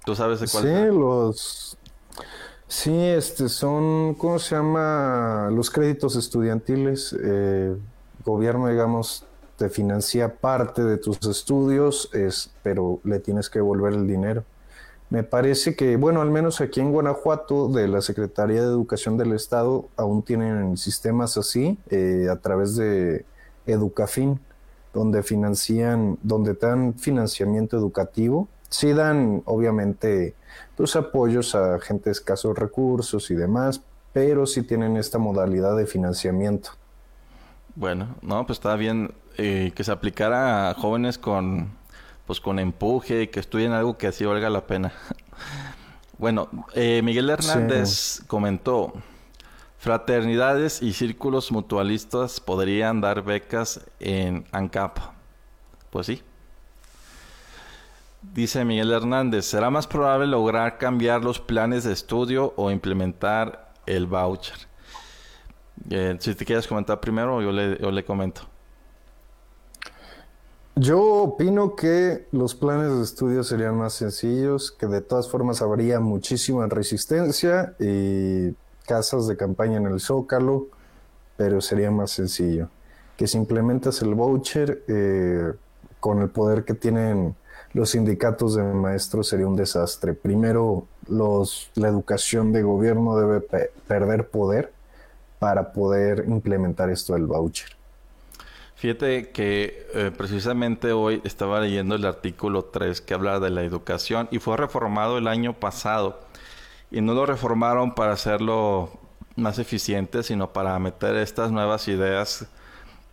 ¿Tú 0.04 0.14
sabes 0.14 0.40
de 0.40 0.48
cuál? 0.48 0.64
Sí, 0.64 0.98
los... 0.98 1.78
Sí, 2.66 2.96
este 2.96 3.48
son, 3.50 4.14
¿cómo 4.14 4.38
se 4.38 4.54
llama? 4.54 5.50
Los 5.52 5.70
créditos 5.70 6.16
estudiantiles. 6.16 7.14
Eh, 7.22 7.76
gobierno, 8.24 8.68
digamos, 8.68 9.26
te 9.56 9.68
financia 9.68 10.36
parte 10.36 10.82
de 10.82 10.96
tus 10.96 11.18
estudios, 11.26 12.08
es, 12.14 12.50
pero 12.62 13.00
le 13.04 13.20
tienes 13.20 13.50
que 13.50 13.58
devolver 13.58 13.92
el 13.92 14.06
dinero. 14.06 14.44
Me 15.10 15.22
parece 15.22 15.76
que, 15.76 15.96
bueno, 15.96 16.22
al 16.22 16.30
menos 16.30 16.62
aquí 16.62 16.80
en 16.80 16.90
Guanajuato, 16.90 17.68
de 17.68 17.86
la 17.86 18.00
Secretaría 18.00 18.62
de 18.62 18.68
Educación 18.68 19.18
del 19.18 19.32
Estado, 19.34 19.84
aún 19.96 20.22
tienen 20.22 20.78
sistemas 20.78 21.36
así, 21.36 21.78
eh, 21.90 22.28
a 22.30 22.36
través 22.36 22.76
de 22.76 23.26
Educafin, 23.66 24.40
donde 24.94 25.22
financian, 25.22 26.18
donde 26.22 26.54
dan 26.54 26.94
financiamiento 26.94 27.76
educativo. 27.76 28.48
Sí 28.72 28.94
dan, 28.94 29.42
obviamente, 29.44 30.34
pues 30.76 30.96
apoyos 30.96 31.54
a 31.54 31.78
gente 31.78 32.06
de 32.06 32.12
escasos 32.12 32.58
recursos 32.58 33.30
y 33.30 33.34
demás, 33.34 33.82
pero 34.14 34.46
sí 34.46 34.62
tienen 34.62 34.96
esta 34.96 35.18
modalidad 35.18 35.76
de 35.76 35.84
financiamiento. 35.86 36.70
Bueno, 37.74 38.16
no, 38.22 38.46
pues 38.46 38.58
está 38.58 38.74
bien 38.76 39.12
eh, 39.36 39.72
que 39.74 39.84
se 39.84 39.92
aplicara 39.92 40.70
a 40.70 40.74
jóvenes 40.74 41.18
con, 41.18 41.70
pues 42.26 42.40
con 42.40 42.58
empuje 42.58 43.24
y 43.24 43.28
que 43.28 43.40
estudien 43.40 43.72
algo 43.72 43.98
que 43.98 44.06
así 44.06 44.24
valga 44.24 44.48
la 44.48 44.66
pena. 44.66 44.90
bueno, 46.18 46.48
eh, 46.74 47.02
Miguel 47.04 47.28
Hernández 47.28 48.22
comentó, 48.26 48.94
fraternidades 49.76 50.80
y 50.80 50.94
círculos 50.94 51.52
mutualistas 51.52 52.40
podrían 52.40 53.02
dar 53.02 53.22
becas 53.22 53.82
en 54.00 54.46
ANCAP. 54.50 54.98
Pues 55.90 56.06
sí. 56.06 56.22
Dice 58.22 58.64
Miguel 58.64 58.92
Hernández, 58.92 59.46
¿será 59.46 59.68
más 59.68 59.88
probable 59.88 60.28
lograr 60.28 60.78
cambiar 60.78 61.24
los 61.24 61.40
planes 61.40 61.82
de 61.82 61.92
estudio 61.92 62.54
o 62.56 62.70
implementar 62.70 63.72
el 63.84 64.06
voucher? 64.06 64.56
Eh, 65.90 66.16
si 66.20 66.34
te 66.36 66.44
quieres 66.44 66.68
comentar 66.68 67.00
primero, 67.00 67.42
yo 67.42 67.50
le, 67.50 67.78
yo 67.78 67.90
le 67.90 68.04
comento. 68.04 68.42
Yo 70.76 71.02
opino 71.02 71.74
que 71.74 72.28
los 72.30 72.54
planes 72.54 72.96
de 72.96 73.02
estudio 73.02 73.42
serían 73.42 73.76
más 73.76 73.92
sencillos, 73.94 74.70
que 74.70 74.86
de 74.86 75.02
todas 75.02 75.28
formas 75.28 75.60
habría 75.60 76.00
muchísima 76.00 76.66
resistencia 76.66 77.74
y 77.78 78.54
casas 78.86 79.26
de 79.26 79.36
campaña 79.36 79.78
en 79.78 79.86
el 79.86 80.00
Zócalo, 80.00 80.68
pero 81.36 81.60
sería 81.60 81.90
más 81.90 82.12
sencillo. 82.12 82.68
Que 83.16 83.26
si 83.26 83.36
implementas 83.36 84.00
el 84.00 84.14
voucher 84.14 84.84
eh, 84.86 85.52
con 86.00 86.22
el 86.22 86.30
poder 86.30 86.64
que 86.64 86.74
tienen 86.74 87.36
los 87.74 87.90
sindicatos 87.90 88.54
de 88.54 88.62
maestros 88.62 89.28
sería 89.28 89.46
un 89.46 89.56
desastre. 89.56 90.12
Primero, 90.12 90.86
los, 91.08 91.70
la 91.74 91.88
educación 91.88 92.52
de 92.52 92.62
gobierno 92.62 93.16
debe 93.16 93.40
pe 93.40 93.70
perder 93.88 94.28
poder 94.28 94.72
para 95.38 95.72
poder 95.72 96.24
implementar 96.28 96.90
esto 96.90 97.14
del 97.14 97.26
voucher. 97.26 97.70
Fíjate 98.76 99.30
que 99.30 99.86
eh, 99.94 100.10
precisamente 100.16 100.92
hoy 100.92 101.20
estaba 101.24 101.60
leyendo 101.60 101.94
el 101.94 102.04
artículo 102.04 102.64
3 102.64 103.00
que 103.00 103.14
habla 103.14 103.38
de 103.38 103.50
la 103.50 103.62
educación 103.62 104.28
y 104.30 104.38
fue 104.38 104.56
reformado 104.56 105.18
el 105.18 105.28
año 105.28 105.54
pasado. 105.54 106.20
Y 106.90 107.00
no 107.00 107.14
lo 107.14 107.24
reformaron 107.24 107.94
para 107.94 108.12
hacerlo 108.12 108.90
más 109.36 109.58
eficiente, 109.58 110.22
sino 110.22 110.52
para 110.52 110.78
meter 110.78 111.16
estas 111.16 111.50
nuevas 111.52 111.88
ideas 111.88 112.46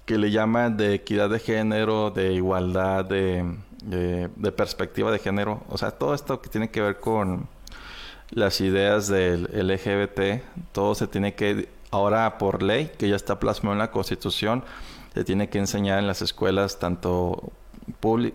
que 0.05 0.17
le 0.17 0.31
llaman 0.31 0.75
de 0.75 0.95
equidad 0.95 1.29
de 1.29 1.39
género, 1.39 2.09
de 2.09 2.33
igualdad, 2.33 3.05
de, 3.05 3.45
de, 3.83 4.29
de 4.35 4.51
perspectiva 4.51 5.11
de 5.11 5.19
género. 5.19 5.63
O 5.69 5.77
sea, 5.77 5.91
todo 5.91 6.13
esto 6.13 6.41
que 6.41 6.49
tiene 6.49 6.69
que 6.69 6.81
ver 6.81 6.99
con 6.99 7.47
las 8.31 8.61
ideas 8.61 9.07
del 9.07 9.43
LGBT, 9.43 10.43
todo 10.71 10.95
se 10.95 11.07
tiene 11.07 11.33
que, 11.35 11.69
ahora 11.91 12.37
por 12.37 12.61
ley, 12.61 12.91
que 12.97 13.09
ya 13.09 13.15
está 13.15 13.39
plasmado 13.39 13.73
en 13.73 13.79
la 13.79 13.91
Constitución, 13.91 14.63
se 15.13 15.23
tiene 15.23 15.49
que 15.49 15.57
enseñar 15.57 15.99
en 15.99 16.07
las 16.07 16.21
escuelas 16.21 16.79
tanto 16.79 17.51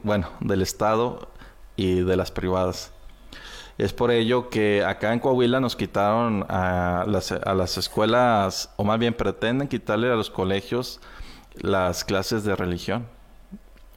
bueno, 0.03 0.29
del 0.41 0.63
Estado 0.63 1.29
y 1.77 2.01
de 2.01 2.17
las 2.17 2.31
privadas. 2.31 2.93
Es 3.79 3.93
por 3.93 4.11
ello 4.11 4.51
que 4.51 4.85
acá 4.85 5.13
en 5.13 5.19
Coahuila 5.19 5.61
nos 5.61 5.75
quitaron 5.75 6.45
a 6.49 7.05
las, 7.09 7.33
a 7.33 7.55
las 7.55 7.77
escuelas, 7.77 8.71
o 8.77 8.85
más 8.85 8.99
bien 8.99 9.15
pretenden 9.15 9.69
quitarle 9.69 10.11
a 10.11 10.15
los 10.15 10.31
colegios 10.31 11.01
las 11.57 12.05
clases 12.05 12.45
de 12.45 12.55
religión. 12.55 13.07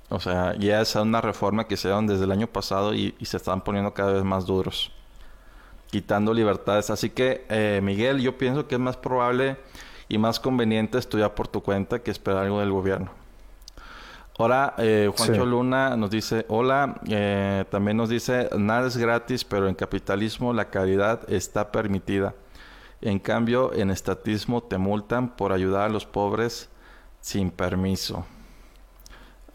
O 0.10 0.20
sea, 0.20 0.56
ya 0.58 0.82
es 0.82 0.96
una 0.96 1.20
reforma 1.20 1.68
que 1.68 1.76
se 1.76 1.90
dan 1.90 2.08
desde 2.08 2.24
el 2.24 2.32
año 2.32 2.48
pasado 2.48 2.94
y, 2.94 3.14
y, 3.20 3.26
se 3.26 3.38
están 3.38 3.62
poniendo 3.62 3.94
cada 3.94 4.14
vez 4.14 4.24
más 4.24 4.46
duros, 4.46 4.92
quitando 5.92 6.34
libertades. 6.34 6.90
Así 6.90 7.10
que, 7.10 7.46
eh, 7.50 7.82
Miguel, 7.84 8.22
yo 8.22 8.38
pienso 8.38 8.68
que 8.68 8.76
es 8.76 8.82
más 8.82 8.96
probable 8.96 9.58
y 10.08 10.18
más 10.18 10.40
conveniente 10.40 10.98
estudiar 10.98 11.36
por 11.36 11.48
tu 11.50 11.62
cuenta 11.62 12.00
que 12.00 12.12
esperar 12.12 12.46
algo 12.46 12.60
del 12.60 12.72
gobierno. 12.72 13.12
Ahora, 14.40 14.76
eh, 14.78 15.12
Juancho 15.16 15.44
sí. 15.44 15.50
Luna 15.50 15.98
nos 15.98 16.12
dice, 16.12 16.46
hola, 16.48 17.02
eh, 17.08 17.66
también 17.72 17.98
nos 17.98 18.08
dice, 18.08 18.50
nada 18.56 18.88
es 18.88 18.96
gratis, 18.96 19.44
pero 19.44 19.68
en 19.68 19.74
capitalismo 19.74 20.54
la 20.54 20.70
caridad 20.70 21.22
está 21.30 21.72
permitida. 21.72 22.36
En 23.02 23.20
cambio, 23.20 23.74
en 23.74 23.90
estatismo 23.90 24.62
te 24.62 24.78
multan 24.78 25.36
por 25.36 25.52
ayudar 25.52 25.84
a 25.84 25.90
los 25.90 26.06
pobres 26.06 26.70
sin 27.20 27.50
permiso. 27.50 28.26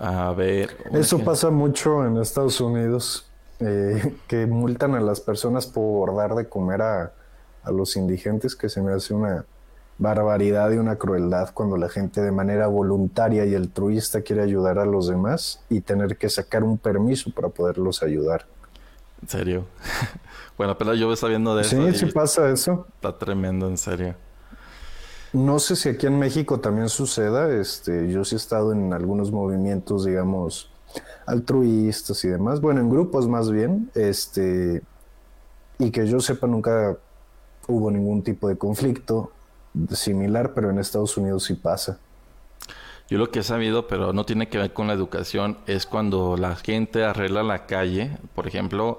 A 0.03 0.33
ver. 0.33 0.77
Eso 0.93 1.17
ejemplo. 1.17 1.33
pasa 1.33 1.51
mucho 1.51 2.05
en 2.05 2.17
Estados 2.17 2.61
Unidos, 2.61 3.31
eh, 3.61 4.17
que 4.27 4.47
multan 4.47 4.95
a 4.95 5.01
las 5.01 5.21
personas 5.21 5.67
por 5.67 6.15
dar 6.17 6.35
de 6.35 6.49
comer 6.49 6.83
a, 6.83 7.13
a 7.63 7.71
los 7.71 7.97
indigentes, 7.97 8.57
que 8.57 8.69
se 8.69 8.83
me 8.83 8.93
hace 8.93 9.15
una, 9.15 9.47
barbaridad 10.03 10.73
y 10.73 10.79
una 10.79 10.97
crueldad 10.97 11.51
cuando 11.55 11.77
la 11.77 11.89
gente 11.89 12.21
de 12.21 12.33
manera 12.33 12.67
voluntaria 12.67 13.45
y 13.45 13.55
altruista 13.55 14.23
quiere 14.23 14.43
ayudar 14.43 14.79
a 14.79 14.85
los 14.85 15.07
demás 15.07 15.63
y 15.69 15.81
tener 15.81 16.17
que 16.17 16.29
sacar 16.29 16.65
un 16.65 16.77
permiso 16.77 17.31
para 17.31 17.49
poderlos 17.49 18.03
ayudar. 18.03 18.47
¿En 19.23 19.29
serio? 19.29 19.65
bueno, 20.59 20.77
pero 20.77 20.95
yo 20.95 21.13
está 21.13 21.29
viendo 21.29 21.55
de 21.55 21.63
eso. 21.63 21.93
Sí, 21.93 21.99
sí 21.99 22.07
pasa 22.07 22.51
eso. 22.51 22.87
Está 22.97 23.17
tremendo, 23.17 23.69
en 23.69 23.79
serio. 23.79 24.17
No 25.33 25.59
sé 25.59 25.77
si 25.77 25.89
aquí 25.89 26.07
en 26.07 26.19
México 26.19 26.61
también 26.61 26.89
suceda. 26.89 27.51
Este, 27.55 28.11
yo 28.11 28.25
sí 28.25 28.35
he 28.35 28.39
estado 28.39 28.73
en 28.73 28.93
algunos 28.93 29.33
movimientos, 29.33 30.05
digamos, 30.05 30.71
altruistas 31.27 32.25
y 32.25 32.29
demás. 32.29 32.61
Bueno, 32.61 32.81
en 32.81 32.91
grupos 32.91 33.29
más 33.29 33.51
bien. 33.51 33.91
Este, 33.95 34.83
y 35.79 35.91
que 35.91 36.07
yo 36.07 36.21
sepa, 36.21 36.47
nunca 36.47 36.97
hubo 37.67 37.91
ningún 37.91 38.23
tipo 38.23 38.49
de 38.49 38.57
conflicto 38.59 39.33
similar, 39.91 40.53
pero 40.55 40.71
en 40.71 40.79
Estados 40.79 41.17
Unidos 41.17 41.45
sí 41.45 41.55
pasa. 41.55 41.99
Yo 43.09 43.19
lo 43.19 43.31
que 43.31 43.41
he 43.41 43.43
sabido, 43.43 43.87
pero 43.89 44.13
no 44.13 44.25
tiene 44.25 44.49
que 44.49 44.59
ver 44.59 44.73
con 44.73 44.87
la 44.87 44.93
educación, 44.93 45.59
es 45.67 45.87
cuando 45.87 46.37
la 46.37 46.57
gente 46.57 47.05
arregla 47.05 47.43
la 47.43 47.67
calle, 47.67 48.17
por 48.35 48.47
ejemplo, 48.47 48.99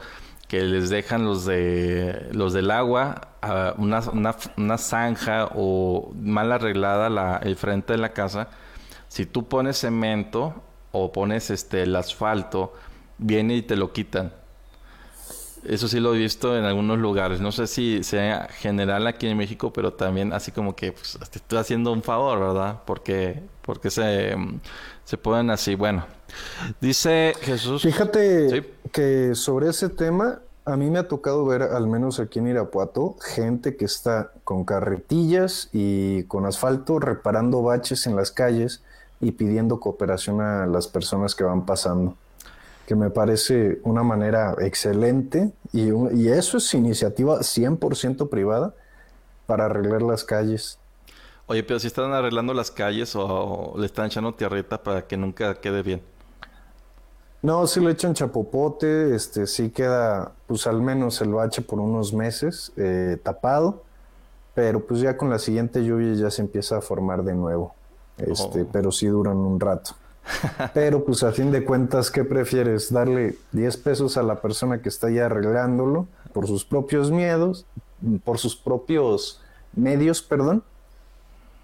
que 0.54 0.62
les 0.62 0.92
dejan 0.92 1.26
los 1.26 1.46
de 1.46 2.30
los 2.32 2.54
del 2.54 2.70
agua 2.70 3.30
uh, 3.42 3.82
una, 3.82 4.02
una, 4.02 4.36
una, 4.56 4.78
zanja 4.78 5.50
o 5.56 6.14
mal 6.16 6.52
arreglada 6.52 7.10
la, 7.10 7.38
el 7.38 7.56
frente 7.56 7.94
de 7.94 7.98
la 7.98 8.14
casa. 8.14 8.50
Si 9.08 9.26
tú 9.26 9.48
pones 9.48 9.80
cemento 9.80 10.54
o 10.92 11.12
pones 11.12 11.50
este 11.50 11.82
el 11.82 11.96
asfalto, 11.96 12.72
viene 13.18 13.56
y 13.56 13.62
te 13.64 13.76
lo 13.76 13.94
quitan. 13.94 14.32
Eso 15.64 15.88
sí 15.88 16.00
lo 16.00 16.14
he 16.14 16.20
visto 16.20 16.56
en 16.56 16.66
algunos 16.66 17.00
lugares. 17.00 17.42
No 17.42 17.52
sé 17.52 17.66
si 17.66 18.04
sea 18.04 18.48
general 18.60 19.08
aquí 19.08 19.26
en 19.26 19.36
México, 19.36 19.74
pero 19.74 19.94
también 19.94 20.34
así 20.34 20.52
como 20.52 20.76
que 20.76 20.92
pues, 20.92 21.18
te 21.32 21.40
estoy 21.40 21.58
haciendo 21.58 21.92
un 21.92 22.04
favor, 22.04 22.40
¿verdad? 22.40 22.82
Porque, 22.86 23.42
porque 23.64 23.90
se, 23.90 24.36
se 25.04 25.18
ponen 25.18 25.50
así. 25.50 25.74
Bueno, 25.74 26.06
dice 26.80 27.34
Jesús. 27.42 27.82
Fíjate 27.82 28.50
¿sí? 28.52 28.68
que 28.92 29.34
sobre 29.34 29.70
ese 29.70 29.90
tema, 29.90 30.43
a 30.66 30.78
mí 30.78 30.90
me 30.90 31.00
ha 31.00 31.08
tocado 31.08 31.46
ver, 31.46 31.64
al 31.64 31.88
menos 31.88 32.20
aquí 32.20 32.40
en 32.40 32.48
Irapuato, 32.48 33.16
gente 33.22 33.76
que 33.76 33.86
está 33.86 34.32
con 34.44 34.66
carretillas 34.66 35.70
y 35.74 36.24
con 36.24 36.46
asfalto 36.46 37.00
reparando 37.00 37.62
baches 37.62 38.08
en 38.08 38.16
las 38.16 38.32
calles 38.32 38.84
y 39.20 39.32
pidiendo 39.32 39.80
cooperación 39.80 40.42
a 40.42 40.66
las 40.66 40.88
personas 40.88 41.36
que 41.36 41.44
van 41.44 41.66
pasando 41.66 42.16
que 42.88 42.96
me 42.96 43.10
parece 43.10 43.80
una 43.84 44.04
manera 44.04 44.56
excelente 44.60 45.52
y, 45.72 45.90
y 46.16 46.28
eso 46.28 46.58
es 46.58 46.74
iniciativa 46.74 47.40
100% 47.40 48.30
privada 48.30 48.74
para 49.46 49.66
arreglar 49.66 50.02
las 50.02 50.24
calles. 50.24 50.80
Oye, 51.48 51.64
pero 51.64 51.80
si 51.80 51.88
están 51.88 52.12
arreglando 52.14 52.54
las 52.54 52.72
calles 52.72 53.16
o, 53.16 53.26
o, 53.26 53.80
le 53.80 53.86
están 53.86 54.08
echando 54.08 54.34
tierrita 54.34 54.82
para 54.82 55.06
que 55.08 55.18
nunca 55.18 55.56
quede 55.56 55.84
bien. 55.84 56.02
No, 57.44 57.68
si 57.68 57.82
le 57.82 57.92
echan 57.92 58.14
chapopote, 58.14 59.14
este 59.14 59.48
sí 59.48 59.70
queda 59.70 60.32
pues 60.48 60.66
al 60.66 60.82
menos 60.82 61.20
el 61.20 61.34
bache 61.34 61.62
por 61.62 61.82
unos 61.82 62.14
meses 62.14 62.72
eh, 62.78 63.18
tapado, 63.22 63.84
pero 64.56 64.80
pues 64.88 65.02
ya 65.02 65.18
con 65.18 65.30
la 65.30 65.38
siguiente 65.38 65.84
lluvia 65.84 66.14
ya 66.14 66.32
se 66.32 66.42
empieza 66.42 66.78
a 66.78 66.82
formar 66.82 67.22
de 67.24 67.34
nuevo. 67.34 67.76
Este, 68.18 68.62
oh. 68.62 68.68
pero 68.72 68.94
sí 68.94 69.08
duran 69.08 69.36
un 69.38 69.60
rato. 69.60 69.92
Pero 70.74 71.04
pues 71.04 71.22
a 71.24 71.34
fin 71.34 71.52
de 71.52 71.66
cuentas, 71.66 72.10
¿qué 72.10 72.24
prefieres? 72.24 72.94
¿Darle 72.94 73.36
10 73.52 73.76
pesos 73.78 74.16
a 74.16 74.24
la 74.24 74.40
persona 74.40 74.82
que 74.82 74.88
está 74.88 75.10
ya 75.10 75.26
arreglándolo 75.26 76.08
por 76.32 76.48
sus 76.48 76.64
propios 76.64 77.12
miedos, 77.12 77.66
por 78.24 78.38
sus 78.38 78.56
propios 78.56 79.42
medios, 79.76 80.22
perdón? 80.22 80.64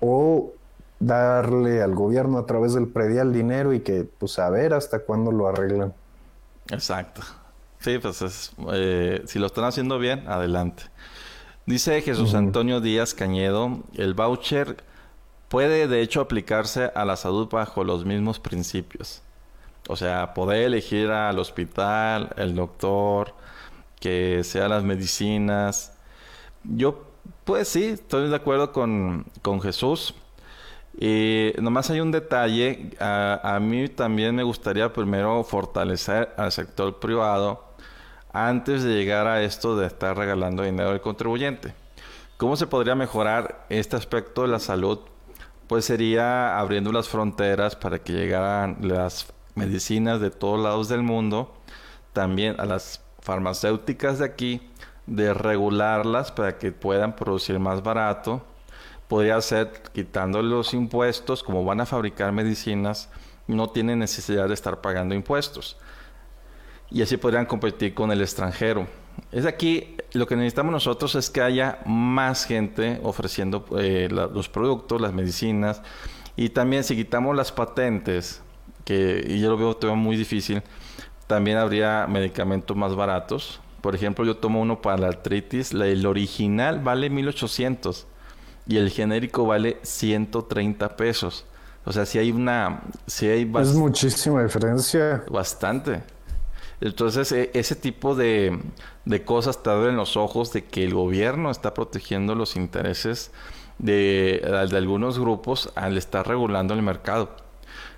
¿O 0.01 0.51
darle 0.99 1.81
al 1.81 1.95
gobierno 1.95 2.37
a 2.37 2.45
través 2.45 2.73
del 2.73 2.87
predial 2.87 3.33
dinero 3.33 3.73
y 3.73 3.79
que 3.79 4.03
pues 4.03 4.37
a 4.39 4.49
ver 4.49 4.73
hasta 4.73 4.99
cuándo 4.99 5.31
lo 5.31 5.47
arreglan? 5.47 5.93
Exacto. 6.69 7.21
Sí, 7.79 7.97
pues 7.97 8.21
es, 8.21 8.51
eh, 8.73 9.23
si 9.25 9.39
lo 9.39 9.45
están 9.47 9.63
haciendo 9.63 9.99
bien, 9.99 10.27
adelante. 10.27 10.83
Dice 11.65 12.01
Jesús 12.01 12.33
Antonio 12.33 12.81
Díaz 12.81 13.13
Cañedo, 13.13 13.79
el 13.95 14.13
voucher 14.13 14.83
puede 15.49 15.87
de 15.87 16.01
hecho 16.01 16.21
aplicarse 16.21 16.91
a 16.95 17.05
la 17.05 17.15
salud 17.15 17.47
bajo 17.49 17.83
los 17.83 18.05
mismos 18.05 18.39
principios. 18.39 19.21
O 19.87 19.95
sea, 19.95 20.33
poder 20.33 20.63
elegir 20.63 21.09
al 21.09 21.39
hospital, 21.39 22.31
el 22.37 22.55
doctor, 22.55 23.33
que 23.99 24.43
sea 24.43 24.67
las 24.67 24.83
medicinas. 24.83 25.93
Yo, 26.63 27.05
pues 27.43 27.67
sí, 27.67 27.85
estoy 27.85 28.29
de 28.29 28.35
acuerdo 28.35 28.71
con, 28.71 29.25
con 29.41 29.61
Jesús. 29.61 30.13
Y 31.01 31.53
nomás 31.61 31.89
hay 31.89 32.01
un 32.01 32.11
detalle, 32.11 32.91
a, 32.99 33.55
a, 33.55 33.59
mí 33.61 33.87
también 33.87 34.35
me 34.35 34.43
gustaría 34.43 34.91
primero 34.91 35.45
fortalecer 35.45 36.33
al 36.35 36.51
sector 36.51 36.99
privado 36.99 37.63
antes 38.33 38.83
de 38.83 38.95
llegar 38.95 39.25
a 39.25 39.41
esto 39.41 39.77
de 39.77 39.87
estar 39.87 40.17
regalando 40.17 40.61
dinero 40.61 40.89
al 40.89 40.99
contribuyente. 40.99 41.73
¿Cómo 42.35 42.57
se 42.57 42.67
podría 42.67 42.95
mejorar 42.95 43.65
este 43.69 43.95
aspecto 43.95 44.41
de 44.41 44.49
la 44.49 44.59
salud? 44.59 44.99
Pues 45.67 45.85
sería 45.85 46.59
abriendo 46.59 46.91
las 46.91 47.07
fronteras 47.07 47.77
para 47.77 47.99
que 47.99 48.11
llegaran 48.11 48.79
las 48.81 49.31
medicinas 49.55 50.19
de 50.19 50.31
todos 50.31 50.59
lados 50.59 50.89
del 50.89 51.03
mundo, 51.03 51.53
también 52.11 52.59
a 52.59 52.65
las 52.65 53.01
farmacéuticas 53.21 54.19
de 54.19 54.25
aquí, 54.25 54.69
de 55.05 55.33
regularlas 55.33 56.33
para 56.33 56.57
que 56.57 56.73
puedan 56.73 57.15
producir 57.15 57.57
más 57.57 57.83
barato 57.83 58.43
podría 59.09 59.41
ser 59.41 59.71
quitando 59.91 60.41
los 60.43 60.73
impuestos, 60.75 61.43
como 61.43 61.65
van 61.65 61.81
a 61.81 61.85
fabricar 61.87 62.31
medicinas, 62.31 63.09
no 63.47 63.71
tienen 63.71 63.97
necesidad 63.97 64.47
de 64.47 64.53
estar 64.53 64.81
pagando 64.81 65.15
impuestos. 65.15 65.77
Y 66.91 67.01
así 67.01 67.17
podrían 67.17 67.47
competir 67.47 67.95
con 67.95 68.11
el 68.11 68.21
extranjero. 68.21 68.87
Es 69.31 69.47
aquí, 69.47 69.97
lo 70.13 70.27
que 70.27 70.35
necesitamos 70.35 70.71
nosotros 70.71 71.15
es 71.15 71.31
que 71.31 71.41
haya 71.41 71.79
más 71.87 72.45
gente 72.45 72.99
ofreciendo 73.01 73.65
eh, 73.79 74.07
los 74.11 74.47
productos, 74.47 75.01
las 75.01 75.11
medicinas. 75.11 75.81
Y 76.35 76.49
también 76.49 76.83
si 76.83 76.95
quitamos 76.95 77.35
las 77.35 77.51
patentes, 77.51 78.43
que 78.85 79.25
y 79.27 79.39
yo 79.39 79.49
lo 79.49 79.57
veo 79.57 79.75
todo 79.75 79.95
muy 79.95 80.17
difícil, 80.17 80.61
también 81.25 81.57
habría 81.57 82.05
medicamentos 82.07 82.77
más 82.77 82.95
baratos. 82.95 83.59
Por 83.81 83.95
ejemplo, 83.95 84.23
yo 84.23 84.37
tomo 84.37 84.61
uno 84.61 84.83
para 84.83 84.99
la 84.99 85.07
artritis, 85.07 85.71
el 85.71 86.05
original 86.05 86.79
vale 86.79 87.09
1800 87.09 88.05
y 88.69 88.77
el 88.77 88.91
genérico 88.91 89.47
vale 89.47 89.79
130 89.81 90.95
pesos. 90.95 91.45
O 91.85 91.91
sea, 91.91 92.05
si 92.05 92.19
hay 92.19 92.31
una... 92.31 92.83
Si 93.07 93.27
hay 93.27 93.51
es 93.59 93.73
muchísima 93.73 94.43
diferencia. 94.43 95.23
Bastante. 95.27 96.03
Entonces, 96.79 97.31
e, 97.31 97.49
ese 97.55 97.75
tipo 97.75 98.13
de, 98.13 98.59
de 99.05 99.23
cosas 99.25 99.63
te 99.63 99.71
abren 99.71 99.97
los 99.97 100.15
ojos 100.15 100.53
de 100.53 100.65
que 100.65 100.83
el 100.83 100.93
gobierno 100.93 101.49
está 101.49 101.73
protegiendo 101.73 102.35
los 102.35 102.55
intereses 102.55 103.31
de, 103.79 104.39
de 104.69 104.77
algunos 104.77 105.17
grupos 105.17 105.71
al 105.73 105.97
estar 105.97 106.27
regulando 106.27 106.75
el 106.75 106.83
mercado. 106.83 107.35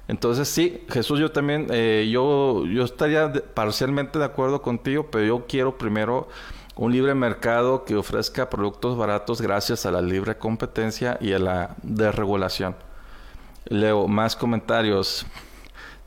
Entonces, 0.07 0.47
sí, 0.47 0.85
Jesús, 0.89 1.19
yo 1.19 1.31
también, 1.31 1.67
eh, 1.69 2.09
yo, 2.09 2.65
yo 2.65 2.85
estaría 2.85 3.31
parcialmente 3.53 4.19
de 4.19 4.25
acuerdo 4.25 4.61
contigo, 4.61 5.07
pero 5.11 5.25
yo 5.25 5.45
quiero 5.47 5.77
primero 5.77 6.29
un 6.75 6.91
libre 6.91 7.13
mercado 7.13 7.83
que 7.83 7.95
ofrezca 7.95 8.49
productos 8.49 8.97
baratos 8.97 9.41
gracias 9.41 9.85
a 9.85 9.91
la 9.91 10.01
libre 10.01 10.37
competencia 10.37 11.17
y 11.19 11.33
a 11.33 11.39
la 11.39 11.75
desregulación. 11.83 12.75
Leo 13.65 14.07
más 14.07 14.35
comentarios. 14.35 15.25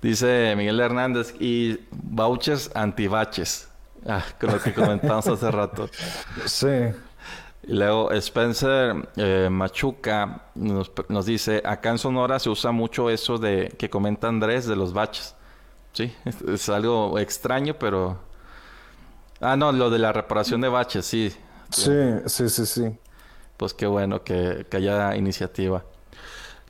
Dice 0.02 0.54
Miguel 0.56 0.80
Hernández 0.80 1.34
y 1.38 1.78
vouchers 1.90 2.70
antibaches. 2.74 3.68
Ah, 4.06 4.22
con 4.38 4.52
lo 4.52 4.60
que 4.60 4.74
comentamos 4.74 5.26
hace 5.26 5.50
rato. 5.50 5.88
Sí. 6.46 6.92
luego 7.66 8.12
Spencer 8.12 9.08
eh, 9.16 9.48
Machuca 9.50 10.42
nos, 10.54 10.92
nos, 11.08 11.24
dice, 11.24 11.62
acá 11.64 11.90
en 11.90 11.98
Sonora 11.98 12.38
se 12.38 12.50
usa 12.50 12.70
mucho 12.70 13.08
eso 13.08 13.38
de 13.38 13.74
que 13.78 13.88
comenta 13.88 14.28
Andrés 14.28 14.66
de 14.66 14.76
los 14.76 14.92
baches. 14.92 15.34
Sí, 15.92 16.14
es, 16.24 16.42
es 16.42 16.68
algo 16.68 17.18
extraño, 17.18 17.76
pero 17.78 18.18
Ah, 19.40 19.56
no, 19.56 19.72
lo 19.72 19.90
de 19.90 19.98
la 19.98 20.12
reparación 20.12 20.60
de 20.60 20.68
baches, 20.68 21.04
sí. 21.04 21.32
Sí, 21.70 21.92
sí, 22.26 22.48
sí, 22.48 22.66
sí. 22.66 22.98
Pues 23.56 23.74
qué 23.74 23.86
bueno 23.86 24.22
que, 24.22 24.66
que 24.68 24.76
haya 24.76 25.16
iniciativa. 25.16 25.84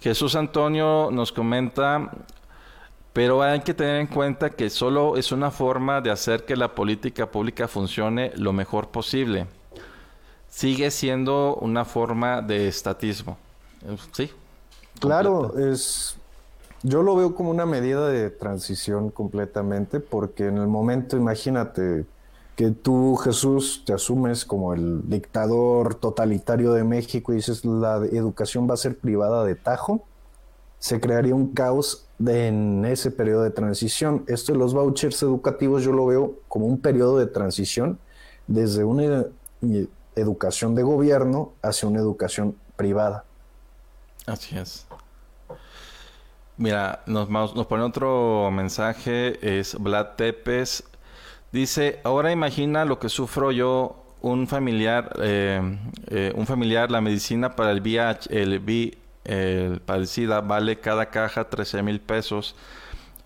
Jesús 0.01 0.35
Antonio 0.35 1.11
nos 1.11 1.33
comenta, 1.33 2.11
pero 3.12 3.43
hay 3.43 3.61
que 3.61 3.75
tener 3.75 4.01
en 4.01 4.07
cuenta 4.07 4.51
que 4.51 4.69
solo 4.71 5.17
es 5.17 5.33
una 5.33 5.51
forma 5.51 6.01
de 6.01 6.11
hacer 6.11 6.45
que 6.45 6.57
la 6.57 6.75
política 6.75 7.31
pública 7.31 7.69
funcione 7.69 8.33
lo 8.37 8.53
mejor 8.53 8.89
posible. 8.89 9.47
Sigue 10.49 10.91
siendo 10.91 11.57
una 11.57 11.85
forma 11.85 12.43
de 12.43 12.69
estatismo. 12.69 13.39
Sí. 14.12 14.31
Claro, 15.01 15.59
es 15.59 16.17
yo 16.87 17.03
lo 17.03 17.17
veo 17.17 17.35
como 17.35 17.51
una 17.51 17.65
medida 17.65 18.07
de 18.09 18.29
transición 18.29 19.09
completamente, 19.11 20.01
porque 20.01 20.49
en 20.49 20.59
el 20.59 20.67
momento, 20.67 21.17
imagínate, 21.17 22.05
que 22.57 22.71
tú, 22.71 23.17
Jesús, 23.17 23.83
te 23.85 23.93
asumes 23.93 24.45
como 24.45 24.75
el 24.75 25.09
dictador 25.09 25.97
totalitario 25.97 26.73
de 26.73 26.85
México 26.85 27.33
y 27.33 27.37
dices 27.37 27.65
la 27.65 27.97
educación 27.97 28.69
va 28.69 28.75
a 28.75 28.79
ser 28.79 28.97
privada 28.99 29.45
de 29.45 29.57
tajo, 29.57 30.05
se 30.79 31.01
crearía 31.01 31.35
un 31.35 31.53
caos 31.53 32.07
en 32.25 32.85
ese 32.85 33.11
periodo 33.11 33.43
de 33.43 33.51
transición. 33.51 34.25
Esto 34.29 34.53
de 34.53 34.59
los 34.59 34.75
vouchers 34.75 35.23
educativos 35.23 35.83
yo 35.83 35.93
lo 35.93 36.07
veo 36.07 36.35
como 36.47 36.67
un 36.67 36.79
periodo 36.79 37.19
de 37.19 37.27
transición 37.27 37.99
desde 38.47 38.85
una 38.85 39.25
educación 40.15 40.75
de 40.75 40.83
gobierno 40.83 41.53
hacia 41.63 41.89
una 41.89 42.01
educación 42.01 42.57
privada. 42.77 43.25
Así 44.27 44.57
es. 44.57 44.87
Mira, 46.57 47.03
nos, 47.07 47.29
nos 47.31 47.67
pone 47.67 47.83
otro 47.83 48.51
mensaje, 48.53 49.59
es 49.59 49.75
Vlad 49.75 50.15
Tepes, 50.17 50.85
Dice, 51.55 52.01
ahora 52.03 52.33
imagina 52.33 52.85
lo 52.85 52.99
que 52.99 53.09
sufro 53.09 53.53
yo, 53.53 53.95
un 54.23 54.49
familiar, 54.49 55.13
eh, 55.23 55.63
eh, 56.09 56.33
un 56.35 56.49
familiar, 56.49 56.91
la 56.91 57.01
medicina 57.01 57.55
para 57.55 57.71
el 57.71 57.81
VIH, 57.81 58.29
el 58.43 58.59
V, 58.59 58.99
el 59.23 59.81
padecida, 59.81 60.41
vale 60.41 60.81
cada 60.81 61.11
caja 61.11 61.49
13 61.49 61.85
mil 61.85 62.01
pesos. 62.01 62.57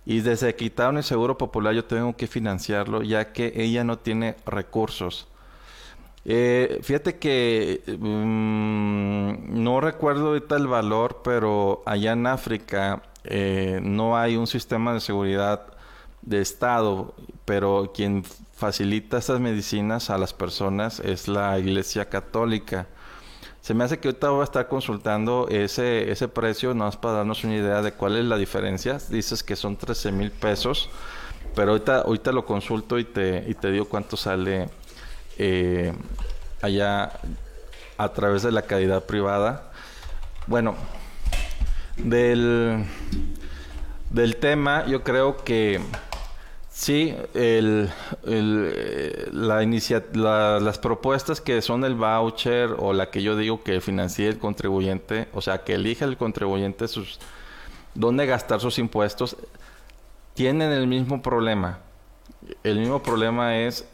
Y 0.05 0.21
desde 0.21 0.55
que 0.55 0.65
quitaron 0.65 0.99
el 0.99 1.05
seguro 1.05 1.39
popular 1.39 1.73
yo 1.73 1.87
tengo 1.87 2.15
que 2.17 2.27
financiarlo 2.27 3.03
ya 3.03 3.33
que 3.33 3.51
ella 3.57 3.83
no 3.83 3.99
tiene 3.99 4.37
recursos. 4.45 5.27
Eh, 6.27 6.81
fíjate 6.83 7.19
que 7.19 7.81
mmm, 7.99 9.63
no 9.65 9.81
recuerdo 9.81 10.29
ahorita 10.29 10.57
el 10.57 10.67
valor, 10.67 11.23
pero 11.25 11.83
allá 11.87 12.13
en 12.13 12.27
África 12.27 13.01
no 13.83 14.19
hay 14.19 14.37
un 14.37 14.47
sistema 14.47 14.93
de 14.93 15.01
seguridad 15.01 15.78
de 16.29 16.41
Estado, 16.43 17.15
pero 17.45 17.93
quien 17.95 18.23
facilita 18.55 19.19
estas 19.19 19.41
medicinas 19.41 20.11
a 20.11 20.19
las 20.19 20.35
personas 20.35 21.01
es 21.01 21.27
la 21.27 21.59
Iglesia 21.59 22.09
Católica. 22.09 22.87
Se 23.63 23.73
me 23.73 23.85
hace 23.85 23.99
que 23.99 24.09
ahorita 24.09 24.31
voy 24.31 24.43
a 24.43 24.45
estar 24.45 24.69
consultando 24.69 25.49
ese, 25.49 26.11
ese 26.11 26.29
precio, 26.29 26.75
nada 26.75 26.87
más 26.87 26.97
para 26.97 27.15
darnos 27.19 27.45
una 27.45 27.57
idea 27.57 27.83
de 27.83 27.93
cuál 27.93 28.17
es 28.17 28.25
la 28.25 28.37
diferencia. 28.37 28.99
Dices 29.09 29.43
que 29.43 29.57
son 29.57 29.77
13 29.77 30.13
mil 30.13 30.31
pesos, 30.31 30.91
pero 31.55 31.73
ahorita, 31.73 32.01
ahorita 32.03 32.33
lo 32.33 32.45
consulto 32.45 32.99
y 32.99 33.05
te, 33.05 33.45
y 33.49 33.55
te 33.55 33.71
digo 33.71 33.87
cuánto 33.87 34.17
sale 34.17 34.69
eh, 35.39 35.93
allá 36.61 37.13
a 37.97 38.09
través 38.11 38.43
de 38.43 38.53
la 38.53 38.63
calidad 38.63 39.05
privada. 39.05 39.71
Bueno, 40.47 40.75
del, 41.97 42.85
del 44.11 44.37
tema, 44.37 44.87
yo 44.87 45.03
creo 45.03 45.37
que 45.45 45.81
Sí, 46.79 47.13
el, 47.35 47.91
la, 49.33 50.61
las 50.61 50.79
propuestas 50.79 51.41
que 51.41 51.61
son 51.61 51.85
el 51.85 51.97
voucher 51.97 52.77
o 52.79 52.93
la 52.93 53.11
que 53.11 53.21
yo 53.21 53.37
digo 53.37 53.65
que 53.65 53.81
financie 53.81 54.29
el 54.29 54.39
contribuyente, 54.39 55.27
o 55.35 55.41
sea, 55.41 55.65
que 55.65 55.75
elija 55.75 56.05
el 56.05 56.17
contribuyente 56.17 56.87
sus 56.87 57.19
dónde 57.95 58.27
gastar 58.27 58.61
sus 58.61 58.79
impuestos, 58.79 59.37
tienen 60.35 60.71
el 60.71 60.87
mismo 60.87 61.21
problema. 61.21 61.81
El 62.63 62.79
mismo 62.79 63.03
problema 63.03 63.59
es 63.59 63.85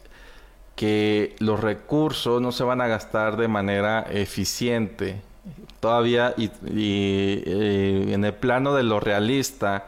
que 0.75 1.35
los 1.39 1.61
recursos 1.61 2.39
no 2.39 2.51
se 2.51 2.63
van 2.63 2.81
a 2.81 2.87
gastar 2.87 3.35
de 3.35 3.47
manera 3.47 4.05
eficiente. 4.11 5.23
Todavía 5.79 6.35
y, 6.37 6.51
y 6.71 8.11
en 8.13 8.23
el 8.25 8.33
plano 8.35 8.75
de 8.75 8.83
lo 8.83 8.99
realista, 8.99 9.87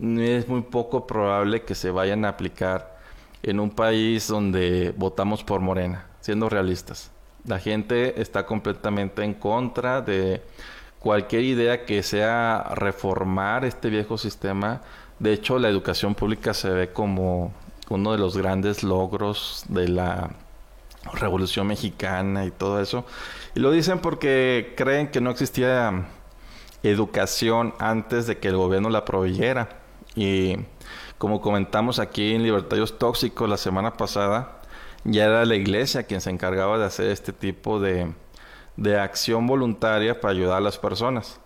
es 0.00 0.48
muy 0.48 0.62
poco 0.62 1.06
probable 1.06 1.62
que 1.62 1.74
se 1.74 1.90
vayan 1.90 2.24
a 2.24 2.30
aplicar 2.30 2.98
en 3.42 3.60
un 3.60 3.70
país 3.70 4.28
donde 4.28 4.94
votamos 4.96 5.44
por 5.44 5.60
Morena, 5.60 6.06
siendo 6.20 6.48
realistas. 6.48 7.10
La 7.46 7.58
gente 7.58 8.20
está 8.20 8.44
completamente 8.44 9.22
en 9.22 9.34
contra 9.34 10.02
de 10.02 10.42
cualquier 10.98 11.42
idea 11.44 11.84
que 11.84 12.02
sea 12.02 12.72
reformar 12.74 13.64
este 13.64 13.88
viejo 13.88 14.18
sistema. 14.18 14.82
De 15.18 15.32
hecho, 15.32 15.58
la 15.58 15.68
educación 15.68 16.14
pública 16.14 16.54
se 16.54 16.70
ve 16.70 16.92
como, 16.92 17.52
uno 17.88 18.12
de 18.12 18.18
los 18.18 18.36
grandes 18.36 18.82
logros 18.82 19.64
de 19.68 19.88
la 19.88 20.30
Revolución 21.14 21.66
Mexicana 21.66 22.44
y 22.44 22.50
todo 22.50 22.80
eso. 22.80 23.04
Y 23.54 23.60
lo 23.60 23.70
dicen 23.72 23.98
porque 23.98 24.74
creen 24.76 25.08
que 25.08 25.20
no 25.20 25.30
existía 25.30 26.06
educación 26.82 27.74
antes 27.78 28.26
de 28.26 28.38
que 28.38 28.48
el 28.48 28.56
gobierno 28.56 28.90
la 28.90 29.04
proveyera. 29.04 29.79
Y 30.14 30.56
como 31.18 31.40
comentamos 31.40 31.98
aquí 31.98 32.34
en 32.34 32.42
Libertarios 32.42 32.98
Tóxicos 32.98 33.48
la 33.48 33.56
semana 33.56 33.96
pasada, 33.96 34.60
ya 35.04 35.26
era 35.26 35.44
la 35.44 35.54
iglesia 35.54 36.04
quien 36.04 36.20
se 36.20 36.30
encargaba 36.30 36.78
de 36.78 36.84
hacer 36.84 37.06
este 37.06 37.32
tipo 37.32 37.80
de, 37.80 38.12
de 38.76 38.98
acción 38.98 39.46
voluntaria 39.46 40.20
para 40.20 40.32
ayudar 40.32 40.58
a 40.58 40.60
las 40.60 40.78
personas. 40.78 41.40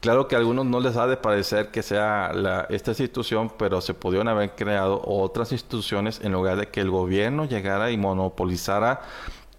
Claro 0.00 0.28
que 0.28 0.34
a 0.34 0.38
algunos 0.38 0.64
no 0.64 0.80
les 0.80 0.96
ha 0.96 1.06
de 1.06 1.18
parecer 1.18 1.70
que 1.70 1.82
sea 1.82 2.32
esta 2.70 2.92
institución, 2.92 3.52
pero 3.58 3.82
se 3.82 3.92
pudieron 3.92 4.28
haber 4.28 4.54
creado 4.54 5.02
otras 5.04 5.52
instituciones 5.52 6.20
en 6.22 6.32
lugar 6.32 6.56
de 6.56 6.68
que 6.68 6.80
el 6.80 6.90
gobierno 6.90 7.44
llegara 7.44 7.90
y 7.90 7.98
monopolizara 7.98 9.02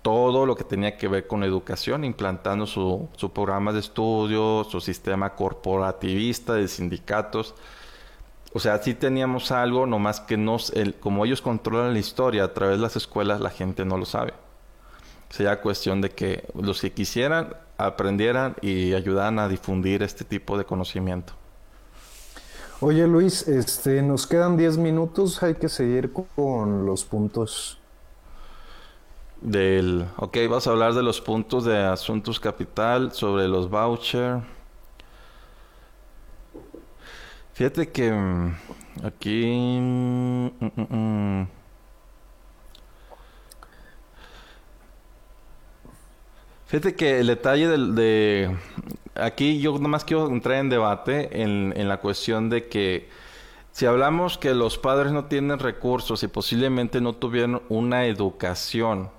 todo 0.01 0.47
lo 0.47 0.55
que 0.55 0.63
tenía 0.63 0.97
que 0.97 1.07
ver 1.07 1.27
con 1.27 1.43
educación, 1.43 2.03
implantando 2.03 2.65
su, 2.65 3.07
su 3.15 3.31
programa 3.31 3.71
de 3.71 3.81
estudio, 3.81 4.63
su 4.63 4.81
sistema 4.81 5.35
corporativista 5.35 6.55
de 6.55 6.67
sindicatos. 6.67 7.53
O 8.53 8.59
sea, 8.59 8.77
sí 8.79 8.93
teníamos 8.93 9.51
algo, 9.51 9.85
nomás 9.85 10.19
que 10.19 10.35
nos, 10.35 10.71
el, 10.71 10.95
como 10.95 11.25
ellos 11.25 11.41
controlan 11.41 11.93
la 11.93 11.99
historia 11.99 12.43
a 12.43 12.53
través 12.53 12.77
de 12.77 12.81
las 12.81 12.95
escuelas, 12.95 13.39
la 13.39 13.49
gente 13.49 13.85
no 13.85 13.97
lo 13.97 14.05
sabe. 14.05 14.33
Sería 15.29 15.61
cuestión 15.61 16.01
de 16.01 16.09
que 16.09 16.49
los 16.53 16.81
que 16.81 16.91
quisieran 16.91 17.55
aprendieran 17.77 18.55
y 18.61 18.93
ayudaran 18.93 19.39
a 19.39 19.47
difundir 19.47 20.03
este 20.03 20.25
tipo 20.25 20.57
de 20.57 20.65
conocimiento. 20.65 21.33
Oye 22.81 23.07
Luis, 23.07 23.47
este, 23.47 24.01
nos 24.01 24.27
quedan 24.27 24.57
10 24.57 24.77
minutos, 24.77 25.41
hay 25.43 25.55
que 25.55 25.69
seguir 25.69 26.11
con 26.11 26.85
los 26.85 27.05
puntos. 27.05 27.77
Del, 29.39 30.05
ok, 30.17 30.37
vas 30.49 30.67
a 30.67 30.71
hablar 30.71 30.93
de 30.93 31.03
los 31.03 31.21
puntos 31.21 31.63
de 31.63 31.77
asuntos 31.77 32.39
capital, 32.39 33.11
sobre 33.13 33.47
los 33.47 33.69
vouchers. 33.69 34.43
Fíjate 37.53 37.89
que 37.91 38.11
mm, 38.11 38.55
aquí... 39.03 39.45
Mm, 39.79 40.49
mm, 40.75 41.47
Fíjate 46.67 46.95
que 46.95 47.19
el 47.19 47.27
detalle 47.27 47.67
del, 47.67 47.95
de... 47.95 48.55
Aquí 49.15 49.59
yo 49.59 49.73
más 49.73 50.05
quiero 50.05 50.27
entrar 50.27 50.59
en 50.59 50.69
debate 50.69 51.41
en, 51.41 51.73
en 51.75 51.89
la 51.89 51.97
cuestión 51.97 52.49
de 52.49 52.69
que 52.69 53.09
si 53.73 53.85
hablamos 53.85 54.37
que 54.37 54.53
los 54.53 54.77
padres 54.77 55.11
no 55.11 55.25
tienen 55.25 55.59
recursos 55.59 56.23
y 56.23 56.27
posiblemente 56.27 57.01
no 57.01 57.13
tuvieron 57.13 57.61
una 57.69 58.05
educación 58.05 59.09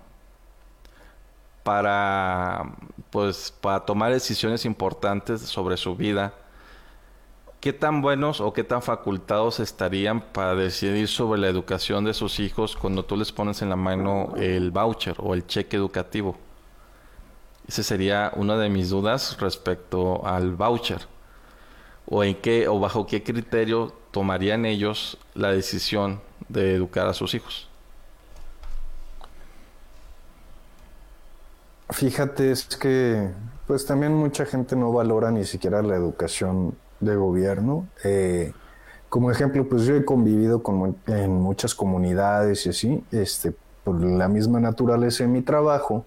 para 1.63 2.73
pues 3.11 3.55
para 3.61 3.81
tomar 3.85 4.13
decisiones 4.13 4.65
importantes 4.65 5.43
sobre 5.43 5.77
su 5.77 5.97
vida, 5.97 6.35
¿qué 7.63 7.73
tan 7.73 8.03
buenos 8.03 8.41
o 8.41 8.53
qué 8.53 8.65
tan 8.65 8.83
facultados 8.83 9.61
estarían 9.61 10.21
para 10.21 10.57
decidir 10.57 11.07
sobre 11.07 11.41
la 11.41 11.47
educación 11.47 12.05
de 12.05 12.13
sus 12.13 12.41
hijos 12.41 12.75
cuando 12.75 13.05
tú 13.05 13.17
les 13.17 13.31
pones 13.31 13.63
en 13.63 13.69
la 13.69 13.77
mano 13.77 14.35
el 14.37 14.73
voucher 14.73 15.15
o 15.19 15.33
el 15.33 15.47
cheque 15.47 15.77
educativo? 15.77 16.37
Esa 17.69 17.85
sería 17.85 18.33
una 18.35 18.57
de 18.57 18.69
mis 18.69 18.91
dudas 18.91 19.39
respecto 19.39 20.27
al 20.27 20.57
voucher. 20.57 21.07
O 22.07 22.25
en 22.25 22.35
qué 22.35 22.67
o 22.67 22.81
bajo 22.81 23.07
qué 23.07 23.23
criterio 23.23 23.93
tomarían 24.11 24.67
ellos 24.67 25.17
la 25.35 25.53
decisión 25.53 26.21
de 26.49 26.75
educar 26.75 27.07
a 27.07 27.15
sus 27.15 27.33
hijos. 27.33 27.69
Fíjate, 31.91 32.51
es 32.51 32.65
que 32.77 33.31
pues 33.69 33.87
también 33.87 34.15
mucha 34.15 34.47
gente 34.47 34.75
no 34.75 34.93
valora 34.93 35.31
ni 35.31 35.45
siquiera 35.45 35.81
la 35.81 35.95
educación 35.95 36.77
de 37.03 37.17
gobierno. 37.17 37.87
Eh, 38.05 38.53
como 39.09 39.31
ejemplo, 39.31 39.69
pues 39.69 39.83
yo 39.83 39.95
he 39.95 40.05
convivido 40.07 40.63
con, 40.63 40.97
en 41.07 41.33
muchas 41.33 41.75
comunidades 41.75 42.65
y 42.65 42.71
así, 42.71 43.05
este, 43.13 43.53
por 43.85 44.03
la 44.03 44.29
misma 44.29 44.59
naturaleza 44.59 45.25
de 45.25 45.29
mi 45.29 45.43
trabajo, 45.43 46.07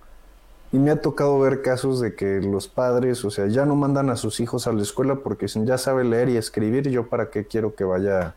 y 0.72 0.80
me 0.80 0.92
ha 0.92 1.00
tocado 1.00 1.40
ver 1.40 1.62
casos 1.62 2.02
de 2.02 2.16
que 2.16 2.42
los 2.42 2.68
padres, 2.68 3.24
o 3.24 3.30
sea, 3.30 3.48
ya 3.48 3.66
no 3.66 3.76
mandan 3.76 4.10
a 4.10 4.16
sus 4.16 4.40
hijos 4.40 4.68
a 4.68 4.74
la 4.74 4.82
escuela 4.82 5.18
porque 5.18 5.48
ya 5.48 5.78
sabe 5.78 6.04
leer 6.04 6.30
y 6.30 6.38
escribir, 6.38 6.90
yo 6.90 7.08
para 7.08 7.30
qué 7.30 7.46
quiero 7.46 7.76
que 7.76 7.84
vaya 7.84 8.34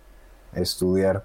a 0.52 0.60
estudiar. 0.60 1.24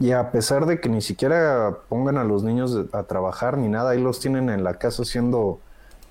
Y 0.00 0.12
a 0.12 0.32
pesar 0.32 0.66
de 0.66 0.80
que 0.80 0.88
ni 0.88 1.00
siquiera 1.00 1.78
pongan 1.88 2.18
a 2.18 2.24
los 2.24 2.42
niños 2.42 2.76
a 2.92 3.02
trabajar 3.04 3.56
ni 3.56 3.68
nada, 3.68 3.90
ahí 3.90 4.02
los 4.02 4.18
tienen 4.18 4.50
en 4.50 4.64
la 4.64 4.74
casa 4.74 5.02
haciendo 5.02 5.60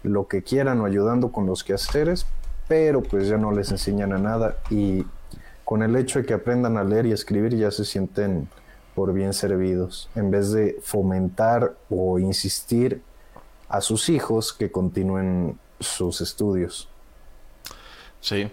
lo 0.03 0.27
que 0.27 0.43
quieran 0.43 0.79
o 0.79 0.85
ayudando 0.85 1.31
con 1.31 1.45
los 1.45 1.63
quehaceres, 1.63 2.25
pero 2.69 3.01
pues 3.03 3.27
ya 3.27 3.37
no 3.37 3.51
les 3.51 3.71
enseñan 3.71 4.13
a 4.13 4.19
nada 4.19 4.59
y 4.69 5.03
con 5.65 5.83
el 5.83 5.95
hecho 5.95 6.19
de 6.19 6.25
que 6.25 6.35
aprendan 6.35 6.77
a 6.77 6.83
leer 6.83 7.07
y 7.07 7.11
escribir 7.11 7.57
ya 7.57 7.71
se 7.71 7.83
sienten 7.83 8.47
por 8.95 9.11
bien 9.11 9.33
servidos, 9.33 10.09
en 10.15 10.29
vez 10.29 10.51
de 10.51 10.77
fomentar 10.81 11.75
o 11.89 12.19
insistir 12.19 13.01
a 13.67 13.81
sus 13.81 14.07
hijos 14.09 14.53
que 14.53 14.71
continúen 14.71 15.59
sus 15.79 16.21
estudios. 16.21 16.89
Sí. 18.21 18.51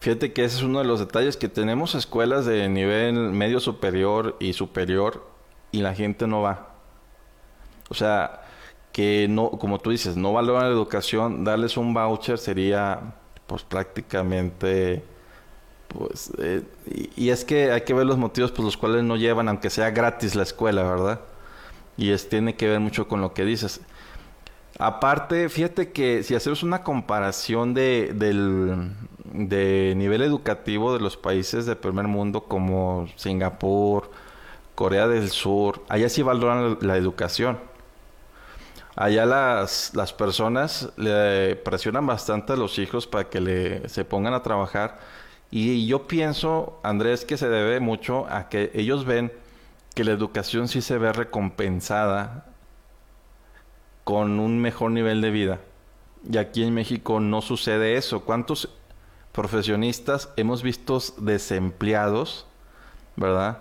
Fíjate 0.00 0.32
que 0.32 0.44
ese 0.44 0.56
es 0.56 0.62
uno 0.62 0.80
de 0.80 0.84
los 0.84 1.00
detalles 1.00 1.36
que 1.36 1.48
tenemos 1.48 1.94
escuelas 1.94 2.44
de 2.44 2.68
nivel 2.68 3.14
medio 3.30 3.60
superior 3.60 4.36
y 4.40 4.52
superior 4.52 5.24
y 5.70 5.80
la 5.80 5.94
gente 5.94 6.26
no 6.26 6.42
va. 6.42 6.74
O 7.88 7.94
sea, 7.94 8.42
que 8.92 9.26
no, 9.28 9.50
como 9.52 9.78
tú 9.78 9.90
dices, 9.90 10.16
no 10.16 10.32
valoran 10.32 10.64
la 10.64 10.70
educación, 10.70 11.44
darles 11.44 11.76
un 11.76 11.94
voucher 11.94 12.38
sería 12.38 13.14
pues 13.46 13.62
prácticamente 13.62 15.02
pues 15.88 16.32
eh, 16.38 16.62
y, 17.16 17.30
es 17.30 17.44
que 17.44 17.70
hay 17.72 17.82
que 17.82 17.94
ver 17.94 18.06
los 18.06 18.18
motivos 18.18 18.50
por 18.50 18.64
los 18.64 18.76
cuales 18.76 19.04
no 19.04 19.16
llevan 19.16 19.48
aunque 19.48 19.70
sea 19.70 19.90
gratis 19.90 20.34
la 20.34 20.42
escuela, 20.42 20.82
¿verdad? 20.82 21.20
Y 21.96 22.10
es 22.10 22.28
tiene 22.28 22.56
que 22.56 22.68
ver 22.68 22.80
mucho 22.80 23.06
con 23.08 23.20
lo 23.20 23.34
que 23.34 23.44
dices. 23.44 23.80
Aparte, 24.78 25.48
fíjate 25.48 25.92
que 25.92 26.24
si 26.24 26.34
hacemos 26.34 26.64
una 26.64 26.82
comparación 26.82 27.74
de, 27.74 28.12
del 28.14 28.90
de 29.34 29.94
nivel 29.96 30.22
educativo 30.22 30.94
de 30.94 31.00
los 31.00 31.16
países 31.16 31.66
del 31.66 31.76
primer 31.76 32.06
mundo 32.06 32.44
como 32.44 33.08
Singapur, 33.16 34.10
Corea 34.74 35.08
del 35.08 35.30
Sur, 35.30 35.82
allá 35.88 36.08
sí 36.08 36.22
valoran 36.22 36.78
la, 36.80 36.96
educación. 36.96 37.58
Allá 38.96 39.26
las, 39.26 39.92
las 39.94 40.12
personas 40.12 40.92
le 40.96 41.56
presionan 41.56 42.06
bastante 42.06 42.52
a 42.52 42.56
los 42.56 42.78
hijos 42.78 43.06
para 43.06 43.28
que 43.28 43.40
le, 43.40 43.88
se 43.88 44.04
pongan 44.04 44.34
a 44.34 44.42
trabajar. 44.42 44.98
Y 45.50 45.86
yo 45.86 46.06
pienso, 46.06 46.78
Andrés, 46.82 47.24
que 47.24 47.36
se 47.36 47.48
debe 47.48 47.80
mucho 47.80 48.26
a 48.28 48.48
que 48.48 48.70
ellos 48.74 49.04
ven 49.04 49.32
que 49.94 50.04
la 50.04 50.12
educación 50.12 50.68
sí 50.68 50.82
se 50.82 50.98
ve 50.98 51.12
recompensada 51.12 52.46
con 54.04 54.38
un 54.40 54.60
mejor 54.60 54.90
nivel 54.90 55.20
de 55.20 55.30
vida. 55.30 55.60
Y 56.30 56.38
aquí 56.38 56.62
en 56.62 56.74
México 56.74 57.20
no 57.20 57.42
sucede 57.42 57.96
eso. 57.96 58.24
¿Cuántos 58.24 58.68
profesionistas 59.32 60.30
hemos 60.36 60.62
visto 60.62 60.98
desempleados, 61.18 62.46
verdad? 63.16 63.58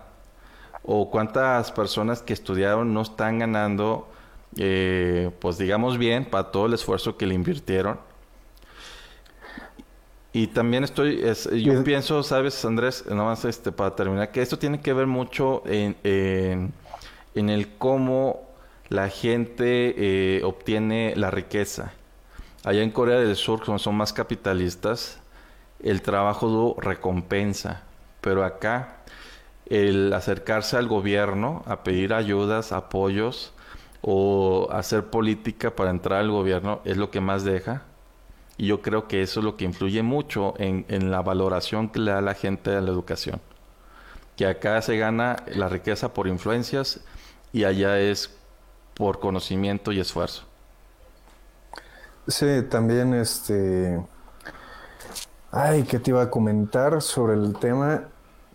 O 0.84 1.10
cuántas 1.10 1.72
personas 1.72 2.22
que 2.22 2.34
estudiaron 2.34 2.94
no 2.94 3.02
están 3.02 3.40
ganando, 3.40 4.12
eh, 4.58 5.32
pues 5.40 5.58
digamos 5.58 5.98
bien, 5.98 6.26
para 6.26 6.52
todo 6.52 6.66
el 6.66 6.74
esfuerzo 6.74 7.18
que 7.18 7.26
le 7.26 7.36
invirtieron. 7.36 8.00
Y 10.36 10.48
también 10.48 10.84
estoy, 10.84 11.22
yo 11.64 11.84
pienso, 11.84 12.24
sabes, 12.24 12.66
Andrés, 12.66 13.06
nomás 13.08 13.46
este, 13.46 13.72
para 13.72 13.96
terminar, 13.96 14.32
que 14.32 14.42
esto 14.42 14.58
tiene 14.58 14.82
que 14.82 14.92
ver 14.92 15.06
mucho 15.06 15.62
en, 15.68 15.96
en, 16.04 16.74
en 17.36 17.50
el 17.52 17.70
cómo 17.78 18.42
la 18.90 19.10
gente 19.10 19.94
eh, 19.96 20.44
obtiene 20.44 21.14
la 21.16 21.30
riqueza. 21.30 21.94
Allá 22.64 22.82
en 22.82 22.90
Corea 22.90 23.20
del 23.20 23.36
Sur, 23.36 23.64
como 23.64 23.78
son 23.78 23.96
más 23.96 24.12
capitalistas, 24.12 25.20
el 25.84 26.02
trabajo 26.02 26.48
duro 26.48 26.82
recompensa. 26.82 27.84
Pero 28.22 28.44
acá, 28.44 29.04
el 29.68 30.14
acercarse 30.14 30.78
al 30.78 30.88
gobierno 30.88 31.62
a 31.68 31.84
pedir 31.84 32.14
ayudas, 32.14 32.72
apoyos 32.72 33.54
o 34.06 34.68
hacer 34.72 35.06
política 35.06 35.74
para 35.74 35.90
entrar 35.90 36.20
al 36.20 36.30
gobierno 36.30 36.82
es 36.84 36.98
lo 36.98 37.10
que 37.10 37.22
más 37.22 37.44
deja. 37.46 37.84
Y 38.58 38.68
yo 38.68 38.82
creo 38.82 39.08
que 39.08 39.24
eso 39.24 39.40
es 39.40 39.46
lo 39.46 39.56
que 39.56 39.66
influye 39.66 40.04
mucho 40.04 40.54
en, 40.58 40.86
en 40.90 41.10
la 41.10 41.22
valoración 41.22 41.90
que 41.90 42.00
le 42.00 42.12
da 42.12 42.22
la 42.22 42.34
gente 42.34 42.76
a 42.76 42.82
la 42.82 42.92
educación. 42.92 43.42
Que 44.36 44.46
acá 44.46 44.82
se 44.82 44.98
gana 44.98 45.38
la 45.48 45.70
riqueza 45.70 46.14
por 46.14 46.28
influencias 46.28 47.00
y 47.54 47.64
allá 47.64 48.00
es 48.00 48.30
por 48.94 49.20
conocimiento 49.20 49.92
y 49.92 50.02
esfuerzo. 50.02 50.44
Sí, 52.28 52.62
también 52.70 53.14
este... 53.14 54.04
Ay, 55.50 55.84
¿qué 55.84 56.00
te 56.00 56.12
iba 56.12 56.24
a 56.24 56.30
comentar 56.30 57.02
sobre 57.02 57.36
el 57.36 57.54
tema? 57.58 58.04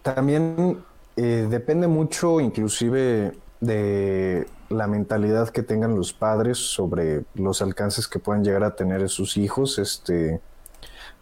También 0.02 0.84
eh, 1.16 1.46
depende 1.48 1.86
mucho 1.86 2.38
inclusive 2.38 3.32
de 3.60 4.46
la 4.68 4.86
mentalidad 4.86 5.48
que 5.48 5.62
tengan 5.62 5.96
los 5.96 6.12
padres 6.12 6.58
sobre 6.58 7.24
los 7.34 7.62
alcances 7.62 8.06
que 8.06 8.18
puedan 8.18 8.44
llegar 8.44 8.64
a 8.64 8.76
tener 8.76 9.08
sus 9.08 9.36
hijos, 9.36 9.78
este, 9.78 10.40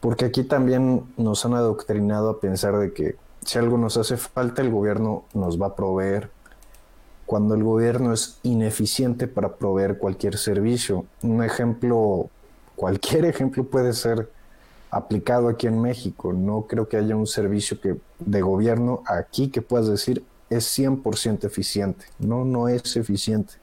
porque 0.00 0.24
aquí 0.24 0.42
también 0.42 1.04
nos 1.16 1.44
han 1.44 1.54
adoctrinado 1.54 2.30
a 2.30 2.40
pensar 2.40 2.76
de 2.78 2.92
que 2.92 3.16
si 3.42 3.58
algo 3.58 3.78
nos 3.78 3.96
hace 3.96 4.16
falta, 4.16 4.62
el 4.62 4.70
gobierno 4.70 5.24
nos 5.32 5.60
va 5.60 5.68
a 5.68 5.76
proveer, 5.76 6.30
cuando 7.26 7.54
el 7.54 7.64
gobierno 7.64 8.12
es 8.12 8.38
ineficiente 8.42 9.26
para 9.26 9.56
proveer 9.56 9.98
cualquier 9.98 10.38
servicio. 10.38 11.06
Un 11.22 11.42
ejemplo, 11.42 12.30
cualquier 12.76 13.24
ejemplo 13.24 13.64
puede 13.64 13.92
ser 13.92 14.30
aplicado 14.90 15.48
aquí 15.48 15.66
en 15.66 15.82
México. 15.82 16.32
No 16.32 16.62
creo 16.68 16.88
que 16.88 16.96
haya 16.96 17.16
un 17.16 17.26
servicio 17.26 17.80
que, 17.80 17.96
de 18.20 18.40
gobierno 18.40 19.02
aquí 19.06 19.48
que 19.48 19.60
puedas 19.60 19.88
decir 19.88 20.24
es 20.50 20.78
100% 20.78 21.44
eficiente. 21.44 22.06
No, 22.18 22.44
no 22.44 22.68
es 22.68 22.96
eficiente. 22.96 23.54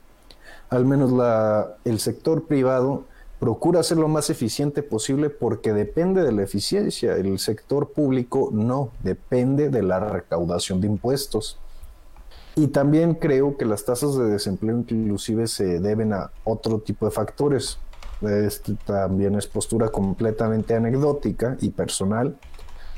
Al 0.70 0.84
menos 0.84 1.12
la, 1.12 1.76
el 1.84 2.00
sector 2.00 2.46
privado 2.46 3.04
procura 3.38 3.82
ser 3.82 3.98
lo 3.98 4.08
más 4.08 4.30
eficiente 4.30 4.82
posible 4.82 5.30
porque 5.30 5.72
depende 5.72 6.22
de 6.22 6.32
la 6.32 6.42
eficiencia. 6.42 7.14
El 7.14 7.38
sector 7.38 7.92
público 7.92 8.50
no, 8.52 8.90
depende 9.02 9.68
de 9.68 9.82
la 9.82 10.00
recaudación 10.00 10.80
de 10.80 10.86
impuestos. 10.86 11.58
Y 12.56 12.68
también 12.68 13.14
creo 13.14 13.56
que 13.56 13.64
las 13.64 13.84
tasas 13.84 14.16
de 14.16 14.26
desempleo 14.26 14.78
inclusive 14.78 15.48
se 15.48 15.80
deben 15.80 16.12
a 16.12 16.30
otro 16.44 16.78
tipo 16.78 17.04
de 17.04 17.10
factores. 17.10 17.78
Este 18.22 18.74
también 18.86 19.34
es 19.34 19.46
postura 19.46 19.88
completamente 19.88 20.74
anecdótica 20.74 21.56
y 21.60 21.70
personal. 21.70 22.36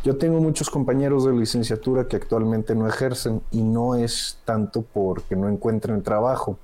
Yo 0.06 0.16
tengo 0.18 0.40
muchos 0.40 0.70
compañeros 0.70 1.24
de 1.24 1.32
licenciatura 1.32 2.06
que 2.06 2.14
actualmente 2.14 2.76
no 2.76 2.86
ejercen 2.86 3.42
y 3.50 3.64
no 3.64 3.96
es 3.96 4.38
tanto 4.44 4.82
porque 4.82 5.34
no 5.34 5.48
encuentren 5.48 6.00
trabajo, 6.04 6.58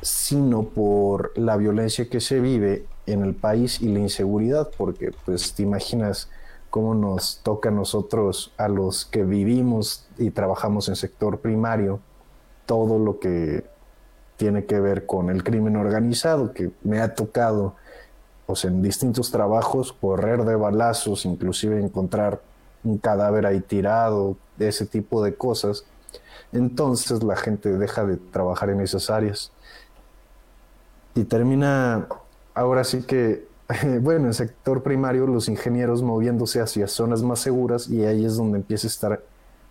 sino 0.00 0.64
por 0.64 1.30
la 1.38 1.56
violencia 1.56 2.08
que 2.08 2.20
se 2.20 2.40
vive 2.40 2.84
en 3.06 3.22
el 3.22 3.36
país 3.36 3.80
y 3.80 3.86
la 3.86 4.00
inseguridad, 4.00 4.68
porque 4.76 5.12
pues 5.24 5.54
te 5.54 5.62
imaginas 5.62 6.28
cómo 6.70 6.92
nos 6.96 7.38
toca 7.44 7.68
a 7.68 7.72
nosotros, 7.72 8.52
a 8.56 8.66
los 8.66 9.04
que 9.04 9.22
vivimos 9.22 10.08
y 10.18 10.30
trabajamos 10.30 10.88
en 10.88 10.96
sector 10.96 11.38
primario, 11.38 12.00
todo 12.66 12.98
lo 12.98 13.20
que 13.20 13.64
tiene 14.36 14.64
que 14.64 14.80
ver 14.80 15.06
con 15.06 15.30
el 15.30 15.44
crimen 15.44 15.76
organizado, 15.76 16.52
que 16.52 16.72
me 16.82 17.00
ha 17.00 17.14
tocado 17.14 17.76
pues, 18.44 18.64
en 18.64 18.82
distintos 18.82 19.30
trabajos 19.30 19.92
correr 19.92 20.42
de 20.42 20.56
balazos, 20.56 21.24
inclusive 21.26 21.78
encontrar 21.78 22.40
un 22.84 22.98
cadáver 22.98 23.46
ahí 23.46 23.60
tirado, 23.60 24.36
ese 24.58 24.86
tipo 24.86 25.22
de 25.22 25.34
cosas. 25.34 25.84
Entonces 26.52 27.22
la 27.22 27.36
gente 27.36 27.70
deja 27.70 28.04
de 28.04 28.16
trabajar 28.16 28.70
en 28.70 28.80
esas 28.80 29.10
áreas 29.10 29.52
y 31.14 31.24
termina 31.24 32.06
ahora 32.54 32.84
sí 32.84 33.02
que, 33.02 33.46
bueno, 34.00 34.26
en 34.26 34.34
sector 34.34 34.82
primario 34.82 35.26
los 35.26 35.48
ingenieros 35.48 36.02
moviéndose 36.02 36.60
hacia 36.60 36.88
zonas 36.88 37.22
más 37.22 37.40
seguras 37.40 37.88
y 37.88 38.04
ahí 38.04 38.24
es 38.24 38.36
donde 38.36 38.58
empieza 38.58 38.86
a 38.86 38.90
estar 38.90 39.22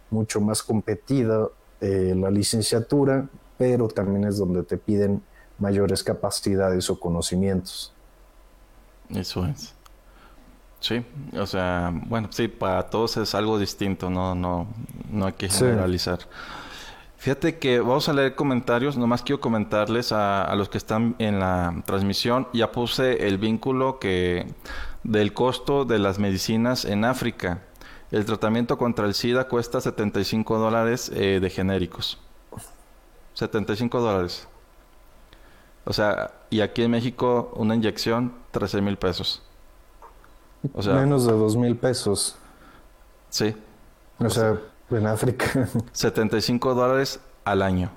mucho 0.10 0.42
más 0.42 0.62
competida 0.62 1.48
eh, 1.80 2.14
la 2.16 2.30
licenciatura, 2.30 3.28
pero 3.58 3.88
también 3.88 4.26
es 4.26 4.38
donde 4.38 4.64
te 4.64 4.78
piden 4.78 5.22
mayores 5.58 6.04
capacidades 6.04 6.90
o 6.90 7.00
conocimientos. 7.00 7.94
Eso 9.10 9.46
es. 9.46 9.74
Sí, 10.82 11.06
o 11.38 11.46
sea, 11.46 11.94
bueno, 12.08 12.28
sí, 12.32 12.48
para 12.48 12.90
todos 12.90 13.16
es 13.18 13.36
algo 13.36 13.60
distinto, 13.60 14.10
no, 14.10 14.34
no, 14.34 14.68
no 15.12 15.28
hay 15.28 15.34
que 15.34 15.48
generalizar. 15.48 16.20
Fíjate 17.18 17.60
que 17.60 17.80
vamos 17.80 18.10
a 18.10 18.14
leer 18.14 18.34
comentarios, 18.34 18.98
nomás 18.98 19.22
quiero 19.22 19.40
comentarles 19.40 20.12
a, 20.12 20.44
a, 20.44 20.56
los 20.56 20.70
que 20.70 20.80
están 20.80 21.16
en 21.20 21.40
la 21.40 21.84
transmisión, 21.86 22.48
ya 22.52 22.72
puse 22.72 23.28
el 23.28 23.38
vínculo 23.38 24.00
que 24.00 24.48
del 25.04 25.34
costo 25.34 25.86
de 25.86 26.00
las 26.00 26.18
medicinas 26.18 26.84
en 26.84 27.06
África. 27.06 27.62
El 28.10 28.26
tratamiento 28.26 28.78
contra 28.78 29.06
el 29.06 29.14
SIDA 29.14 29.48
cuesta 29.48 29.80
75 29.80 30.58
dólares 30.58 31.12
eh, 31.14 31.40
de 31.40 31.50
genéricos. 31.52 32.20
75 33.36 34.02
dólares. 34.02 34.48
O 35.86 35.94
sea, 35.94 36.32
y 36.50 36.62
aquí 36.62 36.84
en 36.84 36.92
México 36.92 37.54
una 37.56 37.76
inyección, 37.76 38.34
13 38.52 38.82
mil 38.82 38.98
pesos. 38.98 39.44
O 40.74 40.82
sea, 40.82 40.94
Menos 40.94 41.26
de 41.26 41.34
2 41.34 41.58
mil 41.58 41.76
pesos. 41.76 42.36
Sí. 43.30 43.56
O, 44.20 44.26
o 44.26 44.30
sea, 44.30 44.58
sea, 44.90 44.98
en 44.98 45.08
África. 45.08 45.68
75 45.92 46.74
dólares 46.76 47.20
al 47.46 47.62
año. 47.62 47.92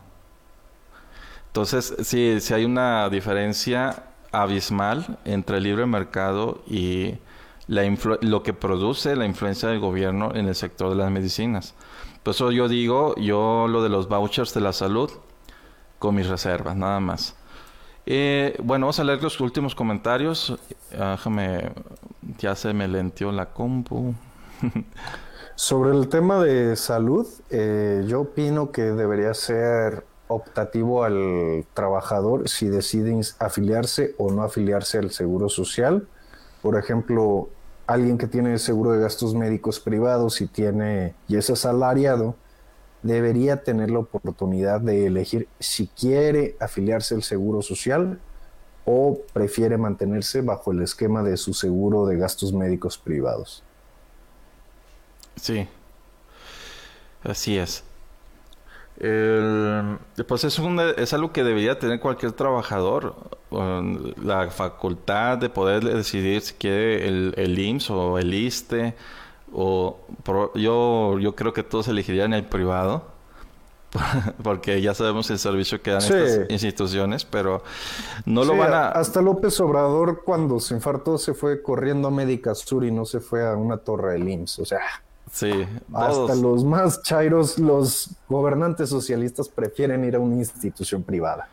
Entonces, 1.48 1.94
sí, 2.02 2.40
sí 2.40 2.54
hay 2.54 2.64
una 2.64 3.08
diferencia 3.10 4.04
abismal 4.32 5.18
entre 5.24 5.58
el 5.58 5.62
libre 5.62 5.86
mercado 5.86 6.62
y 6.66 7.14
la 7.68 7.82
lo 8.20 8.42
que 8.42 8.52
produce 8.52 9.16
la 9.16 9.24
influencia 9.24 9.68
del 9.68 9.78
gobierno 9.78 10.34
en 10.34 10.48
el 10.48 10.54
sector 10.54 10.90
de 10.90 10.96
las 10.96 11.10
medicinas. 11.10 11.74
Por 12.22 12.34
eso 12.34 12.50
yo 12.50 12.68
digo, 12.68 13.14
yo 13.16 13.66
lo 13.68 13.82
de 13.82 13.88
los 13.88 14.08
vouchers 14.08 14.52
de 14.54 14.60
la 14.60 14.72
salud, 14.72 15.10
con 15.98 16.14
mis 16.14 16.26
reservas, 16.26 16.76
nada 16.76 17.00
más. 17.00 17.36
Eh, 18.06 18.56
bueno, 18.62 18.86
vamos 18.86 18.98
a 19.00 19.04
leer 19.04 19.22
los 19.22 19.40
últimos 19.40 19.74
comentarios. 19.74 20.58
Déjame, 20.90 21.70
ya 22.38 22.54
se 22.54 22.72
me 22.72 22.88
lentió 22.88 23.32
la 23.32 23.52
compu. 23.52 24.14
Sobre 25.56 25.96
el 25.96 26.08
tema 26.08 26.42
de 26.42 26.74
salud, 26.76 27.26
eh, 27.50 28.04
yo 28.08 28.22
opino 28.22 28.72
que 28.72 28.82
debería 28.82 29.34
ser 29.34 30.04
optativo 30.26 31.04
al 31.04 31.64
trabajador 31.74 32.48
si 32.48 32.66
decide 32.66 33.20
afiliarse 33.38 34.14
o 34.18 34.32
no 34.32 34.42
afiliarse 34.42 34.98
al 34.98 35.10
seguro 35.10 35.48
social. 35.48 36.08
Por 36.60 36.76
ejemplo, 36.76 37.50
alguien 37.86 38.18
que 38.18 38.26
tiene 38.26 38.58
seguro 38.58 38.92
de 38.92 39.00
gastos 39.00 39.34
médicos 39.34 39.78
privados 39.78 40.40
y 40.40 40.46
tiene 40.46 41.14
y 41.28 41.36
es 41.36 41.50
asalariado, 41.50 42.34
debería 43.02 43.62
tener 43.62 43.90
la 43.90 44.00
oportunidad 44.00 44.80
de 44.80 45.06
elegir 45.06 45.46
si 45.60 45.86
quiere 45.88 46.56
afiliarse 46.58 47.14
al 47.14 47.22
seguro 47.22 47.62
social 47.62 48.18
o 48.84 49.20
prefiere 49.32 49.78
mantenerse 49.78 50.42
bajo 50.42 50.72
el 50.72 50.82
esquema 50.82 51.22
de 51.22 51.36
su 51.36 51.54
seguro 51.54 52.06
de 52.06 52.16
gastos 52.16 52.52
médicos 52.52 52.98
privados. 52.98 53.62
Sí, 55.36 55.66
así 57.22 57.58
es. 57.58 57.84
El, 58.98 59.98
pues 60.28 60.44
es, 60.44 60.60
es 60.96 61.12
algo 61.12 61.32
que 61.32 61.42
debería 61.42 61.78
tener 61.78 61.98
cualquier 61.98 62.32
trabajador, 62.32 63.16
la 63.50 64.50
facultad 64.50 65.38
de 65.38 65.48
poder 65.48 65.82
decidir 65.82 66.42
si 66.42 66.54
quiere 66.54 67.08
el, 67.08 67.34
el 67.36 67.58
IMSS 67.58 67.90
o 67.90 68.18
el 68.18 68.32
ISTE, 68.32 68.94
o 69.52 69.98
yo, 70.54 71.18
yo 71.18 71.34
creo 71.34 71.52
que 71.52 71.62
todos 71.62 71.88
elegirían 71.88 72.34
el 72.34 72.44
privado, 72.44 73.13
porque 74.42 74.80
ya 74.80 74.94
sabemos 74.94 75.30
el 75.30 75.38
servicio 75.38 75.80
que 75.82 75.92
dan 75.92 76.02
estas 76.02 76.50
instituciones, 76.50 77.24
pero 77.24 77.62
no 78.26 78.44
lo 78.44 78.56
van 78.56 78.72
a... 78.72 78.88
Hasta 78.88 79.22
López 79.22 79.58
Obrador 79.60 80.22
cuando 80.24 80.60
se 80.60 80.74
infartó 80.74 81.18
se 81.18 81.34
fue 81.34 81.62
corriendo 81.62 82.08
a 82.08 82.10
Médica 82.10 82.54
Sur 82.54 82.84
y 82.84 82.90
no 82.90 83.04
se 83.04 83.20
fue 83.20 83.46
a 83.46 83.52
una 83.52 83.78
torre 83.78 84.14
del 84.14 84.28
IMSS, 84.28 84.58
o 84.60 84.64
sea... 84.64 84.80
Sí, 85.32 85.66
hasta 85.92 86.34
los 86.36 86.64
más 86.64 87.02
chairos, 87.02 87.58
los 87.58 88.10
gobernantes 88.28 88.90
socialistas 88.90 89.48
prefieren 89.48 90.04
ir 90.04 90.14
a 90.14 90.20
una 90.20 90.36
institución 90.36 91.02
privada. 91.02 91.48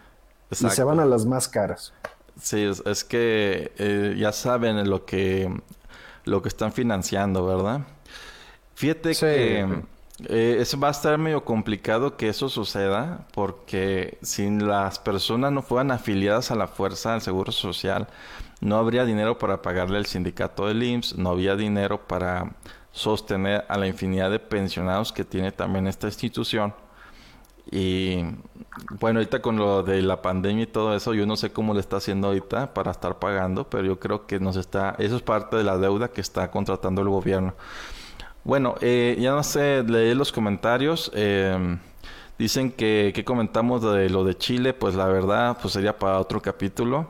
Y 0.52 0.56
se 0.56 0.84
van 0.84 1.00
a 1.00 1.06
las 1.06 1.26
más 1.26 1.48
caras. 1.48 1.94
Sí, 2.40 2.70
es, 2.86 3.04
que 3.04 3.72
eh, 3.78 4.16
ya 4.18 4.34
saben 4.34 4.88
lo 4.88 5.06
que, 5.06 5.50
lo 6.26 6.42
que 6.42 6.50
están 6.50 6.74
financiando, 6.74 7.46
¿verdad? 7.46 7.82
Fíjate 8.76 9.16
que 9.16 9.84
eh, 10.30 10.58
eso 10.60 10.80
va 10.80 10.90
a 10.90 10.92
estar 10.92 11.18
medio 11.18 11.44
complicado 11.46 12.18
que 12.18 12.30
eso 12.30 12.50
suceda 12.50 13.28
porque 13.34 14.18
si 14.22 14.50
las 14.50 15.00
personas 15.00 15.52
no 15.52 15.62
fueran 15.62 15.92
afiliadas 15.92 16.52
a 16.52 16.56
la 16.56 16.68
fuerza 16.68 17.14
del 17.14 17.22
Seguro 17.22 17.52
Social, 17.52 18.08
no 18.62 18.78
habría 18.78 19.06
dinero 19.06 19.38
para 19.38 19.62
pagarle 19.62 19.98
al 19.98 20.06
sindicato 20.06 20.68
del 20.68 20.84
IMSS, 20.84 21.18
no 21.18 21.30
había 21.32 21.56
dinero 21.56 22.08
para 22.08 22.56
sostener 22.92 23.66
a 23.70 23.78
la 23.78 23.88
infinidad 23.88 24.30
de 24.30 24.40
pensionados 24.40 25.12
que 25.12 25.24
tiene 25.24 25.52
también 25.52 25.88
esta 25.88 26.08
institución. 26.08 26.74
Y 27.72 28.24
bueno, 29.00 29.20
ahorita 29.20 29.42
con 29.42 29.58
lo 29.58 29.84
de 29.84 30.02
la 30.02 30.22
pandemia 30.22 30.64
y 30.64 30.68
todo 30.68 30.96
eso, 30.96 31.14
yo 31.14 31.26
no 31.26 31.38
sé 31.38 31.52
cómo 31.52 31.74
le 31.74 31.80
está 31.80 31.98
haciendo 31.98 32.28
ahorita 32.28 32.74
para 32.74 32.92
estar 32.92 33.20
pagando, 33.20 33.70
pero 33.70 33.86
yo 33.86 34.00
creo 34.00 34.28
que 34.28 34.40
nos 34.40 34.58
está, 34.58 34.96
eso 35.00 35.16
es 35.16 35.22
parte 35.22 35.58
de 35.58 35.64
la 35.64 35.78
deuda 35.78 36.10
que 36.10 36.22
está 36.22 36.52
contratando 36.52 37.02
el 37.02 37.10
gobierno. 37.10 37.54
Bueno, 38.44 38.76
eh, 38.82 39.18
ya 39.20 39.32
no 39.32 39.44
sé, 39.44 39.84
leí 39.84 40.16
los 40.16 40.32
comentarios. 40.32 41.12
Eh, 41.14 41.78
dicen 42.40 42.72
que, 42.72 43.12
que 43.14 43.24
comentamos 43.24 43.84
de 43.84 44.10
lo 44.10 44.24
de 44.24 44.36
Chile, 44.38 44.74
pues 44.74 44.96
la 44.96 45.06
verdad, 45.06 45.58
pues 45.62 45.74
sería 45.74 45.98
para 45.98 46.20
otro 46.20 46.42
capítulo. 46.42 47.08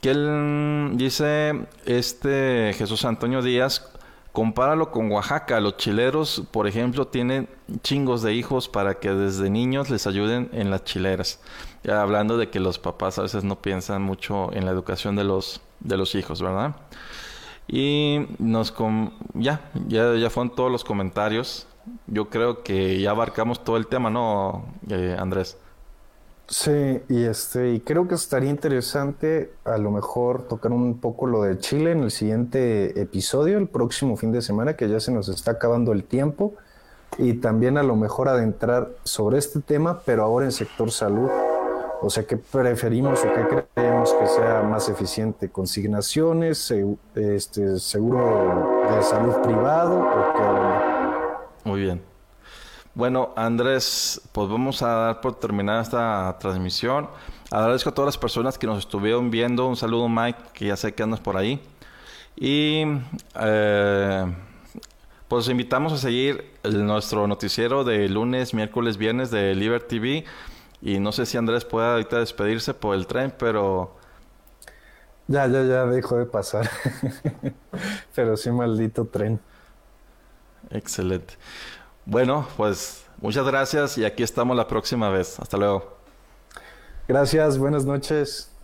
Que 0.00 0.10
él 0.10 0.92
dice, 0.94 1.66
este 1.84 2.72
Jesús 2.76 3.04
Antonio 3.04 3.42
Díaz, 3.42 3.90
compáralo 4.32 4.92
con 4.92 5.10
Oaxaca. 5.10 5.58
Los 5.60 5.78
chileros, 5.78 6.44
por 6.52 6.68
ejemplo, 6.68 7.08
tienen 7.08 7.48
chingos 7.82 8.22
de 8.22 8.34
hijos 8.34 8.68
para 8.68 9.00
que 9.00 9.10
desde 9.10 9.50
niños 9.50 9.90
les 9.90 10.06
ayuden 10.06 10.50
en 10.52 10.70
las 10.70 10.84
chileras. 10.84 11.40
Ya 11.82 12.02
hablando 12.02 12.36
de 12.38 12.50
que 12.50 12.60
los 12.60 12.78
papás 12.78 13.18
a 13.18 13.22
veces 13.22 13.42
no 13.42 13.60
piensan 13.62 14.02
mucho 14.02 14.52
en 14.52 14.64
la 14.64 14.70
educación 14.70 15.16
de 15.16 15.24
los, 15.24 15.60
de 15.80 15.96
los 15.96 16.14
hijos, 16.14 16.40
¿verdad? 16.40 16.76
Y 17.68 18.26
nos 18.38 18.70
com 18.70 19.10
ya, 19.34 19.70
ya, 19.88 20.14
ya 20.14 20.30
fueron 20.30 20.54
todos 20.54 20.70
los 20.70 20.84
comentarios. 20.84 21.66
Yo 22.06 22.28
creo 22.30 22.62
que 22.62 23.00
ya 23.00 23.10
abarcamos 23.10 23.64
todo 23.64 23.76
el 23.76 23.86
tema, 23.86 24.10
¿no, 24.10 24.64
eh, 24.88 25.16
Andrés? 25.18 25.56
Sí, 26.48 27.00
y 27.08 27.24
este, 27.24 27.72
y 27.72 27.80
creo 27.80 28.06
que 28.06 28.14
estaría 28.14 28.50
interesante 28.50 29.52
a 29.64 29.78
lo 29.78 29.90
mejor 29.90 30.46
tocar 30.46 30.70
un 30.70 30.98
poco 31.00 31.26
lo 31.26 31.42
de 31.42 31.58
Chile 31.58 31.90
en 31.90 32.04
el 32.04 32.12
siguiente 32.12 33.00
episodio, 33.00 33.58
el 33.58 33.66
próximo 33.66 34.16
fin 34.16 34.30
de 34.30 34.40
semana, 34.42 34.76
que 34.76 34.88
ya 34.88 35.00
se 35.00 35.10
nos 35.10 35.28
está 35.28 35.52
acabando 35.52 35.90
el 35.90 36.04
tiempo, 36.04 36.54
y 37.18 37.34
también 37.34 37.78
a 37.78 37.82
lo 37.82 37.96
mejor 37.96 38.28
adentrar 38.28 38.90
sobre 39.02 39.38
este 39.38 39.60
tema, 39.60 40.02
pero 40.06 40.22
ahora 40.22 40.46
en 40.46 40.52
sector 40.52 40.92
salud. 40.92 41.28
O 42.02 42.10
sea, 42.10 42.24
¿qué 42.24 42.36
preferimos 42.36 43.24
o 43.24 43.32
qué 43.32 43.66
creemos 43.74 44.12
que 44.12 44.26
sea 44.26 44.62
más 44.62 44.88
eficiente? 44.88 45.50
¿Consignaciones, 45.50 46.72
este, 47.14 47.78
seguro 47.78 48.86
de 48.94 49.02
salud 49.02 49.34
privado 49.42 50.00
o 50.00 50.32
qué? 50.34 51.68
Muy 51.68 51.80
bien. 51.80 52.02
Bueno, 52.94 53.30
Andrés, 53.36 54.20
pues 54.32 54.48
vamos 54.48 54.82
a 54.82 54.88
dar 54.88 55.20
por 55.20 55.34
terminada 55.34 55.82
esta 55.82 56.36
transmisión. 56.38 57.08
Agradezco 57.50 57.90
a 57.90 57.94
todas 57.94 58.06
las 58.06 58.18
personas 58.18 58.56
que 58.56 58.66
nos 58.66 58.78
estuvieron 58.78 59.30
viendo. 59.30 59.66
Un 59.66 59.76
saludo, 59.76 60.08
Mike, 60.08 60.38
que 60.52 60.66
ya 60.66 60.76
sé 60.76 60.94
que 60.94 61.02
andas 61.02 61.20
por 61.20 61.36
ahí. 61.36 61.60
Y 62.36 62.84
eh, 63.40 64.34
pues 65.28 65.48
invitamos 65.48 65.92
a 65.92 65.98
seguir 65.98 66.52
nuestro 66.64 67.26
noticiero 67.26 67.84
de 67.84 68.08
lunes, 68.08 68.54
miércoles, 68.54 68.96
viernes 68.96 69.30
de 69.30 69.54
Liber 69.54 69.82
TV. 69.82 70.24
Y 70.86 71.00
no 71.00 71.10
sé 71.10 71.26
si 71.26 71.36
Andrés 71.36 71.64
pueda 71.64 71.94
ahorita 71.94 72.20
despedirse 72.20 72.72
por 72.72 72.94
el 72.94 73.08
tren, 73.08 73.34
pero... 73.36 73.96
Ya, 75.26 75.48
ya, 75.48 75.64
ya 75.64 75.84
dejó 75.84 76.16
de 76.16 76.26
pasar. 76.26 76.70
pero 78.14 78.36
sí, 78.36 78.52
maldito 78.52 79.04
tren. 79.04 79.40
Excelente. 80.70 81.34
Bueno, 82.04 82.46
pues 82.56 83.04
muchas 83.20 83.44
gracias 83.44 83.98
y 83.98 84.04
aquí 84.04 84.22
estamos 84.22 84.56
la 84.56 84.68
próxima 84.68 85.10
vez. 85.10 85.40
Hasta 85.40 85.56
luego. 85.56 85.96
Gracias, 87.08 87.58
buenas 87.58 87.84
noches. 87.84 88.55